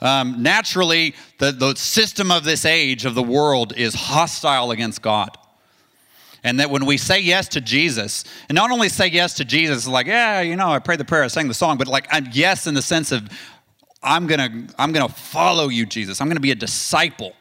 Um, 0.02 0.41
naturally, 0.41 1.15
the, 1.38 1.52
the 1.52 1.76
system 1.76 2.32
of 2.32 2.43
this 2.43 2.65
age 2.65 3.06
of 3.06 3.15
the 3.15 3.24
world 3.24 3.74
is 3.78 3.93
hostile 3.93 4.71
against 4.71 5.02
God. 5.02 5.38
And 6.43 6.60
that 6.60 6.69
when 6.69 6.86
we 6.86 6.98
say 6.98 7.19
yes 7.21 7.48
to 7.50 7.62
Jesus, 7.62 8.24
and 8.50 8.56
not 8.56 8.69
only 8.69 8.88
say 8.89 9.08
yes 9.08 9.34
to 9.36 9.45
Jesus, 9.45 9.88
like, 9.88 10.06
yeah, 10.06 10.41
you 10.41 10.56
know, 10.56 10.67
I 10.67 10.78
prayed 10.78 11.00
the 11.00 11.06
prayer, 11.06 11.24
I 11.24 11.28
sang 11.28 11.48
the 11.48 11.56
song, 11.56 11.78
but 11.78 11.88
like, 11.88 12.08
I'm 12.12 12.28
yes 12.34 12.67
in 12.67 12.76
the 12.76 12.84
sense 12.84 13.12
of 13.12 13.30
I'm 14.04 14.28
to 14.28 14.67
I'm 14.78 14.93
to 14.93 15.08
follow 15.08 15.69
you, 15.69 15.86
Jesus. 15.88 16.21
I'm 16.21 16.30
to 16.30 16.39
be 16.39 16.52
a 16.52 16.56
disciple. 16.56 17.34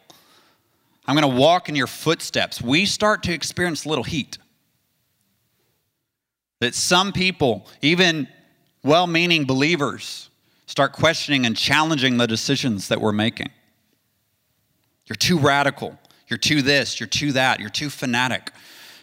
I'm 1.06 1.16
going 1.16 1.30
to 1.30 1.40
walk 1.40 1.68
in 1.68 1.76
your 1.76 1.86
footsteps. 1.86 2.62
We 2.62 2.86
start 2.86 3.22
to 3.24 3.32
experience 3.32 3.84
little 3.84 4.04
heat. 4.04 4.38
That 6.60 6.74
some 6.74 7.12
people, 7.12 7.66
even 7.82 8.28
well 8.82 9.06
meaning 9.06 9.44
believers, 9.44 10.30
start 10.66 10.92
questioning 10.92 11.44
and 11.44 11.56
challenging 11.56 12.16
the 12.16 12.26
decisions 12.26 12.88
that 12.88 13.00
we're 13.00 13.12
making. 13.12 13.50
You're 15.06 15.16
too 15.16 15.38
radical. 15.38 15.98
You're 16.28 16.38
too 16.38 16.62
this. 16.62 16.98
You're 16.98 17.06
too 17.06 17.32
that. 17.32 17.60
You're 17.60 17.68
too 17.68 17.90
fanatic. 17.90 18.50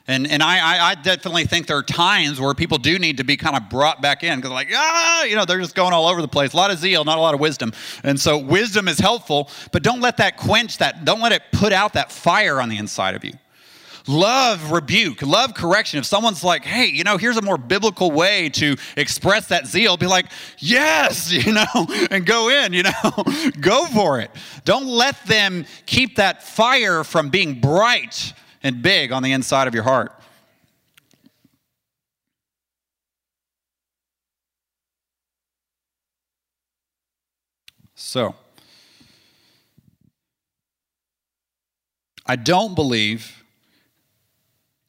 And, 0.07 0.29
and 0.29 0.41
I, 0.41 0.89
I 0.89 0.95
definitely 0.95 1.45
think 1.45 1.67
there 1.67 1.77
are 1.77 1.83
times 1.83 2.39
where 2.39 2.53
people 2.53 2.79
do 2.79 2.97
need 2.97 3.17
to 3.17 3.23
be 3.23 3.37
kind 3.37 3.55
of 3.55 3.69
brought 3.69 4.01
back 4.01 4.23
in 4.23 4.39
because, 4.39 4.51
like, 4.51 4.69
ah, 4.73 5.23
you 5.25 5.35
know, 5.35 5.45
they're 5.45 5.59
just 5.59 5.75
going 5.75 5.93
all 5.93 6.07
over 6.07 6.21
the 6.21 6.27
place. 6.27 6.53
A 6.53 6.57
lot 6.57 6.71
of 6.71 6.79
zeal, 6.79 7.03
not 7.03 7.17
a 7.17 7.21
lot 7.21 7.33
of 7.35 7.39
wisdom. 7.39 7.71
And 8.03 8.19
so, 8.19 8.37
wisdom 8.37 8.87
is 8.87 8.99
helpful, 8.99 9.49
but 9.71 9.83
don't 9.83 10.01
let 10.01 10.17
that 10.17 10.37
quench 10.37 10.79
that, 10.79 11.05
don't 11.05 11.21
let 11.21 11.31
it 11.31 11.43
put 11.51 11.71
out 11.71 11.93
that 11.93 12.11
fire 12.11 12.59
on 12.59 12.69
the 12.69 12.77
inside 12.77 13.15
of 13.15 13.23
you. 13.23 13.33
Love 14.07 14.71
rebuke, 14.71 15.21
love 15.21 15.53
correction. 15.53 15.99
If 15.99 16.05
someone's 16.05 16.43
like, 16.43 16.63
hey, 16.63 16.87
you 16.87 17.03
know, 17.03 17.17
here's 17.17 17.37
a 17.37 17.41
more 17.41 17.57
biblical 17.57 18.09
way 18.09 18.49
to 18.49 18.75
express 18.97 19.47
that 19.49 19.67
zeal, 19.67 19.97
be 19.97 20.07
like, 20.07 20.25
yes, 20.57 21.31
you 21.45 21.53
know, 21.53 21.87
and 22.09 22.25
go 22.25 22.49
in, 22.49 22.73
you 22.73 22.83
know, 22.83 23.23
go 23.61 23.85
for 23.85 24.19
it. 24.19 24.31
Don't 24.65 24.87
let 24.87 25.23
them 25.25 25.65
keep 25.85 26.15
that 26.15 26.43
fire 26.43 27.03
from 27.03 27.29
being 27.29 27.61
bright 27.61 28.33
and 28.63 28.81
big 28.81 29.11
on 29.11 29.23
the 29.23 29.31
inside 29.31 29.67
of 29.67 29.73
your 29.73 29.83
heart. 29.83 30.13
So, 37.95 38.35
I 42.25 42.35
don't 42.35 42.75
believe 42.75 43.43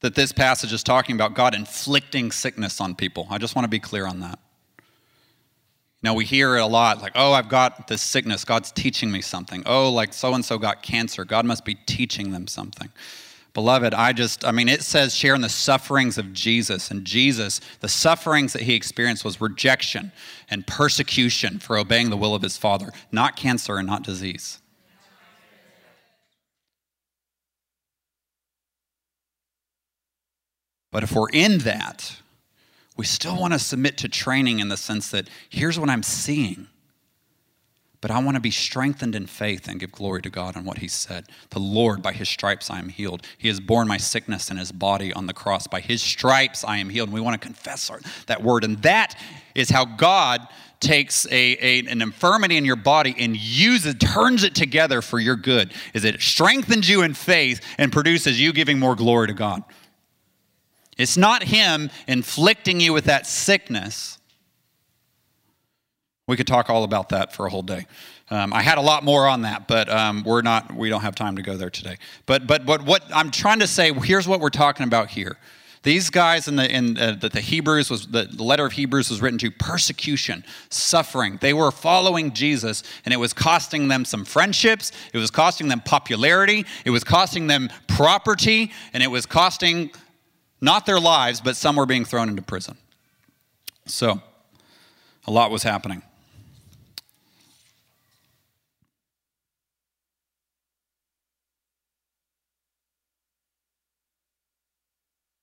that 0.00 0.14
this 0.14 0.32
passage 0.32 0.72
is 0.72 0.82
talking 0.82 1.14
about 1.14 1.34
God 1.34 1.54
inflicting 1.54 2.32
sickness 2.32 2.80
on 2.80 2.94
people. 2.94 3.26
I 3.30 3.38
just 3.38 3.54
want 3.54 3.64
to 3.64 3.68
be 3.68 3.78
clear 3.78 4.06
on 4.06 4.20
that. 4.20 4.38
Now, 6.02 6.14
we 6.14 6.24
hear 6.24 6.56
it 6.56 6.60
a 6.60 6.66
lot 6.66 7.00
like, 7.00 7.12
oh, 7.14 7.32
I've 7.32 7.48
got 7.48 7.86
this 7.86 8.02
sickness. 8.02 8.44
God's 8.44 8.72
teaching 8.72 9.12
me 9.12 9.20
something. 9.20 9.62
Oh, 9.66 9.90
like 9.90 10.12
so 10.12 10.34
and 10.34 10.44
so 10.44 10.58
got 10.58 10.82
cancer. 10.82 11.24
God 11.24 11.46
must 11.46 11.64
be 11.64 11.76
teaching 11.76 12.32
them 12.32 12.48
something. 12.48 12.88
Beloved, 13.54 13.92
I 13.92 14.14
just, 14.14 14.46
I 14.46 14.52
mean, 14.52 14.68
it 14.68 14.82
says 14.82 15.14
sharing 15.14 15.42
the 15.42 15.48
sufferings 15.48 16.16
of 16.16 16.32
Jesus. 16.32 16.90
And 16.90 17.04
Jesus, 17.04 17.60
the 17.80 17.88
sufferings 17.88 18.54
that 18.54 18.62
he 18.62 18.74
experienced 18.74 19.24
was 19.24 19.40
rejection 19.40 20.10
and 20.48 20.66
persecution 20.66 21.58
for 21.58 21.76
obeying 21.76 22.08
the 22.08 22.16
will 22.16 22.34
of 22.34 22.42
his 22.42 22.56
Father, 22.56 22.92
not 23.10 23.36
cancer 23.36 23.76
and 23.76 23.86
not 23.86 24.04
disease. 24.04 24.58
But 30.90 31.02
if 31.02 31.12
we're 31.12 31.30
in 31.30 31.58
that, 31.58 32.16
we 32.96 33.04
still 33.04 33.38
want 33.38 33.54
to 33.54 33.58
submit 33.58 33.98
to 33.98 34.08
training 34.08 34.60
in 34.60 34.68
the 34.68 34.76
sense 34.76 35.10
that 35.10 35.28
here's 35.48 35.78
what 35.78 35.90
I'm 35.90 36.02
seeing. 36.02 36.68
But 38.02 38.10
I 38.10 38.18
want 38.18 38.34
to 38.34 38.40
be 38.40 38.50
strengthened 38.50 39.14
in 39.14 39.28
faith 39.28 39.68
and 39.68 39.78
give 39.78 39.92
glory 39.92 40.22
to 40.22 40.28
God 40.28 40.56
on 40.56 40.64
what 40.64 40.78
He 40.78 40.88
said. 40.88 41.26
The 41.50 41.60
Lord, 41.60 42.02
by 42.02 42.12
His 42.12 42.28
stripes 42.28 42.68
I 42.68 42.80
am 42.80 42.88
healed. 42.88 43.24
He 43.38 43.46
has 43.46 43.60
borne 43.60 43.86
my 43.86 43.96
sickness 43.96 44.50
in 44.50 44.56
His 44.56 44.72
body 44.72 45.12
on 45.12 45.26
the 45.26 45.32
cross. 45.32 45.68
By 45.68 45.80
His 45.80 46.02
stripes 46.02 46.64
I 46.64 46.78
am 46.78 46.90
healed. 46.90 47.08
And 47.08 47.14
we 47.14 47.20
want 47.20 47.40
to 47.40 47.46
confess 47.46 47.88
our, 47.90 48.00
that 48.26 48.42
word. 48.42 48.64
And 48.64 48.76
that 48.82 49.16
is 49.54 49.70
how 49.70 49.84
God 49.84 50.46
takes 50.80 51.26
a, 51.26 51.56
a, 51.60 51.86
an 51.86 52.02
infirmity 52.02 52.56
in 52.56 52.64
your 52.64 52.74
body 52.74 53.14
and 53.16 53.36
uses 53.36 53.94
turns 53.94 54.42
it 54.42 54.56
together 54.56 55.00
for 55.00 55.20
your 55.20 55.36
good. 55.36 55.72
Is 55.94 56.04
it 56.04 56.20
strengthens 56.20 56.88
you 56.88 57.02
in 57.02 57.14
faith 57.14 57.60
and 57.78 57.92
produces 57.92 58.40
you 58.40 58.52
giving 58.52 58.80
more 58.80 58.96
glory 58.96 59.28
to 59.28 59.32
God. 59.32 59.62
It's 60.98 61.16
not 61.16 61.44
Him 61.44 61.88
inflicting 62.08 62.80
you 62.80 62.92
with 62.92 63.04
that 63.04 63.28
sickness 63.28 64.18
we 66.32 66.36
could 66.38 66.46
talk 66.46 66.70
all 66.70 66.82
about 66.82 67.10
that 67.10 67.34
for 67.34 67.44
a 67.44 67.50
whole 67.50 67.62
day. 67.62 67.84
Um, 68.30 68.54
I 68.54 68.62
had 68.62 68.78
a 68.78 68.80
lot 68.80 69.04
more 69.04 69.28
on 69.28 69.42
that, 69.42 69.68
but 69.68 69.90
um, 69.90 70.22
we're 70.24 70.40
not. 70.40 70.74
We 70.74 70.88
don't 70.88 71.02
have 71.02 71.14
time 71.14 71.36
to 71.36 71.42
go 71.42 71.58
there 71.58 71.68
today. 71.68 71.98
But 72.24 72.46
but 72.46 72.64
but 72.64 72.86
what 72.86 73.04
I'm 73.14 73.30
trying 73.30 73.58
to 73.58 73.66
say 73.66 73.92
here's 73.92 74.26
what 74.26 74.40
we're 74.40 74.48
talking 74.48 74.84
about 74.84 75.10
here. 75.10 75.36
These 75.82 76.08
guys 76.08 76.48
in 76.48 76.56
the 76.56 76.74
in 76.74 76.96
uh, 76.96 77.18
the, 77.20 77.28
the 77.28 77.42
Hebrews 77.42 77.90
was 77.90 78.06
the 78.06 78.24
letter 78.42 78.64
of 78.64 78.72
Hebrews 78.72 79.10
was 79.10 79.20
written 79.20 79.38
to 79.40 79.50
persecution, 79.50 80.42
suffering. 80.70 81.36
They 81.42 81.52
were 81.52 81.70
following 81.70 82.32
Jesus, 82.32 82.82
and 83.04 83.12
it 83.12 83.18
was 83.18 83.34
costing 83.34 83.88
them 83.88 84.06
some 84.06 84.24
friendships. 84.24 84.90
It 85.12 85.18
was 85.18 85.30
costing 85.30 85.68
them 85.68 85.82
popularity. 85.84 86.64
It 86.86 86.90
was 86.90 87.04
costing 87.04 87.46
them 87.46 87.68
property, 87.88 88.72
and 88.94 89.02
it 89.02 89.10
was 89.10 89.26
costing 89.26 89.90
not 90.62 90.86
their 90.86 91.00
lives, 91.00 91.42
but 91.42 91.56
some 91.56 91.76
were 91.76 91.84
being 91.84 92.06
thrown 92.06 92.30
into 92.30 92.40
prison. 92.40 92.78
So, 93.84 94.22
a 95.26 95.30
lot 95.30 95.50
was 95.50 95.62
happening. 95.62 96.02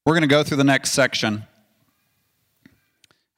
We're 0.09 0.15
going 0.15 0.27
to 0.27 0.27
go 0.27 0.43
through 0.43 0.57
the 0.57 0.63
next 0.63 0.93
section. 0.93 1.43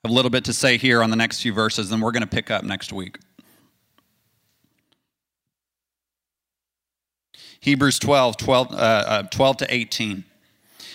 A 0.05 0.07
little 0.07 0.31
bit 0.31 0.45
to 0.45 0.53
say 0.53 0.77
here 0.77 1.03
on 1.03 1.09
the 1.09 1.17
next 1.17 1.41
few 1.41 1.51
verses, 1.51 1.91
and 1.91 2.01
we're 2.01 2.13
going 2.13 2.21
to 2.21 2.29
pick 2.29 2.49
up 2.49 2.63
next 2.63 2.93
week. 2.93 3.19
Hebrews 7.59 7.99
12, 7.99 8.37
12, 8.37 8.71
uh, 8.71 8.75
uh, 8.75 9.23
12 9.23 9.57
to 9.57 9.73
18. 9.73 10.23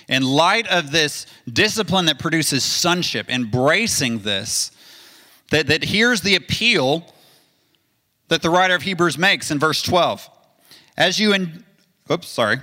In 0.09 0.23
light 0.23 0.67
of 0.69 0.93
this 0.93 1.27
discipline 1.47 2.07
that 2.07 2.19
produces 2.19 2.65
sonship, 2.65 3.29
embracing 3.29 4.21
this, 4.21 4.71
that, 5.51 5.67
that 5.67 5.85
here's 5.85 6.23
the 6.23 6.37
appeal 6.37 7.05
that 8.29 8.41
the 8.41 8.49
writer 8.49 8.75
of 8.75 8.81
Hebrews 8.81 9.19
makes 9.19 9.51
in 9.51 9.59
verse 9.59 9.83
12. 9.83 10.27
As 10.97 11.21
you, 11.21 11.35
in, 11.35 11.67
oops, 12.11 12.29
sorry, 12.29 12.61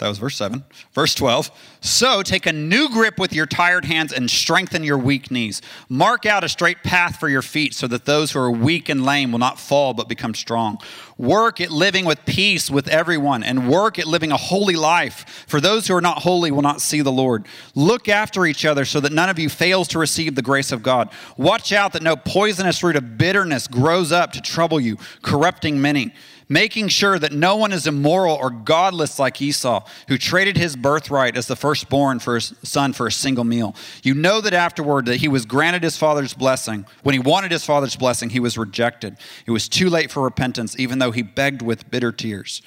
that 0.00 0.08
was 0.08 0.18
verse 0.18 0.36
7. 0.36 0.64
Verse 0.94 1.14
12. 1.14 1.50
So 1.82 2.22
take 2.22 2.46
a 2.46 2.52
new 2.52 2.88
grip 2.88 3.18
with 3.18 3.34
your 3.34 3.44
tired 3.44 3.84
hands 3.84 4.14
and 4.14 4.30
strengthen 4.30 4.82
your 4.82 4.96
weak 4.96 5.30
knees. 5.30 5.60
Mark 5.90 6.24
out 6.24 6.42
a 6.42 6.48
straight 6.48 6.82
path 6.82 7.20
for 7.20 7.28
your 7.28 7.42
feet 7.42 7.74
so 7.74 7.86
that 7.86 8.06
those 8.06 8.32
who 8.32 8.38
are 8.40 8.50
weak 8.50 8.88
and 8.88 9.04
lame 9.04 9.30
will 9.30 9.38
not 9.38 9.60
fall 9.60 9.92
but 9.92 10.08
become 10.08 10.34
strong. 10.34 10.78
Work 11.18 11.60
at 11.60 11.70
living 11.70 12.06
with 12.06 12.24
peace 12.24 12.70
with 12.70 12.88
everyone 12.88 13.42
and 13.42 13.68
work 13.68 13.98
at 13.98 14.06
living 14.06 14.32
a 14.32 14.38
holy 14.38 14.74
life. 14.74 15.44
For 15.46 15.60
those 15.60 15.86
who 15.86 15.94
are 15.94 16.00
not 16.00 16.22
holy 16.22 16.50
will 16.50 16.62
not 16.62 16.80
see 16.80 17.02
the 17.02 17.12
Lord. 17.12 17.44
Look 17.74 18.08
after 18.08 18.46
each 18.46 18.64
other 18.64 18.86
so 18.86 19.00
that 19.00 19.12
none 19.12 19.28
of 19.28 19.38
you 19.38 19.50
fails 19.50 19.86
to 19.88 19.98
receive 19.98 20.34
the 20.34 20.40
grace 20.40 20.72
of 20.72 20.82
God. 20.82 21.10
Watch 21.36 21.72
out 21.72 21.92
that 21.92 22.02
no 22.02 22.16
poisonous 22.16 22.82
root 22.82 22.96
of 22.96 23.18
bitterness 23.18 23.68
grows 23.68 24.12
up 24.12 24.32
to 24.32 24.40
trouble 24.40 24.80
you, 24.80 24.96
corrupting 25.20 25.78
many 25.78 26.14
making 26.50 26.88
sure 26.88 27.18
that 27.18 27.32
no 27.32 27.54
one 27.56 27.72
is 27.72 27.86
immoral 27.86 28.34
or 28.34 28.50
godless 28.50 29.18
like 29.18 29.40
Esau, 29.40 29.86
who 30.08 30.18
traded 30.18 30.58
his 30.58 30.76
birthright 30.76 31.36
as 31.36 31.46
the 31.46 31.56
firstborn 31.56 32.18
for 32.18 32.34
his 32.34 32.52
son 32.64 32.92
for 32.92 33.06
a 33.06 33.12
single 33.12 33.44
meal. 33.44 33.74
You 34.02 34.14
know 34.14 34.40
that 34.42 34.52
afterward 34.52 35.06
that 35.06 35.18
he 35.18 35.28
was 35.28 35.46
granted 35.46 35.84
his 35.84 35.96
father's 35.96 36.34
blessing. 36.34 36.84
When 37.04 37.14
he 37.14 37.20
wanted 37.20 37.52
his 37.52 37.64
father's 37.64 37.94
blessing, 37.94 38.30
he 38.30 38.40
was 38.40 38.58
rejected. 38.58 39.16
It 39.46 39.52
was 39.52 39.68
too 39.68 39.88
late 39.88 40.10
for 40.10 40.24
repentance, 40.24 40.78
even 40.78 40.98
though 40.98 41.12
he 41.12 41.22
begged 41.22 41.62
with 41.62 41.88
bitter 41.88 42.10
tears. 42.10 42.62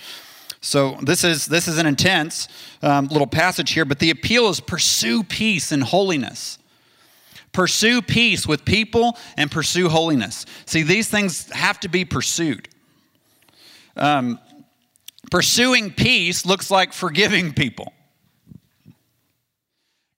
So 0.61 0.97
this 1.01 1.25
is 1.25 1.45
this 1.47 1.67
is 1.67 1.77
an 1.77 1.85
intense 1.85 2.47
um, 2.81 3.07
little 3.07 3.27
passage 3.27 3.71
here, 3.71 3.83
but 3.83 3.99
the 3.99 4.11
appeal 4.11 4.47
is 4.47 4.61
pursue 4.61 5.21
peace 5.21 5.73
and 5.73 5.83
holiness. 5.83 6.57
Pursue 7.51 8.01
peace 8.01 8.47
with 8.47 8.63
people 8.63 9.17
and 9.35 9.51
pursue 9.51 9.89
holiness. 9.89 10.45
See, 10.65 10.81
these 10.81 11.09
things 11.09 11.51
have 11.51 11.81
to 11.81 11.89
be 11.89 12.05
pursued. 12.05 12.69
Um, 13.95 14.39
pursuing 15.31 15.91
peace 15.91 16.45
looks 16.45 16.71
like 16.71 16.93
forgiving 16.93 17.53
people. 17.53 17.93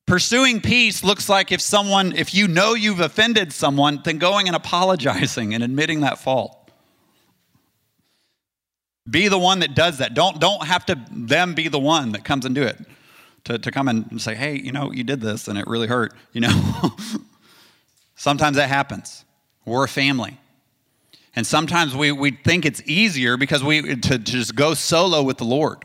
Pursuing 0.06 0.62
peace 0.62 1.04
looks 1.04 1.30
like 1.30 1.52
if 1.52 1.60
someone, 1.60 2.16
if 2.16 2.36
you 2.36 2.48
know 2.48 2.76
you've 2.76 3.00
offended 3.00 3.52
someone, 3.52 4.02
then 4.04 4.20
going 4.20 4.48
and 4.48 4.56
apologizing 4.56 5.54
and 5.54 5.64
admitting 5.64 6.02
that 6.02 6.20
fault. 6.20 6.70
Be 9.10 9.28
the 9.28 9.38
one 9.38 9.60
that 9.60 9.76
does 9.76 9.98
that. 9.98 10.14
Don't, 10.14 10.40
don't 10.40 10.66
have 10.66 10.86
to 10.88 11.00
them 11.12 11.56
be 11.56 11.68
the 11.68 11.80
one 11.80 12.12
that 12.12 12.24
comes 12.24 12.46
and 12.46 12.54
do 12.54 12.64
it. 12.64 12.78
To, 13.46 13.60
to 13.60 13.70
come 13.70 13.88
and 13.88 14.20
say, 14.20 14.34
hey, 14.34 14.58
you 14.58 14.72
know, 14.72 14.92
you 14.92 15.04
did 15.04 15.22
this 15.22 15.48
and 15.48 15.58
it 15.58 15.68
really 15.68 15.86
hurt. 15.86 16.14
You 16.34 16.42
know, 16.42 16.96
sometimes 18.16 18.58
that 18.58 18.70
happens. 18.70 19.24
We're 19.66 19.84
a 19.86 19.88
family. 19.88 20.40
And 21.36 21.46
sometimes 21.46 21.96
we, 21.96 22.12
we 22.12 22.32
think 22.32 22.66
it's 22.66 22.82
easier 22.86 23.36
because 23.38 23.64
we 23.64 23.82
to, 23.82 23.96
to 23.96 24.18
just 24.18 24.56
go 24.56 24.74
solo 24.74 25.22
with 25.22 25.38
the 25.38 25.44
Lord. 25.44 25.84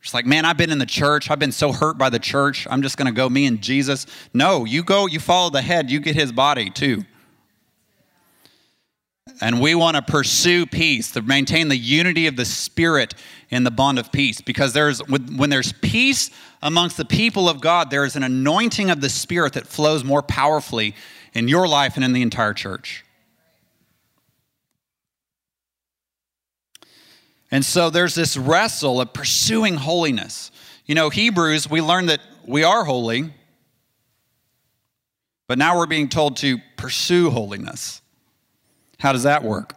It's 0.00 0.14
like, 0.14 0.26
man, 0.26 0.44
I've 0.44 0.56
been 0.56 0.70
in 0.70 0.78
the 0.78 0.86
church. 0.86 1.30
I've 1.30 1.40
been 1.40 1.50
so 1.50 1.72
hurt 1.72 1.98
by 1.98 2.10
the 2.10 2.20
church. 2.20 2.66
I'm 2.70 2.82
just 2.82 2.96
going 2.96 3.06
to 3.06 3.12
go 3.12 3.28
me 3.28 3.46
and 3.46 3.60
Jesus. 3.60 4.06
No, 4.32 4.64
you 4.64 4.84
go, 4.84 5.06
you 5.06 5.18
follow 5.18 5.50
the 5.50 5.62
head, 5.62 5.90
you 5.90 5.98
get 5.98 6.14
his 6.14 6.30
body 6.30 6.70
too. 6.70 7.02
And 9.40 9.60
we 9.60 9.74
want 9.74 9.96
to 9.96 10.02
pursue 10.02 10.64
peace, 10.64 11.10
to 11.10 11.22
maintain 11.22 11.68
the 11.68 11.76
unity 11.76 12.28
of 12.28 12.36
the 12.36 12.44
Spirit 12.44 13.14
in 13.50 13.64
the 13.64 13.70
bond 13.72 13.98
of 13.98 14.12
peace. 14.12 14.40
Because 14.40 14.72
there's, 14.72 15.00
when 15.08 15.50
there's 15.50 15.72
peace 15.72 16.30
amongst 16.62 16.96
the 16.96 17.04
people 17.04 17.48
of 17.48 17.60
God, 17.60 17.90
there 17.90 18.04
is 18.04 18.14
an 18.14 18.22
anointing 18.22 18.90
of 18.90 19.00
the 19.00 19.10
Spirit 19.10 19.54
that 19.54 19.66
flows 19.66 20.04
more 20.04 20.22
powerfully 20.22 20.94
in 21.34 21.48
your 21.48 21.66
life 21.66 21.96
and 21.96 22.04
in 22.04 22.12
the 22.12 22.22
entire 22.22 22.54
church. 22.54 23.04
And 27.50 27.64
so 27.64 27.90
there's 27.90 28.14
this 28.14 28.36
wrestle 28.36 29.00
of 29.00 29.12
pursuing 29.12 29.76
holiness. 29.76 30.50
You 30.84 30.94
know, 30.94 31.10
Hebrews, 31.10 31.70
we 31.70 31.80
learn 31.80 32.06
that 32.06 32.20
we 32.46 32.64
are 32.64 32.84
holy, 32.84 33.32
but 35.46 35.58
now 35.58 35.76
we're 35.76 35.86
being 35.86 36.08
told 36.08 36.36
to 36.38 36.58
pursue 36.76 37.30
holiness. 37.30 38.02
How 38.98 39.12
does 39.12 39.24
that 39.24 39.44
work? 39.44 39.74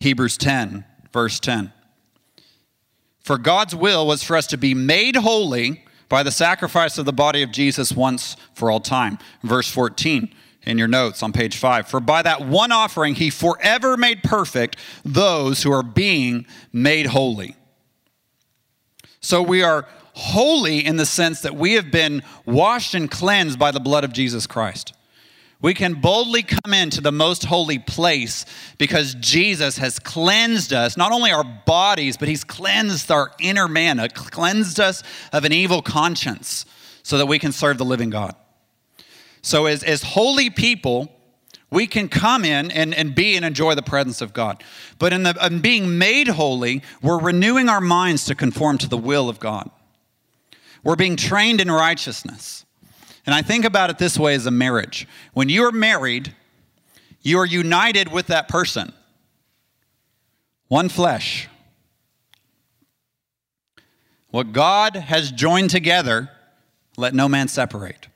Hebrews 0.00 0.36
10, 0.36 0.84
verse 1.12 1.40
10. 1.40 1.72
For 3.20 3.38
God's 3.38 3.74
will 3.74 4.06
was 4.06 4.22
for 4.22 4.36
us 4.36 4.46
to 4.48 4.58
be 4.58 4.74
made 4.74 5.16
holy 5.16 5.84
by 6.08 6.22
the 6.22 6.30
sacrifice 6.30 6.98
of 6.98 7.06
the 7.06 7.12
body 7.12 7.42
of 7.42 7.50
Jesus 7.50 7.92
once 7.92 8.36
for 8.54 8.70
all 8.70 8.80
time. 8.80 9.18
Verse 9.42 9.70
14 9.70 10.32
in 10.66 10.78
your 10.78 10.88
notes 10.88 11.22
on 11.22 11.32
page 11.32 11.56
five. 11.56 11.88
For 11.88 12.00
by 12.00 12.22
that 12.22 12.46
one 12.46 12.72
offering, 12.72 13.14
he 13.14 13.30
forever 13.30 13.96
made 13.96 14.22
perfect 14.22 14.76
those 15.04 15.62
who 15.62 15.72
are 15.72 15.82
being 15.82 16.46
made 16.72 17.06
holy. 17.06 17.56
So 19.20 19.42
we 19.42 19.62
are 19.62 19.88
holy 20.12 20.84
in 20.84 20.96
the 20.96 21.06
sense 21.06 21.42
that 21.42 21.54
we 21.54 21.74
have 21.74 21.90
been 21.90 22.22
washed 22.44 22.94
and 22.94 23.10
cleansed 23.10 23.58
by 23.58 23.70
the 23.70 23.80
blood 23.80 24.04
of 24.04 24.12
Jesus 24.12 24.46
Christ. 24.46 24.92
We 25.60 25.72
can 25.72 25.94
boldly 25.94 26.42
come 26.42 26.74
into 26.74 27.00
the 27.00 27.12
most 27.12 27.44
holy 27.44 27.78
place 27.78 28.44
because 28.78 29.14
Jesus 29.14 29.78
has 29.78 29.98
cleansed 29.98 30.72
us, 30.72 30.96
not 30.96 31.12
only 31.12 31.30
our 31.30 31.44
bodies, 31.44 32.16
but 32.16 32.28
He's 32.28 32.44
cleansed 32.44 33.10
our 33.10 33.32
inner 33.40 33.66
man, 33.66 33.98
uh, 33.98 34.08
cleansed 34.12 34.78
us 34.78 35.02
of 35.32 35.44
an 35.44 35.52
evil 35.52 35.80
conscience 35.80 36.66
so 37.02 37.18
that 37.18 37.26
we 37.26 37.38
can 37.38 37.52
serve 37.52 37.78
the 37.78 37.84
living 37.84 38.10
God. 38.10 38.34
So, 39.46 39.66
as, 39.66 39.84
as 39.84 40.02
holy 40.02 40.50
people, 40.50 41.08
we 41.70 41.86
can 41.86 42.08
come 42.08 42.44
in 42.44 42.72
and, 42.72 42.92
and 42.92 43.14
be 43.14 43.36
and 43.36 43.44
enjoy 43.44 43.76
the 43.76 43.82
presence 43.82 44.20
of 44.20 44.32
God. 44.32 44.64
But 44.98 45.12
in, 45.12 45.22
the, 45.22 45.38
in 45.40 45.60
being 45.60 45.98
made 45.98 46.26
holy, 46.26 46.82
we're 47.00 47.20
renewing 47.20 47.68
our 47.68 47.80
minds 47.80 48.24
to 48.24 48.34
conform 48.34 48.76
to 48.78 48.88
the 48.88 48.98
will 48.98 49.28
of 49.28 49.38
God. 49.38 49.70
We're 50.82 50.96
being 50.96 51.14
trained 51.14 51.60
in 51.60 51.70
righteousness. 51.70 52.64
And 53.24 53.36
I 53.36 53.42
think 53.42 53.64
about 53.64 53.88
it 53.88 53.98
this 53.98 54.18
way 54.18 54.34
as 54.34 54.46
a 54.46 54.50
marriage. 54.50 55.06
When 55.32 55.48
you 55.48 55.62
are 55.62 55.70
married, 55.70 56.34
you 57.22 57.38
are 57.38 57.46
united 57.46 58.10
with 58.10 58.26
that 58.26 58.48
person, 58.48 58.92
one 60.66 60.88
flesh. 60.88 61.46
What 64.30 64.52
God 64.52 64.96
has 64.96 65.30
joined 65.30 65.70
together, 65.70 66.30
let 66.96 67.14
no 67.14 67.28
man 67.28 67.46
separate. 67.46 68.08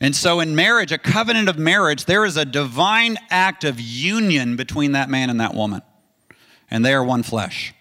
And 0.00 0.14
so, 0.14 0.40
in 0.40 0.54
marriage, 0.54 0.92
a 0.92 0.98
covenant 0.98 1.48
of 1.48 1.58
marriage, 1.58 2.04
there 2.04 2.24
is 2.24 2.36
a 2.36 2.44
divine 2.44 3.16
act 3.30 3.64
of 3.64 3.80
union 3.80 4.56
between 4.56 4.92
that 4.92 5.08
man 5.08 5.30
and 5.30 5.40
that 5.40 5.54
woman, 5.54 5.80
and 6.70 6.84
they 6.84 6.92
are 6.92 7.02
one 7.02 7.22
flesh. 7.22 7.72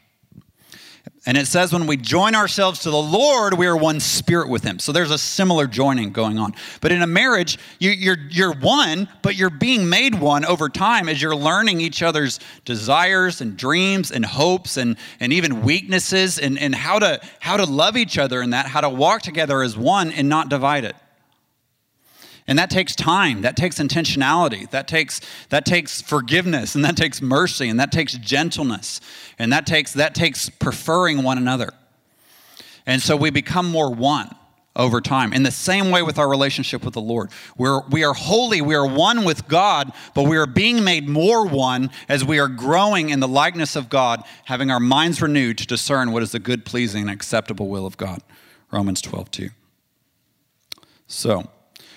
And 1.28 1.38
it 1.38 1.48
says 1.48 1.74
when 1.74 1.88
we 1.88 1.98
join 1.98 2.36
ourselves 2.36 2.82
to 2.82 2.92
the 2.92 3.02
Lord, 3.02 3.56
we 3.56 3.66
are 3.66 3.76
one 3.76 4.00
spirit 4.00 4.48
with 4.48 4.64
Him. 4.64 4.78
So 4.78 4.92
there's 4.92 5.10
a 5.10 5.18
similar 5.18 5.66
joining 5.66 6.12
going 6.12 6.38
on. 6.38 6.54
But 6.82 6.92
in 6.92 7.02
a 7.02 7.08
marriage, 7.08 7.58
you, 7.80 7.90
are 7.90 7.94
you're, 7.94 8.18
you're 8.30 8.54
one, 8.54 9.10
but 9.24 9.36
you're 9.36 9.50
being 9.50 9.90
made 9.90 10.14
one 10.14 10.46
over 10.46 10.70
time 10.70 11.10
as 11.10 11.20
you're 11.20 11.36
learning 11.36 11.82
each 11.82 12.04
other's 12.04 12.40
desires 12.64 13.42
and 13.42 13.58
dreams 13.58 14.12
and 14.12 14.24
hopes 14.24 14.78
and, 14.78 14.98
and 15.20 15.34
even 15.34 15.64
weaknesses 15.64 16.38
and, 16.38 16.60
and 16.60 16.76
how, 16.76 17.00
to, 17.00 17.20
how 17.40 17.58
to 17.58 17.66
love 17.66 17.98
each 17.98 18.20
other 18.20 18.44
in 18.44 18.52
that, 18.52 18.68
how 18.68 18.82
to 18.82 18.90
walk 18.90 19.24
together 19.24 19.64
as 19.64 19.76
one 19.76 20.12
and 20.12 20.30
not 20.30 20.50
divided. 20.50 20.94
And 22.48 22.60
that 22.60 22.70
takes 22.70 22.96
time, 22.96 23.42
that 23.42 23.56
takes 23.56 23.80
intentionality, 23.80 24.70
that 24.70 24.88
takes, 24.88 25.20
that 25.50 25.66
takes 25.66 26.02
forgiveness, 26.02 26.76
and 26.76 26.86
that 26.86 26.96
takes 26.96 27.22
mercy, 27.22 27.70
and 27.70 27.80
that 27.80 27.92
takes 27.92 28.14
gentleness, 28.14 29.02
and 29.40 29.52
that 29.52 29.66
takes, 29.66 29.94
that 29.94 30.14
takes 30.14 30.50
preferring 30.50 31.24
one 31.24 31.40
another. 31.40 31.72
And 32.86 33.02
so 33.02 33.16
we 33.16 33.32
become 33.32 33.68
more 33.68 33.92
one 33.92 34.30
over 34.76 35.02
time. 35.02 35.34
In 35.34 35.44
the 35.44 35.52
same 35.52 35.90
way 35.90 36.04
with 36.04 36.20
our 36.20 36.30
relationship 36.30 36.84
with 36.84 36.94
the 36.94 37.02
Lord. 37.02 37.32
We're, 37.58 37.82
we 37.90 38.04
are 38.04 38.14
holy, 38.14 38.62
we 38.62 38.76
are 38.76 38.86
one 38.86 39.24
with 39.24 39.48
God, 39.48 39.92
but 40.14 40.24
we 40.24 40.38
are 40.38 40.46
being 40.46 40.84
made 40.84 41.08
more 41.08 41.48
one 41.48 41.90
as 42.10 42.26
we 42.26 42.40
are 42.40 42.50
growing 42.50 43.10
in 43.10 43.22
the 43.22 43.28
likeness 43.28 43.76
of 43.76 43.90
God, 43.90 44.24
having 44.44 44.70
our 44.70 44.80
minds 44.80 45.22
renewed 45.22 45.58
to 45.60 45.66
discern 45.66 46.12
what 46.12 46.24
is 46.24 46.32
the 46.32 46.40
good, 46.40 46.66
pleasing, 46.66 47.04
and 47.04 47.10
acceptable 47.10 47.70
will 47.70 47.86
of 47.86 47.98
God. 47.98 48.22
Romans 48.72 49.02
12, 49.02 49.32
2. 49.32 49.50
So, 51.08 51.50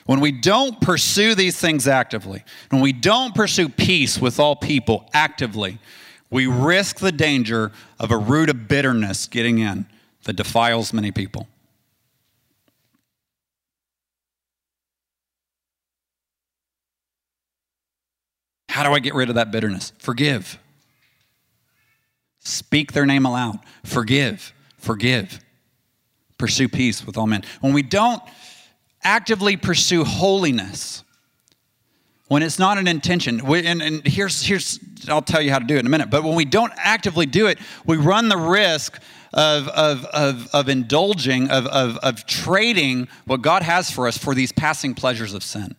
when 0.09 0.21
we 0.21 0.33
don't 0.33 0.81
pursue 0.81 1.35
these 1.35 1.61
things 1.61 1.87
actively, 1.87 2.43
when 2.71 2.81
we 2.81 2.95
don't 2.95 3.35
pursue 3.35 3.69
peace 3.69 4.19
with 4.19 4.41
all 4.41 4.57
people 4.57 5.07
actively, 5.13 5.79
we 6.31 6.47
risk 6.47 7.01
the 7.01 7.13
danger 7.13 7.73
of 8.01 8.11
a 8.11 8.17
root 8.17 8.49
of 8.49 8.69
bitterness 8.69 9.27
getting 9.27 9.59
in 9.59 9.85
that 10.25 10.33
defiles 10.33 10.95
many 10.95 11.11
people. 11.11 11.47
How 18.71 18.85
do 18.85 18.95
I 18.95 19.01
get 19.01 19.13
rid 19.13 19.29
of 19.29 19.35
that 19.35 19.51
bitterness? 19.51 19.93
Forgive. 19.99 20.59
Speak 22.39 22.93
their 22.95 23.05
name 23.05 23.27
aloud. 23.27 23.59
Forgive. 23.85 24.55
Forgive. 24.79 25.39
Pursue 26.39 26.71
peace 26.71 27.05
with 27.05 27.19
all 27.19 27.27
men. 27.27 27.43
When 27.61 27.75
we 27.75 27.83
don't 27.83 28.23
actively 29.03 29.57
pursue 29.57 30.05
holiness 30.05 31.05
when 32.29 32.43
it's 32.43 32.59
not 32.59 32.79
an 32.79 32.87
intention. 32.87 33.41
And, 33.41 33.83
and, 33.83 34.07
here's, 34.07 34.43
here's, 34.43 34.79
I'll 35.09 35.23
tell 35.23 35.41
you 35.41 35.51
how 35.51 35.59
to 35.59 35.65
do 35.65 35.77
it 35.77 35.81
in 35.81 35.87
a 35.87 35.91
minute. 35.91 36.11
But 36.11 36.25
when 36.25 36.35
we 36.35 36.45
don't 36.45 36.73
actively 36.77 37.27
do 37.27 37.47
it, 37.47 37.59
we 37.87 37.97
run 37.97 38.29
the 38.29 38.37
risk 38.37 39.01
of, 39.33 39.69
of, 39.69 40.05
of, 40.07 40.49
of 40.53 40.69
indulging, 40.69 41.51
of, 41.51 41.67
of, 41.67 41.97
of 41.99 42.27
trading 42.27 43.09
what 43.25 43.43
God 43.43 43.63
has 43.63 43.91
for 43.91 44.07
us 44.07 44.19
for 44.19 44.35
these 44.35 44.53
passing 44.53 44.95
pleasures 44.95 45.35
of 45.35 45.43
sin. 45.43 45.75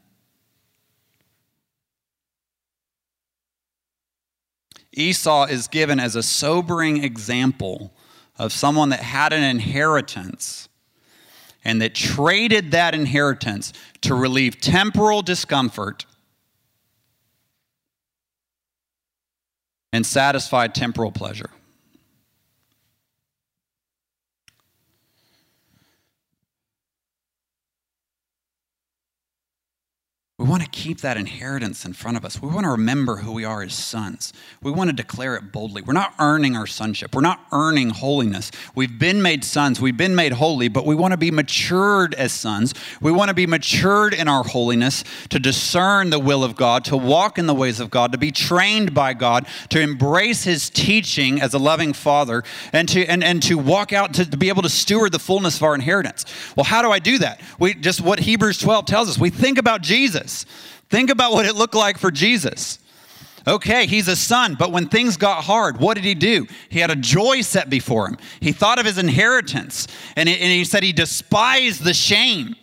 Esau 4.91 5.45
is 5.45 5.67
given 5.67 5.99
as 5.99 6.15
a 6.15 6.23
sobering 6.23 7.03
example 7.03 7.93
of 8.37 8.51
someone 8.51 8.89
that 8.89 9.01
had 9.01 9.33
an 9.33 9.43
inheritance 9.43 10.68
and 11.63 11.81
that 11.81 11.93
traded 11.93 12.71
that 12.71 12.93
inheritance 12.95 13.73
to 14.01 14.15
relieve 14.15 14.59
temporal 14.61 15.21
discomfort 15.21 16.05
and 19.91 20.05
satisfy 20.05 20.67
temporal 20.67 21.11
pleasure. 21.11 21.49
We 30.39 30.45
want 30.45 30.63
to 30.63 30.69
keep 30.69 31.01
that 31.01 31.17
inheritance 31.17 31.83
in 31.83 31.91
front 31.91 32.15
of 32.15 32.23
us. 32.23 32.41
We 32.41 32.47
want 32.47 32.63
to 32.63 32.69
remember 32.69 33.17
who 33.17 33.33
we 33.33 33.43
are 33.43 33.61
as 33.61 33.73
sons. 33.73 34.31
We 34.63 34.71
want 34.71 34.89
to 34.89 34.95
declare 34.95 35.35
it 35.35 35.51
boldly. 35.51 35.81
We're 35.81 35.91
not 35.91 36.13
earning 36.17 36.55
our 36.55 36.65
sonship. 36.65 37.13
We're 37.13 37.19
not 37.19 37.45
earning 37.51 37.89
holiness. 37.89 38.49
We've 38.73 38.97
been 38.97 39.21
made 39.21 39.43
sons. 39.43 39.81
We've 39.81 39.97
been 39.97 40.15
made 40.15 40.31
holy, 40.31 40.69
but 40.69 40.85
we 40.85 40.95
want 40.95 41.11
to 41.11 41.17
be 41.17 41.29
matured 41.29 42.13
as 42.13 42.31
sons. 42.31 42.73
We 43.01 43.11
want 43.11 43.27
to 43.27 43.33
be 43.33 43.47
matured 43.47 44.13
in 44.13 44.29
our 44.29 44.45
holiness, 44.45 45.03
to 45.27 45.39
discern 45.39 46.09
the 46.09 46.19
will 46.19 46.45
of 46.45 46.55
God, 46.55 46.85
to 46.85 46.95
walk 46.95 47.37
in 47.37 47.45
the 47.45 47.53
ways 47.53 47.81
of 47.81 47.89
God, 47.89 48.13
to 48.13 48.17
be 48.17 48.31
trained 48.31 48.93
by 48.93 49.13
God, 49.13 49.45
to 49.71 49.81
embrace 49.81 50.45
his 50.45 50.69
teaching 50.69 51.41
as 51.41 51.53
a 51.53 51.59
loving 51.59 51.91
father, 51.91 52.45
and 52.71 52.87
to, 52.87 53.05
and, 53.07 53.25
and 53.25 53.43
to 53.43 53.57
walk 53.57 53.91
out 53.91 54.13
to, 54.13 54.29
to 54.29 54.37
be 54.37 54.47
able 54.47 54.61
to 54.61 54.69
steward 54.69 55.11
the 55.11 55.19
fullness 55.19 55.57
of 55.57 55.63
our 55.63 55.75
inheritance. 55.75 56.23
Well, 56.55 56.63
how 56.63 56.81
do 56.81 56.91
I 56.91 56.99
do 56.99 57.17
that? 57.17 57.41
We 57.59 57.73
just 57.73 57.99
what 57.99 58.21
Hebrews 58.21 58.57
12 58.59 58.85
tells 58.85 59.09
us. 59.09 59.17
We 59.17 59.31
think 59.31 59.57
about 59.57 59.81
Jesus. 59.81 60.28
Jesus. 60.29 60.45
Think 60.89 61.09
about 61.09 61.31
what 61.33 61.45
it 61.45 61.55
looked 61.55 61.75
like 61.75 61.97
for 61.97 62.11
Jesus. 62.11 62.79
Okay, 63.47 63.87
he's 63.87 64.07
a 64.07 64.15
son, 64.15 64.55
but 64.59 64.71
when 64.71 64.87
things 64.87 65.17
got 65.17 65.43
hard, 65.43 65.79
what 65.79 65.95
did 65.95 66.03
he 66.03 66.13
do? 66.13 66.45
He 66.69 66.79
had 66.79 66.91
a 66.91 66.95
joy 66.95 67.41
set 67.41 67.69
before 67.69 68.07
him. 68.07 68.17
He 68.39 68.51
thought 68.51 68.79
of 68.79 68.85
his 68.85 68.97
inheritance, 68.97 69.87
and 70.15 70.27
he 70.27 70.65
said 70.65 70.83
he 70.83 70.93
despised 70.93 71.83
the 71.83 71.93
shame 71.93 72.55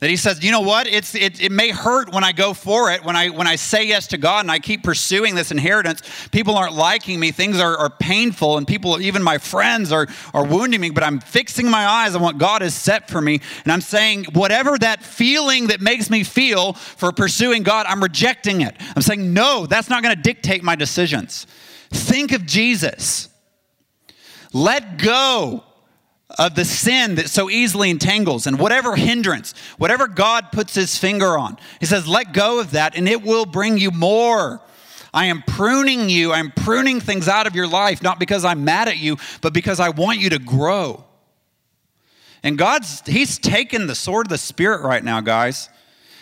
that 0.00 0.08
he 0.08 0.16
says, 0.16 0.44
you 0.44 0.52
know 0.52 0.60
what? 0.60 0.86
It's, 0.86 1.16
it, 1.16 1.42
it 1.42 1.50
may 1.50 1.70
hurt 1.70 2.12
when 2.12 2.22
I 2.22 2.30
go 2.30 2.54
for 2.54 2.92
it, 2.92 3.04
when 3.04 3.16
I, 3.16 3.30
when 3.30 3.48
I 3.48 3.56
say 3.56 3.84
yes 3.84 4.06
to 4.08 4.18
God 4.18 4.44
and 4.44 4.50
I 4.50 4.60
keep 4.60 4.84
pursuing 4.84 5.34
this 5.34 5.50
inheritance. 5.50 6.02
People 6.30 6.56
aren't 6.56 6.74
liking 6.74 7.18
me. 7.18 7.32
Things 7.32 7.58
are, 7.58 7.76
are 7.76 7.90
painful, 7.90 8.58
and 8.58 8.66
people, 8.66 9.00
even 9.00 9.24
my 9.24 9.38
friends, 9.38 9.90
are, 9.90 10.06
are 10.32 10.44
wounding 10.44 10.80
me, 10.80 10.90
but 10.90 11.02
I'm 11.02 11.18
fixing 11.18 11.68
my 11.68 11.84
eyes 11.84 12.14
on 12.14 12.22
what 12.22 12.38
God 12.38 12.62
has 12.62 12.74
set 12.74 13.10
for 13.10 13.20
me. 13.20 13.40
And 13.64 13.72
I'm 13.72 13.80
saying, 13.80 14.26
whatever 14.34 14.78
that 14.78 15.02
feeling 15.02 15.66
that 15.66 15.80
makes 15.80 16.10
me 16.10 16.22
feel 16.22 16.74
for 16.74 17.10
pursuing 17.10 17.64
God, 17.64 17.86
I'm 17.88 18.00
rejecting 18.00 18.60
it. 18.60 18.76
I'm 18.94 19.02
saying, 19.02 19.34
no, 19.34 19.66
that's 19.66 19.90
not 19.90 20.04
going 20.04 20.14
to 20.14 20.22
dictate 20.22 20.62
my 20.62 20.76
decisions. 20.76 21.48
Think 21.90 22.30
of 22.30 22.46
Jesus. 22.46 23.28
Let 24.52 24.98
go 24.98 25.64
of 26.38 26.54
the 26.54 26.64
sin 26.64 27.16
that 27.16 27.28
so 27.28 27.50
easily 27.50 27.90
entangles 27.90 28.46
and 28.46 28.58
whatever 28.58 28.94
hindrance, 28.94 29.54
whatever 29.76 30.06
God 30.06 30.52
puts 30.52 30.74
his 30.74 30.96
finger 30.96 31.36
on. 31.36 31.58
He 31.80 31.86
says, 31.86 32.06
let 32.06 32.32
go 32.32 32.60
of 32.60 32.70
that 32.72 32.96
and 32.96 33.08
it 33.08 33.22
will 33.22 33.44
bring 33.44 33.76
you 33.76 33.90
more. 33.90 34.60
I 35.12 35.26
am 35.26 35.42
pruning 35.42 36.08
you. 36.08 36.32
I'm 36.32 36.52
pruning 36.52 37.00
things 37.00 37.28
out 37.28 37.46
of 37.46 37.56
your 37.56 37.66
life, 37.66 38.02
not 38.02 38.20
because 38.20 38.44
I'm 38.44 38.64
mad 38.64 38.88
at 38.88 38.98
you, 38.98 39.16
but 39.40 39.52
because 39.52 39.80
I 39.80 39.88
want 39.88 40.20
you 40.20 40.30
to 40.30 40.38
grow. 40.38 41.04
And 42.42 42.56
God's, 42.56 43.02
He's 43.06 43.38
taken 43.38 43.86
the 43.86 43.94
sword 43.94 44.26
of 44.26 44.30
the 44.30 44.38
Spirit 44.38 44.82
right 44.82 45.02
now, 45.02 45.20
guys, 45.20 45.68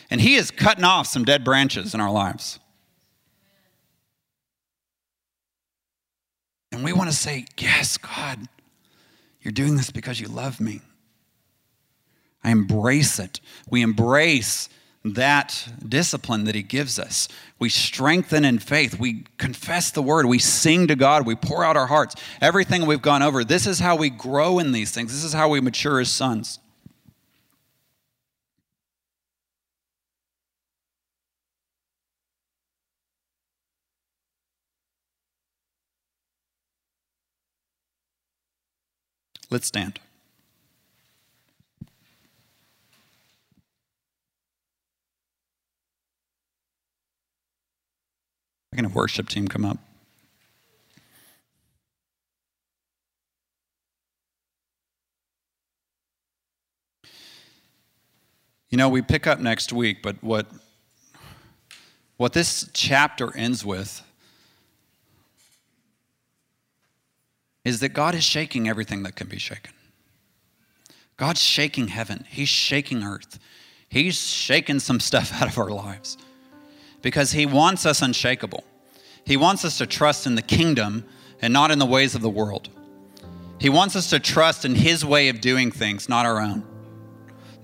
and 0.09 0.21
He 0.21 0.37
is 0.37 0.51
cutting 0.51 0.85
off 0.85 1.07
some 1.09 1.25
dead 1.25 1.45
branches 1.45 1.95
in 1.95 2.01
our 2.01 2.11
lives. 2.11 2.59
And 6.73 6.85
we 6.85 6.93
want 6.93 7.11
to 7.11 7.17
say, 7.17 7.47
Yes, 7.59 7.99
God, 7.99 8.49
you're 9.47 9.53
doing 9.53 9.76
this 9.76 9.92
because 9.92 10.18
you 10.18 10.26
love 10.26 10.61
me. 10.61 10.80
I 12.42 12.51
embrace 12.51 13.20
it. 13.20 13.38
We 13.70 13.80
embrace 13.80 14.68
that 15.05 15.68
discipline 15.88 16.42
that 16.47 16.57
He 16.57 16.64
gives 16.64 16.99
us. 16.99 17.28
We 17.61 17.68
strengthen 17.68 18.44
in 18.44 18.59
faith. 18.59 18.99
We 18.99 19.24
confess 19.38 19.92
the 19.92 20.03
word. 20.03 20.26
We 20.26 20.40
sing 20.40 20.88
to 20.88 20.97
God. 20.97 21.26
We 21.26 21.36
pour 21.36 21.64
out 21.64 21.76
our 21.76 21.86
hearts. 21.86 22.16
Everything 22.40 22.86
we've 22.86 23.01
gone 23.01 23.22
over. 23.22 23.44
This 23.44 23.68
is 23.68 23.78
how 23.78 23.94
we 23.94 24.11
grow 24.11 24.59
in 24.59 24.72
these 24.72 24.90
things. 24.90 25.12
This 25.12 25.22
is 25.22 25.32
how 25.32 25.49
we 25.49 25.61
mature 25.61 26.01
as 26.01 26.11
sons. 26.11 26.59
Let's 39.49 39.66
stand. 39.66 40.01
I'm 48.72 48.82
going 48.82 48.90
to 48.90 48.94
worship 48.94 49.28
team 49.28 49.47
come 49.49 49.64
up. 49.64 49.78
You 58.68 58.76
know, 58.76 58.88
we 58.88 59.01
pick 59.01 59.26
up 59.26 59.38
next 59.38 59.72
week, 59.72 60.03
but 60.03 60.22
what, 60.22 60.49
what 62.16 62.32
this 62.32 62.68
chapter 62.74 63.34
ends 63.36 63.64
with 63.64 64.03
is 67.67 67.81
that 67.81 67.89
God 67.89 68.14
is 68.14 68.23
shaking 68.23 68.69
everything 68.69 69.03
that 69.03 69.17
can 69.17 69.27
be 69.27 69.39
shaken. 69.39 69.73
God's 71.17 71.43
shaking 71.43 71.89
heaven, 71.89 72.25
He's 72.29 72.49
shaking 72.49 73.03
earth. 73.03 73.41
He's 73.89 74.21
shaking 74.21 74.79
some 74.79 75.01
stuff 75.01 75.33
out 75.43 75.49
of 75.49 75.59
our 75.59 75.71
lives 75.71 76.17
because 77.03 77.33
He 77.33 77.45
wants 77.45 77.85
us 77.85 78.03
unshakable. 78.03 78.62
He 79.25 79.37
wants 79.37 79.64
us 79.64 79.79
to 79.79 79.87
trust 79.87 80.27
in 80.27 80.37
the 80.37 80.43
kingdom 80.43 81.05
and 81.43 81.53
not 81.53 81.73
in 81.73 81.81
the 81.81 81.87
ways 81.87 82.14
of 82.14 82.23
the 82.23 82.31
world. 82.31 82.69
He 83.59 83.69
wants 83.69 83.97
us 83.97 84.11
to 84.11 84.21
trust 84.21 84.64
in 84.64 84.77
His 84.77 85.05
way 85.05 85.29
of 85.29 85.41
doing 85.41 85.73
things, 85.73 86.09
not 86.09 86.25
our 86.25 86.41
own. 86.41 86.64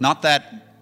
Not 0.00 0.22
that, 0.22 0.80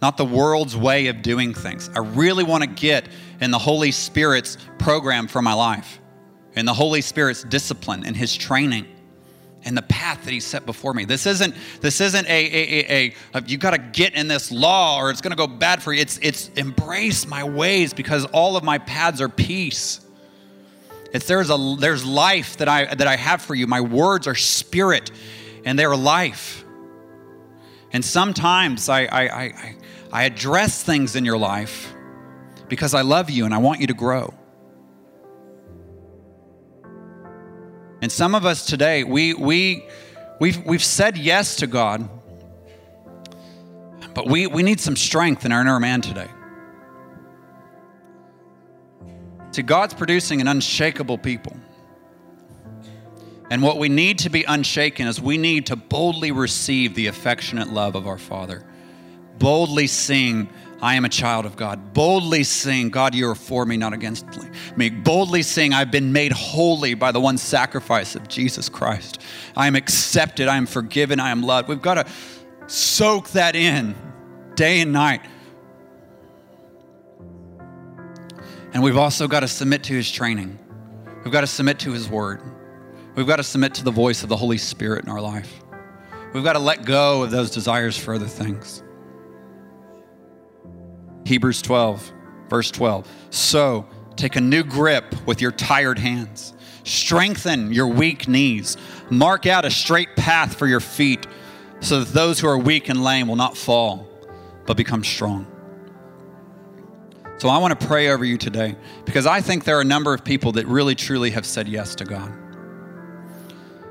not 0.00 0.16
the 0.16 0.24
world's 0.24 0.74
way 0.74 1.08
of 1.08 1.20
doing 1.20 1.52
things. 1.52 1.90
I 1.94 1.98
really 1.98 2.44
want 2.44 2.62
to 2.62 2.70
get 2.70 3.06
in 3.42 3.50
the 3.50 3.58
Holy 3.58 3.90
Spirit's 3.90 4.56
program 4.78 5.28
for 5.28 5.42
my 5.42 5.52
life, 5.52 6.00
in 6.54 6.66
the 6.66 6.74
Holy 6.74 7.00
Spirit's 7.00 7.44
discipline 7.44 8.04
and 8.04 8.16
His 8.16 8.34
training 8.34 8.86
and 9.64 9.76
the 9.76 9.82
path 9.82 10.24
that 10.24 10.32
he 10.32 10.40
set 10.40 10.66
before 10.66 10.92
me. 10.94 11.04
This 11.04 11.26
isn't 11.26 11.54
this 11.80 12.00
isn't 12.00 12.26
a 12.28 12.30
a, 12.30 12.86
a, 12.90 13.14
a 13.34 13.42
you 13.46 13.58
got 13.58 13.72
to 13.72 13.78
get 13.78 14.14
in 14.14 14.28
this 14.28 14.50
law 14.50 14.98
or 14.98 15.10
it's 15.10 15.20
going 15.20 15.30
to 15.30 15.36
go 15.36 15.46
bad 15.46 15.82
for 15.82 15.92
you. 15.92 16.00
It's 16.00 16.18
it's 16.18 16.48
embrace 16.50 17.26
my 17.26 17.44
ways 17.44 17.94
because 17.94 18.24
all 18.26 18.56
of 18.56 18.64
my 18.64 18.78
paths 18.78 19.20
are 19.20 19.28
peace. 19.28 20.00
It's 21.12 21.26
there's 21.26 21.50
a 21.50 21.76
there's 21.78 22.04
life 22.04 22.56
that 22.58 22.68
I 22.68 22.92
that 22.94 23.06
I 23.06 23.16
have 23.16 23.42
for 23.42 23.54
you. 23.54 23.66
My 23.66 23.80
words 23.80 24.26
are 24.26 24.34
spirit 24.34 25.10
and 25.64 25.78
they're 25.78 25.96
life. 25.96 26.64
And 27.92 28.04
sometimes 28.04 28.88
I 28.88 29.04
I 29.04 29.22
I, 29.22 29.76
I 30.12 30.24
address 30.24 30.82
things 30.82 31.14
in 31.14 31.24
your 31.24 31.38
life 31.38 31.92
because 32.68 32.94
I 32.94 33.02
love 33.02 33.30
you 33.30 33.44
and 33.44 33.54
I 33.54 33.58
want 33.58 33.80
you 33.80 33.86
to 33.88 33.94
grow. 33.94 34.34
And 38.02 38.10
some 38.10 38.34
of 38.34 38.44
us 38.44 38.66
today, 38.66 39.04
we, 39.04 39.32
we, 39.32 39.86
we've, 40.40 40.62
we've 40.66 40.82
said 40.82 41.16
yes 41.16 41.56
to 41.56 41.68
God, 41.68 42.08
but 44.12 44.26
we, 44.26 44.48
we 44.48 44.64
need 44.64 44.80
some 44.80 44.96
strength 44.96 45.44
in 45.44 45.52
our 45.52 45.60
inner 45.60 45.78
man 45.78 46.00
today. 46.00 46.26
See, 49.52 49.62
God's 49.62 49.94
producing 49.94 50.40
an 50.40 50.48
unshakable 50.48 51.16
people. 51.16 51.56
And 53.50 53.62
what 53.62 53.78
we 53.78 53.88
need 53.88 54.18
to 54.20 54.30
be 54.30 54.42
unshaken 54.44 55.06
is 55.06 55.20
we 55.20 55.38
need 55.38 55.66
to 55.66 55.76
boldly 55.76 56.32
receive 56.32 56.96
the 56.96 57.06
affectionate 57.06 57.68
love 57.68 57.94
of 57.94 58.08
our 58.08 58.18
Father, 58.18 58.64
boldly 59.38 59.86
sing 59.86 60.48
I 60.82 60.96
am 60.96 61.04
a 61.04 61.08
child 61.08 61.46
of 61.46 61.54
God. 61.54 61.94
Boldly 61.94 62.42
sing, 62.42 62.90
God, 62.90 63.14
you 63.14 63.28
are 63.30 63.36
for 63.36 63.64
me, 63.64 63.76
not 63.76 63.92
against 63.92 64.26
me. 64.76 64.90
Boldly 64.90 65.42
sing, 65.42 65.72
I've 65.72 65.92
been 65.92 66.12
made 66.12 66.32
holy 66.32 66.94
by 66.94 67.12
the 67.12 67.20
one 67.20 67.38
sacrifice 67.38 68.16
of 68.16 68.26
Jesus 68.26 68.68
Christ. 68.68 69.20
I 69.56 69.68
am 69.68 69.76
accepted, 69.76 70.48
I 70.48 70.56
am 70.56 70.66
forgiven, 70.66 71.20
I 71.20 71.30
am 71.30 71.42
loved. 71.44 71.68
We've 71.68 71.80
got 71.80 71.94
to 71.94 72.06
soak 72.66 73.30
that 73.30 73.54
in 73.54 73.94
day 74.56 74.80
and 74.80 74.92
night. 74.92 75.22
And 78.74 78.82
we've 78.82 78.96
also 78.96 79.28
got 79.28 79.40
to 79.40 79.48
submit 79.48 79.84
to 79.84 79.94
his 79.94 80.10
training. 80.10 80.58
We've 81.22 81.32
got 81.32 81.42
to 81.42 81.46
submit 81.46 81.78
to 81.80 81.92
his 81.92 82.08
word. 82.08 82.42
We've 83.14 83.26
got 83.26 83.36
to 83.36 83.44
submit 83.44 83.74
to 83.74 83.84
the 83.84 83.92
voice 83.92 84.24
of 84.24 84.28
the 84.28 84.36
Holy 84.36 84.58
Spirit 84.58 85.04
in 85.04 85.10
our 85.10 85.20
life. 85.20 85.62
We've 86.34 86.42
got 86.42 86.54
to 86.54 86.58
let 86.58 86.84
go 86.84 87.22
of 87.22 87.30
those 87.30 87.52
desires 87.52 87.96
for 87.96 88.14
other 88.14 88.26
things. 88.26 88.81
Hebrews 91.24 91.62
12, 91.62 92.12
verse 92.48 92.70
12. 92.70 93.08
So 93.30 93.86
take 94.16 94.36
a 94.36 94.40
new 94.40 94.62
grip 94.62 95.14
with 95.26 95.40
your 95.40 95.52
tired 95.52 95.98
hands, 95.98 96.52
strengthen 96.84 97.72
your 97.72 97.86
weak 97.86 98.28
knees, 98.28 98.76
mark 99.10 99.46
out 99.46 99.64
a 99.64 99.70
straight 99.70 100.16
path 100.16 100.56
for 100.56 100.66
your 100.66 100.80
feet, 100.80 101.26
so 101.80 102.00
that 102.00 102.12
those 102.12 102.38
who 102.40 102.48
are 102.48 102.58
weak 102.58 102.88
and 102.88 103.02
lame 103.02 103.28
will 103.28 103.36
not 103.36 103.56
fall, 103.56 104.08
but 104.66 104.76
become 104.76 105.02
strong. 105.02 105.46
So 107.38 107.48
I 107.48 107.58
want 107.58 107.78
to 107.78 107.86
pray 107.86 108.10
over 108.10 108.24
you 108.24 108.38
today 108.38 108.76
because 109.04 109.26
I 109.26 109.40
think 109.40 109.64
there 109.64 109.76
are 109.76 109.80
a 109.80 109.84
number 109.84 110.14
of 110.14 110.24
people 110.24 110.52
that 110.52 110.66
really 110.68 110.94
truly 110.94 111.30
have 111.30 111.44
said 111.44 111.66
yes 111.66 111.96
to 111.96 112.04
God. 112.04 112.32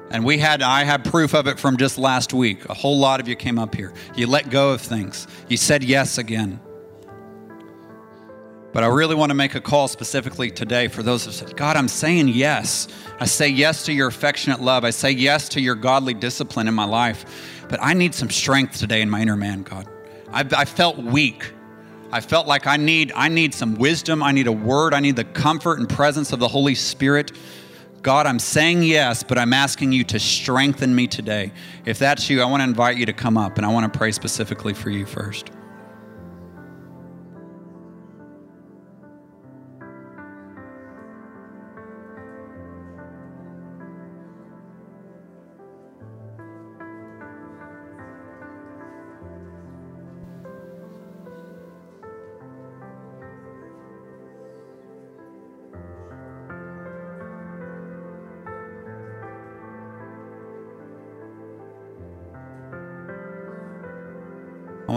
And 0.10 0.24
we 0.24 0.38
had 0.38 0.62
I 0.62 0.84
had 0.84 1.04
proof 1.04 1.34
of 1.34 1.48
it 1.48 1.60
from 1.60 1.78
just 1.78 1.98
last 1.98 2.34
week. 2.34 2.64
A 2.70 2.74
whole 2.74 2.98
lot 2.98 3.20
of 3.20 3.28
you 3.28 3.36
came 3.36 3.60
up 3.60 3.76
here. 3.76 3.94
You 4.16 4.28
let 4.28 4.50
go 4.50 4.72
of 4.72 4.82
things. 4.82 5.28
You 5.50 5.58
said 5.58 5.84
yes 5.84 6.18
again. 6.18 6.60
But 8.74 8.84
I 8.84 8.88
really 8.88 9.15
want 9.15 9.32
to 9.32 9.34
make 9.34 9.55
a 9.55 9.61
call 9.61 9.88
specifically 9.88 10.49
today 10.49 10.88
for 10.88 11.03
those 11.03 11.26
who 11.26 11.32
said, 11.32 11.57
God, 11.57 11.76
I'm 11.76 11.89
saying 11.89 12.30
yes. 12.30 12.88
I 13.19 13.26
say 13.26 13.49
yes 13.49 13.86
to 13.86 13.93
your 13.93 14.07
affectionate 14.07 14.61
love. 14.61 14.86
I 14.86 14.91
say 14.91 15.11
yes 15.11 15.49
to 15.49 15.61
your 15.61 15.76
godly 15.76 16.13
discipline 16.13 16.67
in 16.67 16.74
my 16.74 16.86
life. 16.86 17.65
But 17.67 17.82
I 17.82 17.93
need 17.93 18.15
some 18.15 18.30
strength 18.30 18.78
today 18.80 19.01
in 19.01 19.09
my 19.09 19.22
inner 19.22 19.36
man, 19.36 19.63
God. 19.63 19.88
I, 20.32 20.45
I 20.55 20.65
felt 20.65 20.97
weak. 20.97 21.51
I 22.13 22.22
felt 22.22 22.47
like 22.47 22.65
I 22.65 22.78
need, 22.78 23.11
I 23.15 23.28
need 23.28 23.53
some 23.53 23.76
wisdom. 23.76 24.24
I 24.24 24.32
need 24.32 24.47
a 24.47 24.51
word. 24.51 24.93
I 24.93 25.01
need 25.01 25.17
the 25.17 25.26
comfort 25.26 25.80
and 25.80 25.89
presence 25.89 26.32
of 26.32 26.39
the 26.39 26.47
Holy 26.47 26.76
Spirit. 26.76 27.34
God, 28.01 28.26
I'm 28.26 28.39
saying 28.39 28.84
yes, 28.84 29.22
but 29.22 29.38
I'm 29.38 29.53
asking 29.53 29.91
you 29.91 30.03
to 30.05 30.19
strengthen 30.19 30.95
me 30.95 31.07
today. 31.07 31.51
If 31.86 31.99
that's 31.99 32.30
you, 32.30 32.41
I 32.41 32.45
want 32.45 32.61
to 32.61 32.65
invite 32.65 32.97
you 32.97 33.05
to 33.05 33.13
come 33.13 33.38
up 33.38 33.57
and 33.57 33.65
I 33.65 33.69
want 33.69 33.91
to 33.91 33.97
pray 33.97 34.11
specifically 34.11 34.74
for 34.74 34.89
you 34.89 35.05
first. 35.05 35.51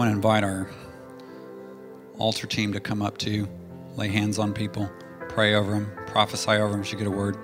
Want 0.05 0.13
to 0.13 0.17
invite 0.17 0.43
our 0.43 0.69
altar 2.19 2.45
team 2.45 2.71
to 2.71 2.79
come 2.79 3.01
up 3.01 3.17
to 3.17 3.47
lay 3.95 4.07
hands 4.07 4.37
on 4.37 4.53
people, 4.53 4.87
pray 5.29 5.55
over 5.55 5.71
them, 5.71 5.91
prophesy 6.05 6.51
over 6.51 6.73
them 6.73 6.83
should 6.83 6.99
get 6.99 7.07
a 7.07 7.11
word. 7.11 7.35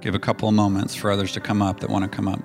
Give 0.00 0.14
a 0.14 0.18
couple 0.18 0.48
of 0.48 0.54
moments 0.54 0.94
for 0.94 1.10
others 1.10 1.32
to 1.32 1.40
come 1.40 1.60
up 1.60 1.80
that 1.80 1.90
want 1.90 2.04
to 2.04 2.08
come 2.08 2.26
up. 2.26 2.40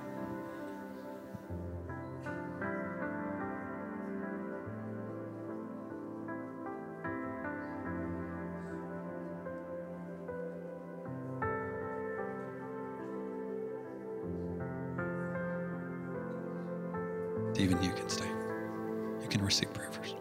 Can 19.32 19.44
receive 19.44 19.72
prayer 19.72 19.90
first. 19.90 20.14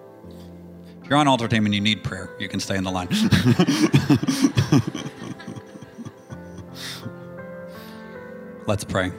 If 1.04 1.10
you're 1.10 1.20
on 1.20 1.28
altar 1.28 1.48
team 1.48 1.66
and 1.66 1.76
you 1.76 1.82
need 1.82 2.04
prayer, 2.04 2.30
you 2.40 2.48
can 2.48 2.60
stay 2.60 2.78
in 2.78 2.84
the 2.84 2.92
line. 2.92 3.10
Let's 8.68 8.86
pray. 8.86 9.12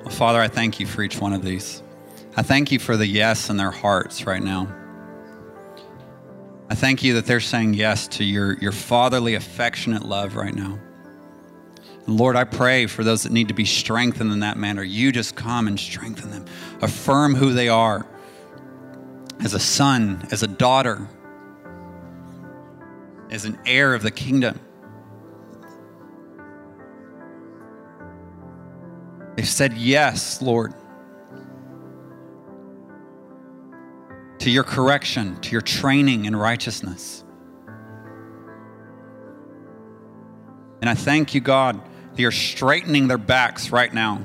Well, 0.00 0.10
Father, 0.10 0.40
I 0.40 0.48
thank 0.48 0.78
you 0.78 0.86
for 0.86 1.02
each 1.02 1.18
one 1.18 1.32
of 1.32 1.42
these. 1.42 1.82
I 2.36 2.42
thank 2.42 2.70
you 2.70 2.78
for 2.78 2.96
the 2.96 3.06
yes 3.06 3.48
in 3.48 3.56
their 3.56 3.70
hearts 3.70 4.26
right 4.26 4.42
now. 4.42 4.74
I 6.68 6.74
thank 6.74 7.02
you 7.02 7.14
that 7.14 7.24
they're 7.24 7.40
saying 7.40 7.72
yes 7.72 8.06
to 8.08 8.24
your, 8.24 8.58
your 8.58 8.72
fatherly, 8.72 9.34
affectionate 9.34 10.04
love 10.04 10.36
right 10.36 10.54
now. 10.54 10.78
Lord, 12.06 12.36
I 12.36 12.44
pray 12.44 12.86
for 12.86 13.02
those 13.02 13.22
that 13.22 13.32
need 13.32 13.48
to 13.48 13.54
be 13.54 13.64
strengthened 13.64 14.30
in 14.30 14.40
that 14.40 14.58
manner. 14.58 14.82
You 14.82 15.10
just 15.10 15.36
come 15.36 15.66
and 15.66 15.80
strengthen 15.80 16.30
them, 16.30 16.44
affirm 16.82 17.34
who 17.34 17.54
they 17.54 17.70
are 17.70 18.06
as 19.40 19.54
a 19.54 19.60
son, 19.60 20.26
as 20.30 20.42
a 20.42 20.46
daughter, 20.46 21.08
as 23.30 23.44
an 23.44 23.58
heir 23.66 23.94
of 23.94 24.02
the 24.02 24.10
kingdom. 24.10 24.58
They've 29.36 29.46
said 29.48 29.74
yes, 29.74 30.42
Lord, 30.42 30.74
to 34.40 34.50
your 34.50 34.64
correction, 34.64 35.40
to 35.42 35.52
your 35.52 35.60
training 35.60 36.24
in 36.24 36.34
righteousness. 36.34 37.22
And 40.80 40.88
I 40.90 40.94
thank 40.94 41.34
you, 41.34 41.40
God, 41.40 41.80
that 42.12 42.20
you're 42.20 42.32
straightening 42.32 43.08
their 43.08 43.18
backs 43.18 43.70
right 43.70 43.92
now. 43.92 44.22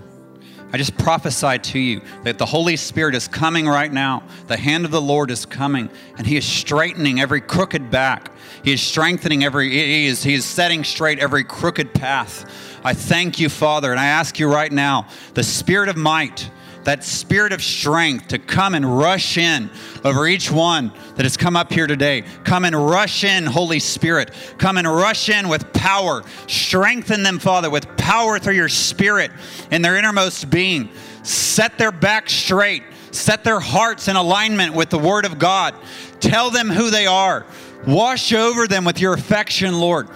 I 0.74 0.78
just 0.78 0.97
prophesy 0.97 1.59
to 1.59 1.80
you 1.80 2.01
that 2.24 2.39
the 2.39 2.47
Holy 2.47 2.76
Spirit 2.78 3.13
is 3.13 3.28
coming 3.28 3.67
right 3.67 3.93
now. 3.93 4.24
The 4.47 4.57
hand 4.57 4.86
of 4.86 4.91
the 4.91 4.99
Lord 5.01 5.30
is 5.30 5.45
coming, 5.45 5.88
and 6.17 6.26
He 6.26 6.36
is 6.36 6.45
straightening 6.45 7.21
every 7.21 7.41
crooked 7.41 7.91
back. 7.91 8.32
He 8.63 8.74
is 8.74 8.82
strengthening 8.82 9.43
every, 9.43 9.69
He 9.69 10.07
is, 10.07 10.24
he 10.24 10.34
is 10.34 10.45
setting 10.45 10.84
straight 10.84 11.19
every 11.19 11.43
crooked 11.43 11.93
path. 11.93 12.80
I 12.84 12.95
thank 12.95 13.39
you, 13.39 13.49
Father, 13.49 13.91
and 13.91 13.99
I 13.99 14.07
ask 14.07 14.39
you 14.39 14.51
right 14.51 14.71
now, 14.71 15.07
the 15.36 15.43
Spirit 15.43 15.89
of 15.89 15.95
might, 15.95 16.49
that 16.84 17.03
spirit 17.03 17.53
of 17.53 17.61
strength 17.61 18.29
to 18.29 18.39
come 18.39 18.75
and 18.75 18.97
rush 18.97 19.38
in 19.38 19.69
over 20.03 20.27
each 20.27 20.51
one 20.51 20.91
that 21.15 21.23
has 21.23 21.38
come 21.38 21.55
up 21.55 21.71
here 21.71 21.88
today. 21.88 22.23
Come 22.43 22.65
and 22.65 22.75
rush 22.75 23.23
in, 23.23 23.45
Holy 23.45 23.79
Spirit. 23.79 24.31
Come 24.57 24.77
and 24.77 24.88
rush 24.88 25.29
in 25.29 25.47
with 25.47 25.71
power. 25.73 26.23
Strengthen 26.47 27.23
them, 27.23 27.39
Father, 27.39 27.69
with 27.69 27.97
power 27.97 28.39
through 28.39 28.55
your 28.55 28.69
spirit 28.69 29.31
in 29.71 29.81
their 29.81 29.97
innermost 29.97 30.49
being. 30.49 30.89
Set 31.23 31.77
their 31.77 31.91
back 31.91 32.29
straight. 32.29 32.84
Set 33.11 33.43
their 33.43 33.59
hearts 33.59 34.07
in 34.07 34.15
alignment 34.15 34.73
with 34.73 34.89
the 34.89 34.99
Word 34.99 35.25
of 35.25 35.38
God. 35.39 35.75
Tell 36.19 36.49
them 36.49 36.69
who 36.69 36.89
they 36.89 37.05
are. 37.05 37.45
Wash 37.86 38.34
over 38.34 38.67
them 38.67 38.86
with 38.86 38.99
your 38.99 39.13
affection, 39.13 39.79
Lord. 39.79 40.09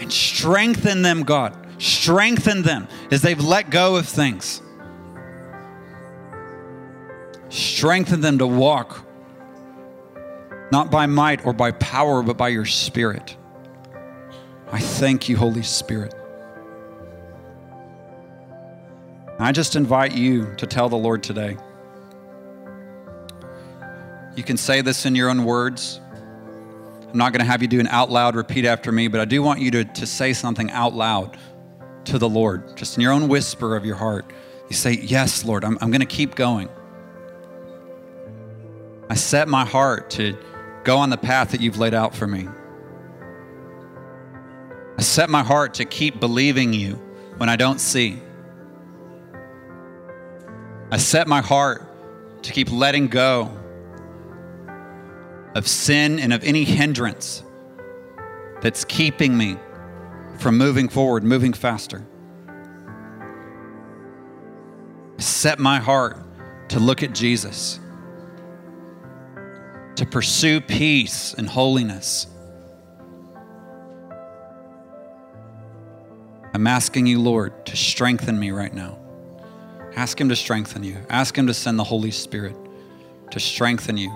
And 0.00 0.12
strengthen 0.12 1.02
them, 1.02 1.22
God. 1.22 1.56
Strengthen 1.78 2.62
them 2.62 2.88
as 3.10 3.22
they've 3.22 3.42
let 3.42 3.70
go 3.70 3.96
of 3.96 4.08
things. 4.08 4.62
Strengthen 7.56 8.20
them 8.20 8.36
to 8.36 8.46
walk, 8.46 9.02
not 10.70 10.90
by 10.90 11.06
might 11.06 11.46
or 11.46 11.54
by 11.54 11.70
power, 11.70 12.22
but 12.22 12.36
by 12.36 12.48
your 12.48 12.66
Spirit. 12.66 13.34
I 14.70 14.78
thank 14.78 15.30
you, 15.30 15.38
Holy 15.38 15.62
Spirit. 15.62 16.14
I 19.38 19.52
just 19.52 19.74
invite 19.74 20.14
you 20.14 20.54
to 20.56 20.66
tell 20.66 20.90
the 20.90 20.98
Lord 20.98 21.22
today. 21.22 21.56
You 24.36 24.42
can 24.42 24.58
say 24.58 24.82
this 24.82 25.06
in 25.06 25.14
your 25.14 25.30
own 25.30 25.46
words. 25.46 25.98
I'm 27.08 27.16
not 27.16 27.32
going 27.32 27.40
to 27.40 27.46
have 27.46 27.62
you 27.62 27.68
do 27.68 27.80
an 27.80 27.86
out 27.86 28.10
loud 28.10 28.36
repeat 28.36 28.66
after 28.66 28.92
me, 28.92 29.08
but 29.08 29.18
I 29.18 29.24
do 29.24 29.42
want 29.42 29.60
you 29.60 29.70
to, 29.70 29.84
to 29.84 30.06
say 30.06 30.34
something 30.34 30.70
out 30.72 30.92
loud 30.92 31.38
to 32.04 32.18
the 32.18 32.28
Lord, 32.28 32.76
just 32.76 32.98
in 32.98 33.00
your 33.00 33.12
own 33.12 33.28
whisper 33.28 33.76
of 33.76 33.86
your 33.86 33.96
heart. 33.96 34.30
You 34.68 34.76
say, 34.76 34.92
Yes, 34.92 35.42
Lord, 35.42 35.64
I'm, 35.64 35.78
I'm 35.80 35.90
going 35.90 36.00
to 36.00 36.06
keep 36.06 36.34
going. 36.34 36.68
I 39.08 39.14
set 39.14 39.48
my 39.48 39.64
heart 39.64 40.10
to 40.10 40.36
go 40.82 40.98
on 40.98 41.10
the 41.10 41.16
path 41.16 41.52
that 41.52 41.60
you've 41.60 41.78
laid 41.78 41.94
out 41.94 42.14
for 42.14 42.26
me. 42.26 42.48
I 44.98 45.02
set 45.02 45.28
my 45.30 45.42
heart 45.42 45.74
to 45.74 45.84
keep 45.84 46.18
believing 46.20 46.72
you 46.72 46.94
when 47.36 47.48
I 47.48 47.56
don't 47.56 47.80
see. 47.80 48.18
I 50.90 50.96
set 50.96 51.26
my 51.28 51.40
heart 51.40 51.82
to 52.42 52.52
keep 52.52 52.70
letting 52.70 53.08
go 53.08 53.50
of 55.54 55.66
sin 55.66 56.18
and 56.18 56.32
of 56.32 56.42
any 56.44 56.64
hindrance 56.64 57.42
that's 58.60 58.84
keeping 58.84 59.36
me 59.36 59.56
from 60.38 60.58
moving 60.58 60.88
forward, 60.88 61.24
moving 61.24 61.52
faster. 61.52 62.04
I 65.18 65.22
set 65.22 65.58
my 65.58 65.78
heart 65.78 66.18
to 66.70 66.80
look 66.80 67.02
at 67.02 67.12
Jesus 67.14 67.80
to 69.96 70.06
pursue 70.06 70.60
peace 70.60 71.34
and 71.34 71.48
holiness. 71.48 72.26
I'm 76.54 76.66
asking 76.66 77.06
you, 77.06 77.20
Lord, 77.20 77.66
to 77.66 77.76
strengthen 77.76 78.38
me 78.38 78.50
right 78.50 78.72
now. 78.72 78.98
Ask 79.94 80.20
Him 80.20 80.28
to 80.28 80.36
strengthen 80.36 80.84
you. 80.84 80.98
Ask 81.08 81.36
Him 81.36 81.46
to 81.46 81.54
send 81.54 81.78
the 81.78 81.84
Holy 81.84 82.10
Spirit 82.10 82.56
to 83.30 83.40
strengthen 83.40 83.96
you. 83.96 84.12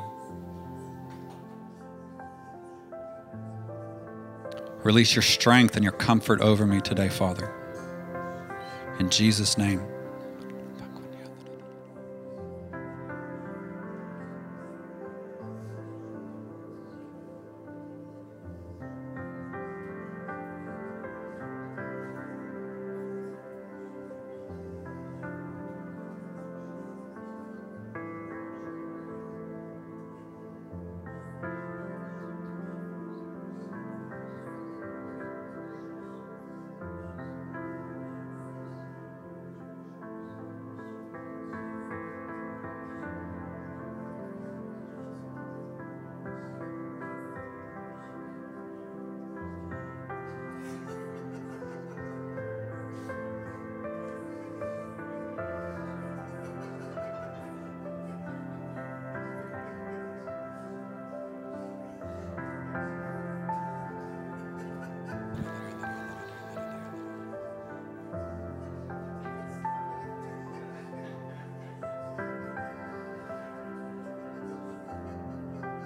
Release 4.82 5.14
your 5.14 5.22
strength 5.22 5.76
and 5.76 5.84
your 5.84 5.92
comfort 5.92 6.40
over 6.40 6.66
me 6.66 6.80
today, 6.80 7.08
Father. 7.08 7.54
In 8.98 9.10
Jesus' 9.10 9.58
name. 9.58 9.89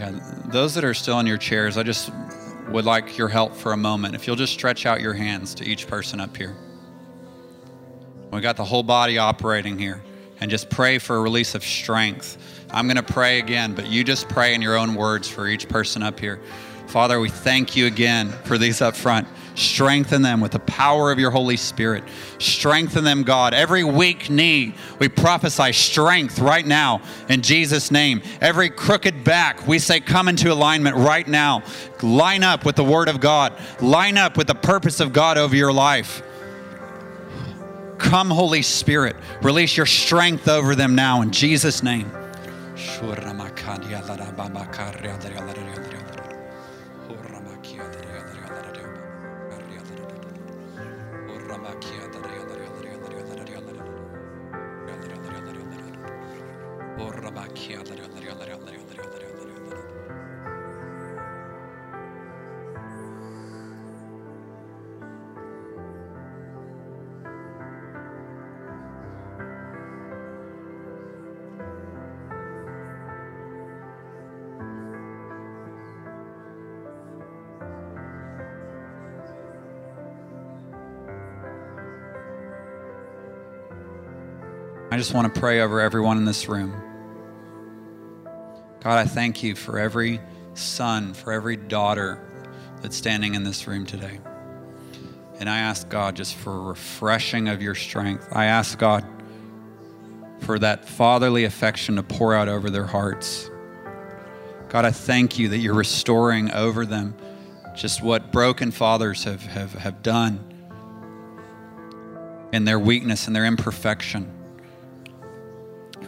Yeah, 0.05 0.20
those 0.46 0.74
that 0.74 0.84
are 0.84 0.92
still 0.92 1.18
in 1.20 1.26
your 1.26 1.38
chairs, 1.38 1.78
I 1.78 1.82
just 1.82 2.11
would 2.68 2.84
like 2.84 3.16
your 3.16 3.28
help 3.28 3.55
for 3.55 3.72
a 3.72 3.76
moment. 3.76 4.14
If 4.14 4.26
you'll 4.26 4.36
just 4.36 4.52
stretch 4.52 4.84
out 4.84 5.00
your 5.00 5.14
hands 5.14 5.55
to 5.57 5.64
each 5.64 5.86
person 5.86 6.20
up 6.20 6.36
here. 6.36 6.55
We 8.30 8.40
got 8.40 8.57
the 8.57 8.64
whole 8.64 8.82
body 8.82 9.16
operating 9.16 9.78
here. 9.78 10.02
And 10.40 10.50
just 10.50 10.68
pray 10.68 10.98
for 10.98 11.16
a 11.16 11.20
release 11.20 11.55
of 11.55 11.64
strength. 11.64 12.36
I'm 12.70 12.86
going 12.86 12.96
to 12.96 13.02
pray 13.02 13.38
again, 13.38 13.72
but 13.74 13.86
you 13.86 14.05
just 14.05 14.28
pray 14.28 14.55
in 14.55 14.61
your 14.61 14.76
own 14.76 14.94
words 14.94 15.28
for 15.28 15.46
each 15.46 15.68
person 15.68 16.02
up 16.02 16.20
here. 16.20 16.40
Father, 16.88 17.18
we 17.18 17.30
thank 17.30 17.76
you 17.76 17.86
again 17.86 18.28
for 18.44 18.59
these 18.59 18.82
up 18.82 18.96
front. 18.96 19.26
Strengthen 19.55 20.22
them 20.22 20.40
with 20.40 20.52
the 20.52 20.59
power 20.59 21.12
of 21.12 21.18
your 21.18 21.30
Holy 21.30 21.57
Spirit. 21.57 22.05
Strengthen 22.38 23.05
them, 23.05 23.22
God. 23.22 23.55
Every 23.55 23.84
weak 23.84 24.28
knee, 24.28 24.74
we 24.98 25.09
prophesy 25.09 25.72
strength 25.72 26.38
right 26.40 26.66
now 26.66 27.02
in 27.28 27.40
Jesus' 27.40 27.90
name. 27.90 28.22
Every 28.40 28.68
crooked 28.68 29.22
back, 29.22 29.66
we 29.66 29.78
say, 29.78 30.00
come 30.00 30.28
into 30.28 30.52
alignment 30.52 30.96
right 30.96 31.26
now. 31.26 31.62
Line 32.02 32.42
up 32.42 32.64
with 32.64 32.76
the 32.76 32.84
Word 32.84 33.09
of 33.09 33.20
God, 33.20 33.52
line 33.80 34.18
up 34.18 34.36
with 34.36 34.48
the 34.48 34.55
purpose 34.55 35.00
of 35.00 35.12
God 35.12 35.38
over 35.38 35.55
your 35.55 35.72
life. 35.72 36.22
Come, 37.98 38.30
Holy 38.30 38.62
Spirit, 38.62 39.16
release 39.40 39.76
your 39.76 39.86
strength 39.86 40.48
over 40.48 40.74
them 40.74 40.94
now 40.94 41.22
in 41.22 41.30
Jesus' 41.30 41.82
name. 41.82 42.11
Orra 56.99 57.31
bak 57.37 57.71
ya 57.71 57.81
I 84.95 84.97
just 84.97 85.12
want 85.12 85.34
to 85.34 85.40
pray 85.40 85.61
over 85.61 85.80
everyone 85.80 86.18
in 86.18 86.24
this 86.24 86.49
room. 86.49 86.72
God, 88.80 88.97
I 88.97 89.05
thank 89.07 89.42
you 89.42 89.57
for 89.57 89.76
every 89.76 90.20
son, 90.55 91.14
for 91.14 91.32
every 91.32 91.57
daughter 91.57 92.24
that's 92.80 92.97
standing 92.97 93.34
in 93.34 93.42
this 93.42 93.66
room 93.66 93.86
today. 93.86 94.20
And 95.40 95.51
I 95.51 95.59
ask 95.59 95.88
God 95.88 96.14
just 96.14 96.36
for 96.36 96.55
a 96.55 96.61
refreshing 96.61 97.49
of 97.49 97.61
your 97.61 97.74
strength. 97.74 98.28
I 98.30 98.45
ask 98.45 98.78
God 98.78 99.05
for 100.38 100.61
that 100.61 100.84
fatherly 100.88 101.42
affection 101.42 101.97
to 101.97 102.05
pour 102.05 102.32
out 102.32 102.47
over 102.47 102.70
their 102.70 102.86
hearts. 102.86 103.51
God, 104.68 104.84
I 104.84 104.92
thank 104.92 105.40
you 105.40 105.49
that 105.49 105.59
you're 105.59 105.74
restoring 105.74 106.53
over 106.53 106.86
them 106.86 107.16
just 107.74 108.01
what 108.01 108.30
broken 108.30 108.70
fathers 108.70 109.24
have, 109.24 109.42
have, 109.42 109.72
have 109.72 110.05
done 110.05 110.38
in 112.53 112.64
their 112.64 112.78
weakness 112.78 113.26
and 113.26 113.34
their 113.34 113.45
imperfection. 113.45 114.42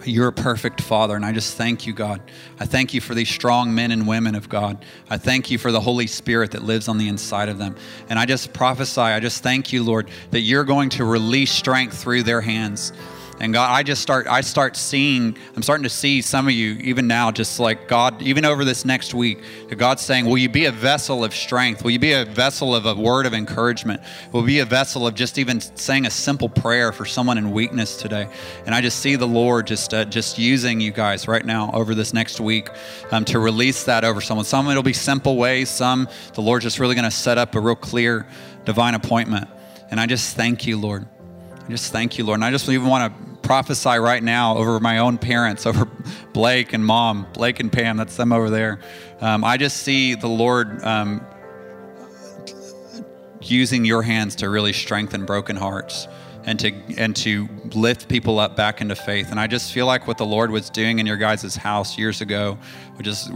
You're 0.06 0.28
a 0.28 0.32
perfect 0.32 0.80
Father, 0.80 1.16
and 1.16 1.24
I 1.24 1.32
just 1.32 1.56
thank 1.56 1.86
you, 1.86 1.92
God. 1.92 2.22
I 2.60 2.66
thank 2.66 2.94
you 2.94 3.00
for 3.00 3.14
these 3.14 3.28
strong 3.28 3.74
men 3.74 3.90
and 3.90 4.06
women 4.06 4.36
of 4.36 4.48
God. 4.48 4.84
I 5.10 5.18
thank 5.18 5.50
you 5.50 5.58
for 5.58 5.72
the 5.72 5.80
Holy 5.80 6.06
Spirit 6.06 6.52
that 6.52 6.62
lives 6.62 6.86
on 6.86 6.96
the 6.96 7.08
inside 7.08 7.48
of 7.48 7.58
them. 7.58 7.74
And 8.08 8.18
I 8.18 8.24
just 8.24 8.52
prophesy, 8.52 9.00
I 9.00 9.18
just 9.18 9.42
thank 9.42 9.72
you, 9.72 9.82
Lord, 9.82 10.08
that 10.30 10.40
you're 10.40 10.64
going 10.64 10.90
to 10.90 11.04
release 11.04 11.50
strength 11.50 11.98
through 11.98 12.22
their 12.22 12.40
hands. 12.40 12.92
And 13.38 13.52
God, 13.52 13.70
I 13.70 13.82
just 13.82 14.00
start, 14.00 14.26
I 14.26 14.40
start 14.40 14.76
seeing, 14.76 15.36
I'm 15.54 15.62
starting 15.62 15.82
to 15.82 15.90
see 15.90 16.22
some 16.22 16.46
of 16.46 16.54
you 16.54 16.72
even 16.80 17.06
now, 17.06 17.30
just 17.30 17.60
like 17.60 17.86
God, 17.86 18.22
even 18.22 18.46
over 18.46 18.64
this 18.64 18.86
next 18.86 19.12
week, 19.12 19.42
God's 19.76 20.02
saying, 20.02 20.24
Will 20.24 20.38
you 20.38 20.48
be 20.48 20.64
a 20.64 20.72
vessel 20.72 21.22
of 21.22 21.34
strength? 21.34 21.84
Will 21.84 21.90
you 21.90 21.98
be 21.98 22.12
a 22.12 22.24
vessel 22.24 22.74
of 22.74 22.86
a 22.86 22.94
word 22.94 23.26
of 23.26 23.34
encouragement? 23.34 24.00
Will 24.32 24.42
be 24.42 24.60
a 24.60 24.64
vessel 24.64 25.06
of 25.06 25.14
just 25.14 25.38
even 25.38 25.60
saying 25.60 26.06
a 26.06 26.10
simple 26.10 26.48
prayer 26.48 26.92
for 26.92 27.04
someone 27.04 27.36
in 27.36 27.50
weakness 27.50 27.98
today? 27.98 28.26
And 28.64 28.74
I 28.74 28.80
just 28.80 29.00
see 29.00 29.16
the 29.16 29.28
Lord 29.28 29.66
just, 29.66 29.92
uh, 29.92 30.06
just 30.06 30.38
using 30.38 30.80
you 30.80 30.90
guys 30.90 31.28
right 31.28 31.44
now 31.44 31.70
over 31.72 31.94
this 31.94 32.14
next 32.14 32.40
week 32.40 32.70
um, 33.10 33.26
to 33.26 33.38
release 33.38 33.84
that 33.84 34.02
over 34.02 34.22
someone. 34.22 34.46
Some 34.46 34.68
it'll 34.68 34.82
be 34.82 34.94
simple 34.94 35.36
ways, 35.36 35.68
some 35.68 36.08
the 36.32 36.40
Lord's 36.40 36.64
just 36.64 36.78
really 36.78 36.94
going 36.94 37.04
to 37.04 37.10
set 37.10 37.36
up 37.36 37.54
a 37.54 37.60
real 37.60 37.76
clear 37.76 38.26
divine 38.64 38.94
appointment. 38.94 39.48
And 39.90 40.00
I 40.00 40.06
just 40.06 40.36
thank 40.36 40.66
you, 40.66 40.78
Lord. 40.78 41.06
Just 41.68 41.92
thank 41.92 42.16
you, 42.18 42.24
Lord. 42.24 42.38
And 42.38 42.44
I 42.44 42.50
just 42.50 42.68
even 42.68 42.86
want 42.86 43.12
to 43.12 43.38
prophesy 43.46 43.98
right 43.98 44.22
now 44.22 44.56
over 44.56 44.78
my 44.80 44.98
own 44.98 45.18
parents, 45.18 45.66
over 45.66 45.88
Blake 46.32 46.72
and 46.72 46.84
mom, 46.84 47.26
Blake 47.32 47.60
and 47.60 47.72
Pam, 47.72 47.96
that's 47.96 48.16
them 48.16 48.32
over 48.32 48.50
there. 48.50 48.80
Um, 49.20 49.44
I 49.44 49.56
just 49.56 49.78
see 49.78 50.14
the 50.14 50.28
Lord 50.28 50.82
um, 50.84 51.24
using 53.40 53.84
your 53.84 54.02
hands 54.02 54.36
to 54.36 54.48
really 54.48 54.72
strengthen 54.72 55.24
broken 55.24 55.56
hearts 55.56 56.08
and 56.46 56.60
to 56.60 56.72
and 56.96 57.14
to 57.16 57.48
lift 57.74 58.08
people 58.08 58.38
up 58.38 58.56
back 58.56 58.80
into 58.80 58.94
faith. 58.94 59.32
And 59.32 59.40
I 59.40 59.48
just 59.48 59.72
feel 59.72 59.84
like 59.84 60.06
what 60.06 60.16
the 60.16 60.24
Lord 60.24 60.52
was 60.52 60.70
doing 60.70 61.00
in 61.00 61.06
your 61.06 61.16
guys' 61.16 61.56
house 61.56 61.98
years 61.98 62.20
ago, 62.20 62.56
which 62.94 63.08
is 63.08 63.28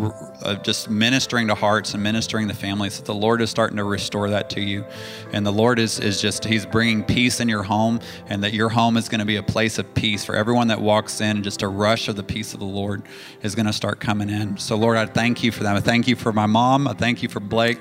uh, 0.42 0.54
just 0.62 0.88
ministering 0.88 1.48
to 1.48 1.56
hearts 1.56 1.92
and 1.92 2.02
ministering 2.02 2.46
to 2.48 2.54
families. 2.54 2.96
That 2.98 3.06
the 3.06 3.14
Lord 3.14 3.42
is 3.42 3.50
starting 3.50 3.76
to 3.78 3.84
restore 3.84 4.30
that 4.30 4.48
to 4.50 4.60
you, 4.60 4.84
and 5.32 5.44
the 5.44 5.52
Lord 5.52 5.80
is 5.80 5.98
is 5.98 6.20
just 6.22 6.44
He's 6.44 6.64
bringing 6.64 7.02
peace 7.02 7.40
in 7.40 7.48
your 7.48 7.64
home, 7.64 7.98
and 8.28 8.44
that 8.44 8.54
your 8.54 8.68
home 8.68 8.96
is 8.96 9.08
going 9.08 9.18
to 9.20 9.26
be 9.26 9.36
a 9.36 9.42
place 9.42 9.78
of 9.78 9.92
peace 9.94 10.24
for 10.24 10.36
everyone 10.36 10.68
that 10.68 10.80
walks 10.80 11.20
in. 11.20 11.42
Just 11.42 11.62
a 11.62 11.68
rush 11.68 12.08
of 12.08 12.14
the 12.14 12.22
peace 12.22 12.54
of 12.54 12.60
the 12.60 12.66
Lord 12.66 13.02
is 13.42 13.56
going 13.56 13.66
to 13.66 13.72
start 13.72 13.98
coming 13.98 14.30
in. 14.30 14.56
So 14.56 14.76
Lord, 14.76 14.96
I 14.96 15.06
thank 15.06 15.42
you 15.42 15.50
for 15.50 15.64
that. 15.64 15.74
I 15.76 15.80
thank 15.80 16.06
you 16.06 16.14
for 16.14 16.32
my 16.32 16.46
mom. 16.46 16.86
I 16.86 16.92
thank 16.92 17.24
you 17.24 17.28
for 17.28 17.40
Blake. 17.40 17.80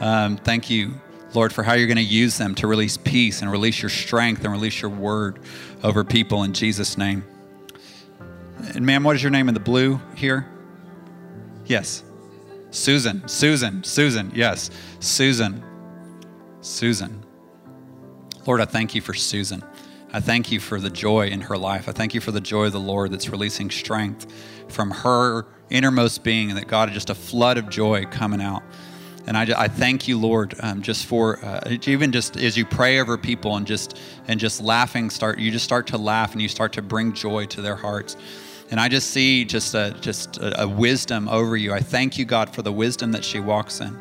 Um, 0.00 0.36
thank 0.36 0.68
you 0.68 1.00
Lord, 1.36 1.52
for 1.52 1.62
how 1.62 1.74
you're 1.74 1.86
going 1.86 1.96
to 1.96 2.02
use 2.02 2.38
them 2.38 2.54
to 2.56 2.66
release 2.66 2.96
peace 2.96 3.42
and 3.42 3.52
release 3.52 3.82
your 3.82 3.90
strength 3.90 4.42
and 4.42 4.52
release 4.52 4.80
your 4.80 4.90
word 4.90 5.38
over 5.84 6.02
people 6.02 6.42
in 6.42 6.54
Jesus' 6.54 6.96
name. 6.96 7.24
And 8.74 8.86
ma'am, 8.86 9.04
what 9.04 9.16
is 9.16 9.22
your 9.22 9.30
name 9.30 9.48
in 9.48 9.54
the 9.54 9.60
blue 9.60 10.00
here? 10.16 10.48
Yes. 11.66 12.02
Susan. 12.70 13.28
Susan. 13.28 13.84
Susan. 13.84 14.32
Yes. 14.34 14.70
Susan. 14.98 15.62
Susan. 16.62 17.22
Lord, 18.46 18.60
I 18.60 18.64
thank 18.64 18.94
you 18.94 19.02
for 19.02 19.12
Susan. 19.12 19.62
I 20.12 20.20
thank 20.20 20.50
you 20.50 20.58
for 20.58 20.80
the 20.80 20.90
joy 20.90 21.26
in 21.26 21.42
her 21.42 21.58
life. 21.58 21.88
I 21.88 21.92
thank 21.92 22.14
you 22.14 22.20
for 22.20 22.32
the 22.32 22.40
joy 22.40 22.64
of 22.64 22.72
the 22.72 22.80
Lord 22.80 23.12
that's 23.12 23.28
releasing 23.28 23.70
strength 23.70 24.26
from 24.68 24.90
her 24.90 25.46
innermost 25.68 26.24
being, 26.24 26.48
and 26.50 26.58
that 26.58 26.68
God, 26.68 26.88
is 26.88 26.94
just 26.94 27.10
a 27.10 27.14
flood 27.14 27.58
of 27.58 27.68
joy 27.68 28.06
coming 28.06 28.40
out. 28.40 28.62
And 29.26 29.36
I, 29.36 29.64
I 29.64 29.68
thank 29.68 30.06
you, 30.06 30.18
Lord, 30.18 30.54
um, 30.60 30.82
just 30.82 31.06
for 31.06 31.44
uh, 31.44 31.76
even 31.86 32.12
just 32.12 32.36
as 32.36 32.56
you 32.56 32.64
pray 32.64 33.00
over 33.00 33.18
people 33.18 33.56
and 33.56 33.66
just 33.66 33.98
and 34.28 34.38
just 34.38 34.62
laughing, 34.62 35.10
start 35.10 35.38
you 35.38 35.50
just 35.50 35.64
start 35.64 35.88
to 35.88 35.98
laugh 35.98 36.32
and 36.32 36.40
you 36.40 36.48
start 36.48 36.72
to 36.74 36.82
bring 36.82 37.12
joy 37.12 37.46
to 37.46 37.60
their 37.60 37.76
hearts. 37.76 38.16
And 38.70 38.80
I 38.80 38.88
just 38.88 39.10
see 39.10 39.44
just 39.44 39.74
a, 39.74 39.96
just 40.00 40.38
a, 40.38 40.62
a 40.62 40.68
wisdom 40.68 41.28
over 41.28 41.56
you. 41.56 41.72
I 41.72 41.80
thank 41.80 42.18
you, 42.18 42.24
God, 42.24 42.54
for 42.54 42.62
the 42.62 42.72
wisdom 42.72 43.12
that 43.12 43.24
she 43.24 43.38
walks 43.38 43.80
in. 43.80 43.96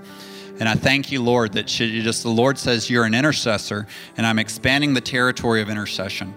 And 0.59 0.69
I 0.69 0.75
thank 0.75 1.11
you, 1.11 1.21
Lord, 1.21 1.53
that 1.53 1.69
she 1.69 2.01
just 2.01 2.23
the 2.23 2.29
Lord 2.29 2.57
says 2.57 2.89
you're 2.89 3.03
an 3.03 3.13
intercessor, 3.13 3.87
and 4.17 4.25
I'm 4.25 4.39
expanding 4.39 4.93
the 4.93 5.01
territory 5.01 5.61
of 5.61 5.69
intercession. 5.69 6.33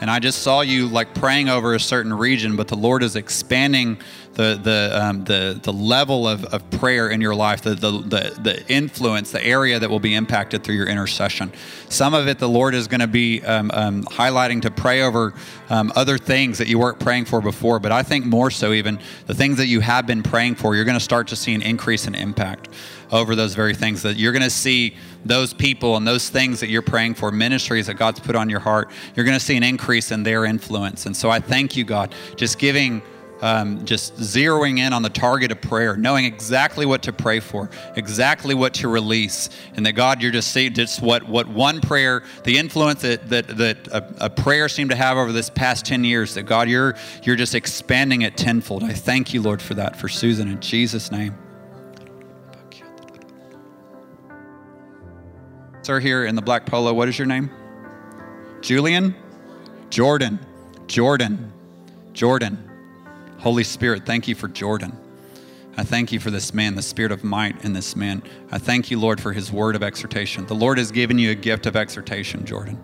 And 0.00 0.10
I 0.10 0.18
just 0.18 0.42
saw 0.42 0.62
you 0.62 0.88
like 0.88 1.14
praying 1.14 1.50
over 1.50 1.74
a 1.74 1.80
certain 1.80 2.12
region, 2.14 2.56
but 2.56 2.68
the 2.68 2.76
Lord 2.76 3.02
is 3.02 3.16
expanding 3.16 3.98
the 4.34 4.58
the 4.62 4.90
um, 5.02 5.24
the 5.24 5.58
the 5.62 5.72
level 5.72 6.28
of, 6.28 6.44
of 6.46 6.68
prayer 6.70 7.10
in 7.10 7.20
your 7.20 7.34
life, 7.34 7.62
the, 7.62 7.74
the 7.74 7.90
the 7.90 8.40
the 8.40 8.72
influence, 8.72 9.32
the 9.32 9.44
area 9.44 9.78
that 9.78 9.90
will 9.90 10.00
be 10.00 10.14
impacted 10.14 10.62
through 10.62 10.76
your 10.76 10.86
intercession. 10.86 11.52
Some 11.88 12.14
of 12.14 12.28
it, 12.28 12.38
the 12.38 12.48
Lord 12.48 12.74
is 12.74 12.86
going 12.86 13.00
to 13.00 13.08
be 13.08 13.42
um, 13.42 13.70
um, 13.74 14.04
highlighting 14.04 14.62
to 14.62 14.70
pray 14.70 15.02
over 15.02 15.34
um, 15.68 15.92
other 15.96 16.16
things 16.16 16.58
that 16.58 16.68
you 16.68 16.78
weren't 16.78 17.00
praying 17.00 17.24
for 17.24 17.40
before. 17.40 17.80
But 17.80 17.92
I 17.92 18.02
think 18.02 18.24
more 18.24 18.50
so, 18.50 18.72
even 18.72 19.00
the 19.26 19.34
things 19.34 19.58
that 19.58 19.66
you 19.66 19.80
have 19.80 20.06
been 20.06 20.22
praying 20.22 20.54
for, 20.54 20.76
you're 20.76 20.84
going 20.84 20.98
to 20.98 21.04
start 21.04 21.28
to 21.28 21.36
see 21.36 21.54
an 21.54 21.62
increase 21.62 22.06
in 22.06 22.14
impact 22.14 22.68
over 23.10 23.34
those 23.34 23.54
very 23.54 23.74
things. 23.74 24.02
That 24.02 24.16
you're 24.16 24.32
going 24.32 24.42
to 24.42 24.50
see 24.50 24.96
those 25.24 25.52
people 25.52 25.96
and 25.96 26.06
those 26.06 26.28
things 26.28 26.60
that 26.60 26.68
you're 26.68 26.82
praying 26.82 27.14
for, 27.14 27.32
ministries 27.32 27.88
that 27.88 27.94
God's 27.94 28.20
put 28.20 28.36
on 28.36 28.48
your 28.48 28.60
heart, 28.60 28.90
you're 29.16 29.24
going 29.24 29.38
to 29.38 29.44
see 29.44 29.56
an 29.56 29.64
increase 29.64 30.12
in 30.12 30.22
their 30.22 30.44
influence. 30.44 31.06
And 31.06 31.16
so 31.16 31.30
I 31.30 31.40
thank 31.40 31.76
you, 31.76 31.84
God, 31.84 32.14
just 32.36 32.58
giving. 32.58 33.02
Um, 33.42 33.86
just 33.86 34.16
zeroing 34.16 34.78
in 34.80 34.92
on 34.92 35.00
the 35.02 35.08
target 35.08 35.50
of 35.50 35.62
prayer, 35.62 35.96
knowing 35.96 36.26
exactly 36.26 36.84
what 36.84 37.02
to 37.04 37.12
pray 37.12 37.40
for, 37.40 37.70
exactly 37.96 38.54
what 38.54 38.74
to 38.74 38.88
release, 38.88 39.48
and 39.76 39.86
that 39.86 39.92
God, 39.92 40.20
you're 40.20 40.30
just 40.30 40.52
seeing 40.52 40.74
just 40.74 41.00
what 41.00 41.26
what 41.26 41.48
one 41.48 41.80
prayer, 41.80 42.22
the 42.44 42.58
influence 42.58 43.00
that 43.00 43.30
that 43.30 43.48
that 43.56 43.88
a, 43.88 44.26
a, 44.26 44.30
prayer 44.30 44.68
seemed 44.68 44.90
to 44.90 44.96
have 44.96 45.16
over 45.16 45.32
this 45.32 45.48
past 45.48 45.86
ten 45.86 46.04
years. 46.04 46.34
That 46.34 46.42
God, 46.42 46.68
you're 46.68 46.96
you're 47.22 47.36
just 47.36 47.54
expanding 47.54 48.22
it 48.22 48.36
tenfold. 48.36 48.84
I 48.84 48.92
thank 48.92 49.32
you, 49.32 49.40
Lord, 49.40 49.62
for 49.62 49.72
that 49.74 49.96
for 49.96 50.08
Susan 50.08 50.48
in 50.48 50.60
Jesus' 50.60 51.10
name. 51.10 51.34
Sir, 55.82 55.98
here 55.98 56.26
in 56.26 56.34
the 56.34 56.42
black 56.42 56.66
polo, 56.66 56.92
what 56.92 57.08
is 57.08 57.18
your 57.18 57.26
name? 57.26 57.50
Julian? 58.60 59.14
Jordan. 59.88 60.38
Jordan. 60.86 61.52
Jordan. 62.12 62.69
Holy 63.40 63.64
Spirit, 63.64 64.04
thank 64.04 64.28
you 64.28 64.34
for 64.34 64.48
Jordan. 64.48 64.96
I 65.76 65.82
thank 65.82 66.12
you 66.12 66.20
for 66.20 66.30
this 66.30 66.52
man, 66.52 66.74
the 66.74 66.82
spirit 66.82 67.10
of 67.10 67.24
might 67.24 67.64
in 67.64 67.72
this 67.72 67.96
man. 67.96 68.22
I 68.50 68.58
thank 68.58 68.90
you, 68.90 69.00
Lord, 69.00 69.18
for 69.18 69.32
his 69.32 69.50
word 69.50 69.76
of 69.76 69.82
exhortation. 69.82 70.44
The 70.44 70.54
Lord 70.54 70.76
has 70.76 70.92
given 70.92 71.18
you 71.18 71.30
a 71.30 71.34
gift 71.34 71.64
of 71.64 71.74
exhortation, 71.74 72.44
Jordan. 72.44 72.78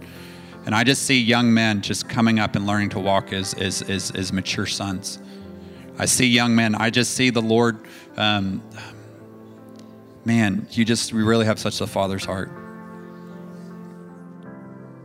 And 0.64 0.74
I 0.74 0.82
just 0.82 1.02
see 1.02 1.20
young 1.20 1.52
men 1.52 1.82
just 1.82 2.08
coming 2.08 2.38
up 2.38 2.56
and 2.56 2.66
learning 2.66 2.88
to 2.90 2.98
walk 2.98 3.34
as, 3.34 3.52
as, 3.54 3.82
as, 3.82 4.10
as 4.12 4.32
mature 4.32 4.64
sons. 4.64 5.18
I 5.98 6.06
see 6.06 6.26
young 6.26 6.56
men. 6.56 6.74
I 6.74 6.88
just 6.88 7.12
see 7.12 7.28
the 7.28 7.42
Lord. 7.42 7.78
Um, 8.16 8.62
man, 10.24 10.66
you 10.70 10.86
just 10.86 11.12
you 11.12 11.24
really 11.24 11.44
have 11.44 11.58
such 11.58 11.82
a 11.82 11.86
father's 11.86 12.24
heart. 12.24 12.50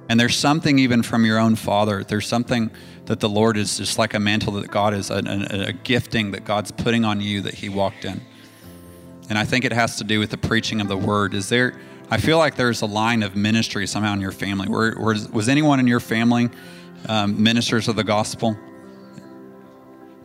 And 0.07 0.19
there's 0.19 0.35
something 0.35 0.79
even 0.79 1.03
from 1.03 1.25
your 1.25 1.39
own 1.39 1.55
father. 1.55 2.03
There's 2.03 2.27
something 2.27 2.71
that 3.05 3.19
the 3.19 3.29
Lord 3.29 3.57
is 3.57 3.77
just 3.77 3.97
like 3.97 4.13
a 4.13 4.19
mantle 4.19 4.53
that 4.53 4.69
God 4.69 4.93
is, 4.93 5.09
a, 5.09 5.73
gifting 5.83 6.31
that 6.31 6.45
God's 6.45 6.71
putting 6.71 7.03
on 7.03 7.19
you 7.21 7.41
that 7.41 7.55
He 7.55 7.69
walked 7.69 8.05
in. 8.05 8.21
And 9.29 9.37
I 9.37 9.45
think 9.45 9.65
it 9.65 9.73
has 9.73 9.97
to 9.97 10.03
do 10.03 10.19
with 10.19 10.29
the 10.29 10.37
preaching 10.37 10.81
of 10.81 10.87
the 10.87 10.97
word. 10.97 11.33
Is 11.33 11.49
there, 11.49 11.79
I 12.09 12.17
feel 12.17 12.37
like 12.37 12.55
there's 12.55 12.81
a 12.81 12.85
line 12.85 13.23
of 13.23 13.35
ministry 13.35 13.87
somehow 13.87 14.13
in 14.13 14.21
your 14.21 14.31
family. 14.31 14.67
Was, 14.69 15.29
was 15.29 15.49
anyone 15.49 15.79
in 15.79 15.87
your 15.87 15.99
family 15.99 16.49
um, 17.07 17.41
ministers 17.41 17.87
of 17.87 17.95
the 17.95 18.03
gospel? 18.03 18.57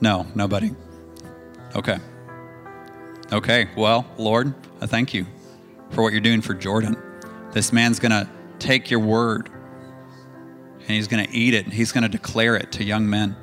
No, 0.01 0.27
nobody. 0.35 0.73
Okay. 1.75 1.99
Okay, 3.33 3.69
well, 3.77 4.07
Lord, 4.19 4.55
I 4.81 4.87
thank 4.87 5.15
you 5.15 5.27
for 5.91 6.03
what 6.03 6.13
you're 6.13 6.21
doing 6.21 6.41
for 6.41 6.55
Jordan. 6.55 6.97
This 7.53 7.73
man's 7.73 7.99
going 7.99 8.13
to 8.13 8.29
take 8.59 8.91
your 8.91 9.01
word 9.01 9.51
and 10.87 10.95
he's 10.95 11.09
going 11.09 11.25
to 11.25 11.33
eat 11.33 11.53
it 11.53 11.65
and 11.65 11.75
he's 11.75 11.91
going 11.91 12.03
to 12.03 12.09
declare 12.09 12.55
it 12.57 12.73
to 12.73 12.85
young 12.85 13.11
men. 13.11 13.37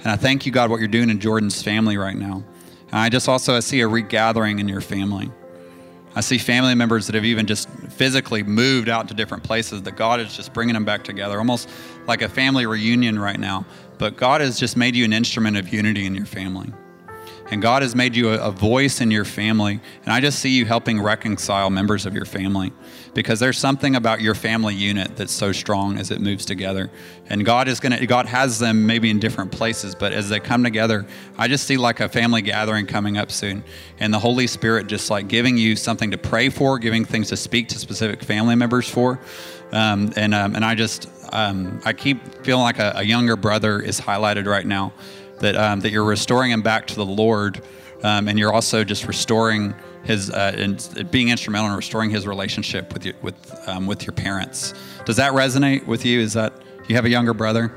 And 0.00 0.08
I 0.08 0.16
thank 0.16 0.44
you, 0.44 0.52
God, 0.52 0.68
what 0.68 0.80
you're 0.80 0.88
doing 0.88 1.08
in 1.08 1.18
Jordan's 1.18 1.62
family 1.62 1.96
right 1.96 2.16
now. 2.16 2.44
And 2.88 3.00
I 3.00 3.08
just 3.08 3.28
also 3.28 3.56
I 3.56 3.60
see 3.60 3.80
a 3.80 3.88
regathering 3.88 4.58
in 4.58 4.68
your 4.68 4.82
family. 4.82 5.30
I 6.14 6.20
see 6.20 6.38
family 6.38 6.74
members 6.74 7.06
that 7.06 7.14
have 7.14 7.24
even 7.24 7.46
just 7.46 7.68
physically 7.70 8.42
moved 8.42 8.88
out 8.88 9.08
to 9.08 9.14
different 9.14 9.42
places, 9.42 9.82
that 9.82 9.96
God 9.96 10.20
is 10.20 10.36
just 10.36 10.52
bringing 10.52 10.74
them 10.74 10.84
back 10.84 11.02
together, 11.02 11.38
almost 11.38 11.68
like 12.06 12.22
a 12.22 12.28
family 12.28 12.66
reunion 12.66 13.18
right 13.18 13.40
now. 13.40 13.66
But 13.98 14.16
God 14.16 14.40
has 14.40 14.60
just 14.60 14.76
made 14.76 14.94
you 14.94 15.04
an 15.04 15.12
instrument 15.12 15.56
of 15.56 15.72
unity 15.72 16.06
in 16.06 16.14
your 16.14 16.26
family. 16.26 16.72
And 17.50 17.60
God 17.60 17.82
has 17.82 17.94
made 17.94 18.16
you 18.16 18.30
a, 18.30 18.48
a 18.48 18.50
voice 18.50 19.00
in 19.00 19.10
your 19.10 19.24
family. 19.24 19.80
And 20.04 20.12
I 20.12 20.20
just 20.20 20.38
see 20.38 20.50
you 20.50 20.64
helping 20.64 21.00
reconcile 21.00 21.70
members 21.70 22.06
of 22.06 22.14
your 22.14 22.24
family 22.24 22.72
because 23.12 23.38
there's 23.38 23.58
something 23.58 23.96
about 23.96 24.20
your 24.20 24.34
family 24.34 24.74
unit 24.74 25.16
that's 25.16 25.32
so 25.32 25.52
strong 25.52 25.98
as 25.98 26.10
it 26.10 26.20
moves 26.20 26.44
together. 26.44 26.90
And 27.26 27.44
God 27.44 27.68
is 27.68 27.80
going 27.80 27.96
to, 27.96 28.06
God 28.06 28.26
has 28.26 28.58
them 28.58 28.86
maybe 28.86 29.10
in 29.10 29.20
different 29.20 29.52
places, 29.52 29.94
but 29.94 30.12
as 30.12 30.28
they 30.28 30.40
come 30.40 30.64
together, 30.64 31.06
I 31.38 31.48
just 31.48 31.66
see 31.66 31.76
like 31.76 32.00
a 32.00 32.08
family 32.08 32.42
gathering 32.42 32.86
coming 32.86 33.18
up 33.18 33.30
soon. 33.30 33.62
And 33.98 34.12
the 34.12 34.18
Holy 34.18 34.46
Spirit 34.46 34.86
just 34.86 35.10
like 35.10 35.28
giving 35.28 35.56
you 35.56 35.76
something 35.76 36.10
to 36.10 36.18
pray 36.18 36.48
for, 36.48 36.78
giving 36.78 37.04
things 37.04 37.28
to 37.28 37.36
speak 37.36 37.68
to 37.68 37.78
specific 37.78 38.22
family 38.22 38.56
members 38.56 38.88
for. 38.88 39.20
Um, 39.72 40.12
and, 40.16 40.34
um, 40.34 40.54
and 40.54 40.64
I 40.64 40.74
just, 40.74 41.08
um, 41.32 41.80
I 41.84 41.92
keep 41.92 42.44
feeling 42.44 42.62
like 42.62 42.78
a, 42.78 42.92
a, 42.96 43.02
younger 43.02 43.34
brother 43.34 43.80
is 43.80 44.00
highlighted 44.00 44.46
right 44.46 44.64
now. 44.64 44.92
That 45.44 45.56
um, 45.56 45.80
that 45.80 45.92
you're 45.92 46.04
restoring 46.04 46.50
him 46.52 46.62
back 46.62 46.86
to 46.86 46.94
the 46.94 47.04
Lord, 47.04 47.60
um, 48.02 48.28
and 48.28 48.38
you're 48.38 48.50
also 48.54 48.82
just 48.82 49.06
restoring 49.06 49.74
his 50.02 50.30
uh, 50.30 50.54
and 50.56 51.10
being 51.10 51.28
instrumental 51.28 51.68
in 51.68 51.76
restoring 51.76 52.08
his 52.08 52.26
relationship 52.26 52.94
with 52.94 53.12
with 53.20 53.68
um, 53.68 53.86
with 53.86 54.06
your 54.06 54.14
parents. 54.14 54.72
Does 55.04 55.16
that 55.16 55.34
resonate 55.34 55.86
with 55.86 56.06
you? 56.06 56.18
Is 56.18 56.32
that 56.32 56.62
you 56.88 56.96
have 56.96 57.04
a 57.04 57.10
younger 57.10 57.34
brother? 57.34 57.70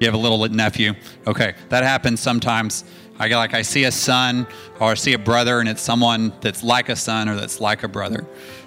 You 0.00 0.06
have 0.06 0.12
a 0.12 0.18
little 0.18 0.46
nephew. 0.50 0.92
Okay, 1.26 1.54
that 1.70 1.82
happens 1.82 2.20
sometimes. 2.20 2.84
I 3.18 3.28
get 3.28 3.38
like 3.38 3.54
I 3.54 3.62
see 3.62 3.84
a 3.84 3.92
son 3.92 4.46
or 4.80 4.90
I 4.90 4.94
see 4.94 5.14
a 5.14 5.18
brother, 5.18 5.60
and 5.60 5.68
it's 5.68 5.80
someone 5.80 6.34
that's 6.42 6.62
like 6.62 6.90
a 6.90 6.96
son 6.96 7.30
or 7.30 7.36
that's 7.36 7.58
like 7.58 7.84
a 7.84 7.88
brother. 7.88 8.26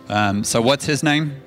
Um, 0.09 0.43
so, 0.43 0.63
what's 0.63 0.85
his 0.85 1.03
name? 1.03 1.43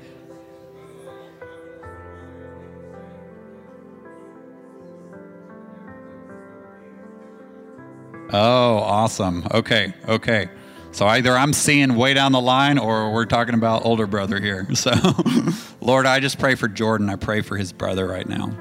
Oh, 8.31 8.79
awesome. 8.79 9.47
Okay, 9.53 9.95
okay. 10.07 10.49
So 10.93 11.07
either 11.07 11.37
I'm 11.37 11.53
seeing 11.53 11.95
way 11.95 12.15
down 12.15 12.33
the 12.33 12.41
line 12.41 12.79
or 12.79 13.13
we're 13.13 13.27
talking 13.27 13.55
about 13.55 13.85
older 13.85 14.07
brother 14.07 14.41
here. 14.41 14.67
So, 14.75 14.93
Lord, 15.81 16.07
I 16.07 16.21
just 16.21 16.39
pray 16.39 16.55
for 16.55 16.69
Jordan. 16.69 17.09
I 17.09 17.17
pray 17.17 17.41
for 17.41 17.57
his 17.57 17.73
brother 17.73 18.07
right 18.07 18.29
now. 18.29 18.57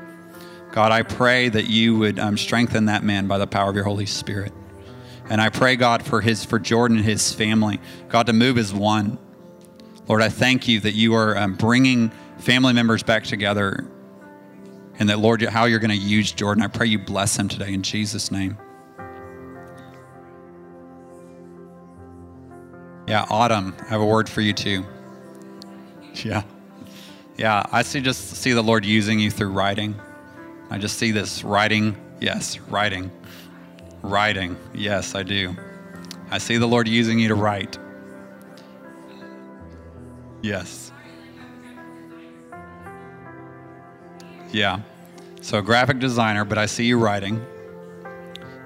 God, 0.72 0.92
I 0.92 1.02
pray 1.04 1.50
that 1.50 1.68
you 1.68 1.98
would 1.98 2.20
um, 2.20 2.38
strengthen 2.38 2.86
that 2.86 3.04
man 3.04 3.28
by 3.28 3.38
the 3.38 3.48
power 3.48 3.70
of 3.70 3.76
your 3.76 3.86
Holy 3.86 4.06
Spirit. 4.06 4.54
And 5.30 5.42
I 5.42 5.50
pray, 5.50 5.76
God, 5.76 6.04
for 6.04 6.22
his 6.22 6.46
for 6.46 6.60
Jordan 6.60 6.98
and 6.98 7.06
his 7.06 7.34
family, 7.34 7.80
God, 8.08 8.28
to 8.28 8.34
move 8.34 8.58
as 8.58 8.74
one. 8.74 9.18
Lord, 10.08 10.22
I 10.22 10.30
thank 10.30 10.68
you 10.68 10.80
that 10.82 10.94
you 10.94 11.16
are 11.16 11.38
um, 11.38 11.56
bringing 11.56 12.12
family 12.38 12.74
members 12.74 13.04
back 13.04 13.26
together, 13.26 13.86
and 15.00 15.10
that 15.10 15.20
Lord, 15.20 15.42
how 15.42 15.66
you're 15.66 15.80
going 15.80 15.92
to 15.92 15.98
use 15.98 16.32
Jordan. 16.32 16.64
I 16.64 16.68
pray 16.68 16.88
you 16.88 17.00
bless 17.00 17.38
him 17.38 17.50
today 17.50 17.74
in 17.74 17.84
Jesus' 17.84 18.32
name. 18.32 18.58
Yeah, 23.08 23.26
Autumn, 23.30 23.74
I 23.84 23.86
have 23.86 24.02
a 24.02 24.06
word 24.06 24.28
for 24.28 24.42
you 24.42 24.52
too. 24.52 24.86
Yeah. 26.14 26.44
Yeah, 27.38 27.64
I 27.72 27.84
see 27.84 28.02
just 28.02 28.36
see 28.36 28.52
the 28.52 28.62
Lord 28.62 28.84
using 28.84 29.18
you 29.20 29.32
through 29.32 29.52
writing. 29.52 29.96
I 30.70 30.78
just 30.78 30.98
see 30.98 31.12
this 31.12 31.44
writing. 31.44 31.96
Yes, 32.20 32.60
writing. 32.60 33.10
Writing. 34.02 34.58
Yes, 34.74 35.16
I 35.16 35.24
do. 35.24 35.56
I 36.32 36.38
see 36.38 36.58
the 36.58 36.68
Lord 36.68 36.88
using 36.88 37.18
you 37.18 37.30
to 37.30 37.36
write. 37.36 37.78
Yes. 40.42 40.92
Yeah. 44.52 44.82
So 45.40 45.62
graphic 45.62 46.00
designer, 46.00 46.44
but 46.44 46.58
I 46.58 46.66
see 46.66 46.86
you 46.86 47.00
writing. 47.00 47.46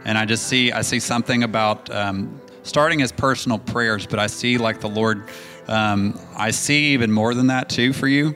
And 0.03 0.17
I 0.17 0.25
just 0.25 0.47
see 0.47 0.71
I 0.71 0.81
see 0.81 0.99
something 0.99 1.43
about 1.43 1.89
um, 1.91 2.40
starting 2.64 3.01
as 3.01 3.12
personal 3.12 3.59
prayers, 3.59 4.05
but 4.05 4.20
I 4.20 4.28
see 4.28 4.57
like 4.57 4.80
the 4.80 4.89
Lord, 4.89 5.24
um, 5.68 6.20
I 6.36 6.51
see 6.51 6.93
even 6.93 7.12
more 7.12 7.34
than 7.34 7.47
that 7.47 7.70
too 7.70 7.93
for 7.93 8.07
you. 8.07 8.36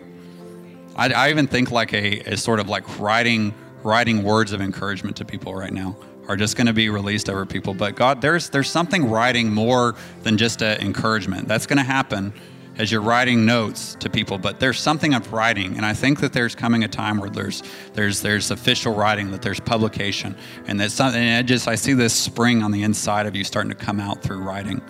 I, 0.96 1.12
I 1.12 1.30
even 1.30 1.48
think 1.48 1.72
like 1.72 1.94
a, 1.94 2.20
a, 2.22 2.38
sort 2.38 2.60
of 2.60 2.70
like 2.70 3.00
writing 3.00 3.54
writing 3.84 4.24
words 4.24 4.52
of 4.52 4.62
encouragement 4.62 5.16
to 5.18 5.26
people 5.26 5.54
right 5.54 5.74
now 5.74 5.96
are 6.28 6.36
just 6.36 6.56
going 6.56 6.66
to 6.66 6.74
be 6.74 6.90
released 6.90 7.30
over 7.30 7.46
people. 7.46 7.74
But 7.74 7.96
God, 7.96 8.22
there's 8.22 8.50
there's 8.50 8.70
something 8.70 9.10
writing 9.10 9.54
more 9.54 9.96
than 10.24 10.38
just 10.38 10.62
encouragement. 10.62 11.48
That's 11.48 11.68
going 11.68 11.78
to 11.78 11.84
happen 11.84 12.34
as 12.78 12.92
you're 12.92 13.02
writing 13.02 13.46
notes 13.46 13.96
to 13.96 14.10
people, 14.10 14.38
but 14.38 14.60
there's 14.60 14.80
something 14.80 15.14
of 15.14 15.32
writing, 15.32 15.78
and 15.78 15.86
I 15.86 15.94
think 15.94 16.20
that 16.20 16.34
there's 16.34 16.56
coming 16.56 16.84
a 16.84 16.88
time 16.88 17.20
where 17.20 17.30
there's 17.30 17.64
there's 17.94 18.22
there's 18.22 18.52
official 18.52 18.94
writing, 18.94 19.32
that 19.32 19.42
there's 19.42 19.60
publication, 19.60 20.36
and 20.68 20.80
that 20.80 20.92
something. 20.92 21.22
And 21.22 21.38
I 21.38 21.42
just 21.42 21.68
I 21.68 21.76
see 21.76 21.94
this 21.94 22.14
spring 22.14 22.64
on 22.64 22.72
the 22.72 22.84
inside 22.84 23.26
of 23.26 23.36
you 23.36 23.44
starting 23.44 23.72
to 23.72 23.78
come 23.78 24.00
out 24.00 24.22
through 24.22 24.40
writing. 24.40 24.82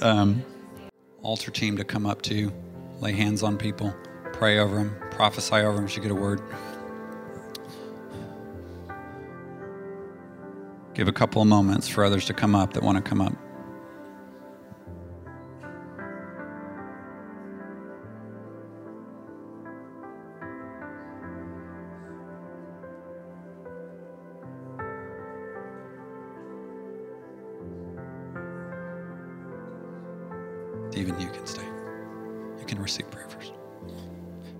Um, 0.00 0.44
altar 1.22 1.50
team 1.50 1.76
to 1.76 1.84
come 1.84 2.06
up 2.06 2.22
to 2.22 2.34
you, 2.34 2.52
lay 3.00 3.12
hands 3.12 3.42
on 3.42 3.56
people, 3.56 3.94
pray 4.32 4.58
over 4.58 4.76
them, 4.76 4.96
prophesy 5.10 5.56
over 5.56 5.76
them. 5.76 5.88
You 5.88 6.02
get 6.02 6.10
a 6.10 6.14
word. 6.14 6.40
Give 10.94 11.08
a 11.08 11.12
couple 11.12 11.42
of 11.42 11.48
moments 11.48 11.88
for 11.88 12.04
others 12.04 12.24
to 12.26 12.34
come 12.34 12.54
up 12.54 12.72
that 12.72 12.82
want 12.82 12.96
to 12.96 13.02
come 13.02 13.20
up. 13.20 13.34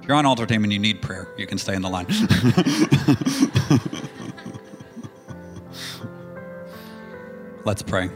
If 0.07 0.11
you're 0.11 0.19
on 0.19 0.25
altar 0.25 0.47
team 0.47 0.63
and 0.63 0.73
you 0.73 0.79
need 0.79 1.03
prayer, 1.03 1.27
you 1.37 1.49
can 1.49 1.59
stay 1.59 1.75
in 1.75 1.83
the 1.83 1.89
line. 1.89 2.07
Let's 7.65 7.83
pray. 7.83 8.09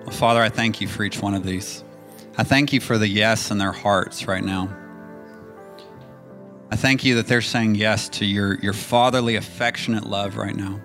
Well, 0.00 0.10
Father, 0.10 0.42
I 0.42 0.48
thank 0.48 0.80
you 0.80 0.88
for 0.88 1.04
each 1.04 1.22
one 1.22 1.34
of 1.34 1.44
these. 1.44 1.84
I 2.36 2.42
thank 2.42 2.72
you 2.72 2.80
for 2.80 2.98
the 2.98 3.06
yes 3.06 3.52
in 3.52 3.58
their 3.58 3.70
hearts 3.70 4.26
right 4.26 4.42
now. 4.42 4.76
I 6.72 6.74
thank 6.74 7.04
you 7.04 7.14
that 7.14 7.28
they're 7.28 7.40
saying 7.40 7.76
yes 7.76 8.08
to 8.08 8.24
your, 8.24 8.58
your 8.58 8.72
fatherly, 8.72 9.36
affectionate 9.36 10.04
love 10.04 10.36
right 10.36 10.56
now. 10.56 10.80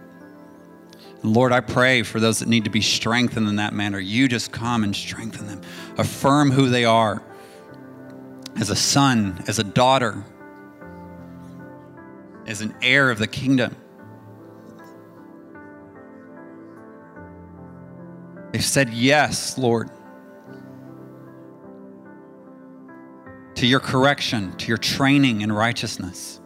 Lord, 1.24 1.54
I 1.54 1.62
pray 1.62 2.04
for 2.04 2.20
those 2.20 2.38
that 2.38 2.48
need 2.48 2.66
to 2.66 2.70
be 2.70 2.82
strengthened 2.82 3.48
in 3.48 3.56
that 3.56 3.74
manner. 3.74 3.98
You 3.98 4.28
just 4.28 4.52
come 4.52 4.84
and 4.84 4.96
strengthen 4.96 5.48
them, 5.48 5.62
affirm 5.98 6.52
who 6.52 6.70
they 6.70 6.86
are 6.86 7.24
as 8.58 8.70
a 8.70 8.76
son, 8.76 9.44
as 9.48 9.58
a 9.58 9.64
daughter, 9.64 10.24
as 12.52 12.62
an 12.62 12.76
heir 12.82 13.10
of 13.10 13.18
the 13.18 13.28
kingdom. 13.28 13.76
They've 18.52 18.64
said 18.64 18.90
yes, 18.90 19.58
Lord, 19.58 19.90
to 23.56 23.66
your 23.66 23.80
correction, 23.80 24.56
to 24.58 24.68
your 24.68 24.78
training 24.78 25.42
in 25.42 25.52
righteousness. 25.52 26.40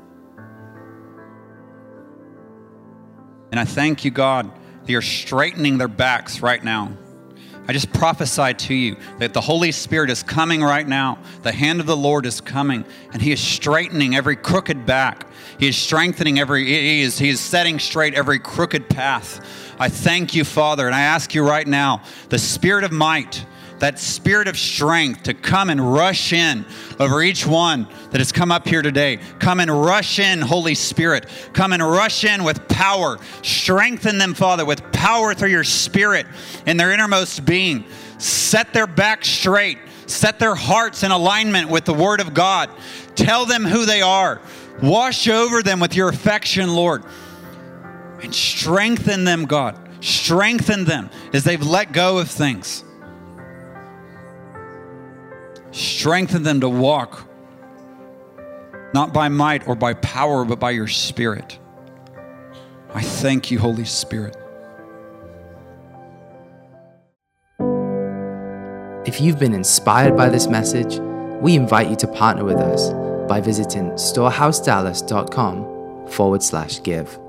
And 3.52 3.60
I 3.60 3.66
thank 3.66 4.06
you, 4.06 4.12
God 4.12 4.52
that 4.86 4.92
you're 4.92 5.02
straightening 5.02 5.80
their 5.80 5.88
backs 5.88 6.42
right 6.42 6.64
now. 6.64 6.96
I 7.68 7.74
just 7.74 7.92
prophesy 7.94 8.54
to 8.54 8.74
you 8.76 8.98
that 9.18 9.34
the 9.34 9.42
Holy 9.42 9.72
Spirit 9.72 10.10
is 10.10 10.22
coming 10.22 10.62
right 10.62 10.88
now. 10.88 11.18
The 11.42 11.52
hand 11.52 11.80
of 11.80 11.88
the 11.88 11.98
Lord 11.98 12.26
is 12.26 12.40
coming, 12.40 12.86
and 13.12 13.22
He 13.22 13.32
is 13.32 13.40
straightening 13.40 14.16
every 14.16 14.36
crooked 14.36 14.86
back. 14.86 15.26
He 15.60 15.68
is 15.70 15.78
strengthening 15.78 16.40
every, 16.40 16.66
He 16.66 17.02
is, 17.02 17.18
he 17.18 17.30
is 17.30 17.40
setting 17.40 17.80
straight 17.80 18.14
every 18.14 18.40
crooked 18.40 18.90
path. 18.90 19.74
I 19.80 19.90
thank 19.90 20.36
you, 20.36 20.44
Father, 20.44 20.86
and 20.86 20.96
I 20.96 21.02
ask 21.02 21.34
you 21.34 21.48
right 21.48 21.68
now, 21.68 22.04
the 22.30 22.38
Spirit 22.40 22.84
of 22.84 22.92
might, 22.92 23.46
that 23.80 24.00
spirit 24.00 24.48
of 24.48 24.58
strength 24.58 25.24
to 25.24 25.34
come 25.34 25.70
and 25.70 25.94
rush 25.94 26.34
in 26.34 26.66
over 27.00 27.22
each 27.22 27.46
one 27.46 27.88
that 28.12 28.20
has 28.20 28.32
come 28.32 28.52
up 28.52 28.68
here 28.68 28.82
today. 28.82 29.20
Come 29.40 29.60
and 29.60 29.70
rush 29.70 30.20
in, 30.20 30.42
Holy 30.42 30.76
Spirit. 30.76 31.26
Come 31.54 31.74
and 31.74 31.84
rush 31.84 32.24
in 32.24 32.44
with 32.44 32.68
power. 32.68 33.18
Strengthen 33.42 34.18
them, 34.18 34.34
Father, 34.34 34.66
with 34.66 34.92
power 34.92 35.34
through 35.34 35.50
your 35.50 35.64
spirit 35.64 36.26
in 36.66 36.78
their 36.78 36.92
innermost 36.92 37.46
being. 37.46 37.86
Set 38.18 38.74
their 38.74 38.88
back 38.88 39.26
straight. 39.26 39.78
Set 40.08 40.40
their 40.40 40.56
hearts 40.56 41.04
in 41.04 41.12
alignment 41.12 41.70
with 41.70 41.86
the 41.86 41.94
Word 41.94 42.22
of 42.22 42.34
God. 42.34 42.70
Tell 43.16 43.46
them 43.46 43.66
who 43.66 43.86
they 43.86 44.02
are. 44.02 44.40
Wash 44.82 45.28
over 45.28 45.64
them 45.64 45.80
with 45.80 45.96
your 45.96 46.10
affection, 46.10 46.74
Lord. 46.74 47.04
And 48.22 48.34
strengthen 48.34 49.24
them, 49.24 49.46
God. 49.46 49.78
Strengthen 50.04 50.86
them 50.86 51.10
as 51.34 51.44
they've 51.44 51.62
let 51.62 51.92
go 51.92 52.20
of 52.20 52.30
things. 52.30 52.84
Strengthen 55.76 56.44
them 56.44 56.62
to 56.62 56.70
walk, 56.70 57.28
not 58.94 59.14
by 59.14 59.28
might 59.28 59.68
or 59.68 59.76
by 59.76 59.94
power, 59.96 60.46
but 60.46 60.58
by 60.58 60.72
your 60.72 60.88
Spirit. 60.88 61.60
I 62.94 63.02
thank 63.02 63.52
you, 63.52 63.60
Holy 63.60 63.84
Spirit. 63.84 64.38
If 69.06 69.20
you've 69.20 69.38
been 69.38 69.54
inspired 69.54 70.16
by 70.16 70.30
this 70.30 70.48
message, 70.48 70.98
we 71.42 71.56
invite 71.56 71.90
you 71.90 71.98
to 71.98 72.08
partner 72.08 72.46
with 72.46 72.56
us 72.56 72.94
by 73.28 73.42
visiting 73.42 73.92
storehousedallas.com 73.92 76.08
forward 76.08 76.42
slash 76.42 76.82
give. 76.84 77.20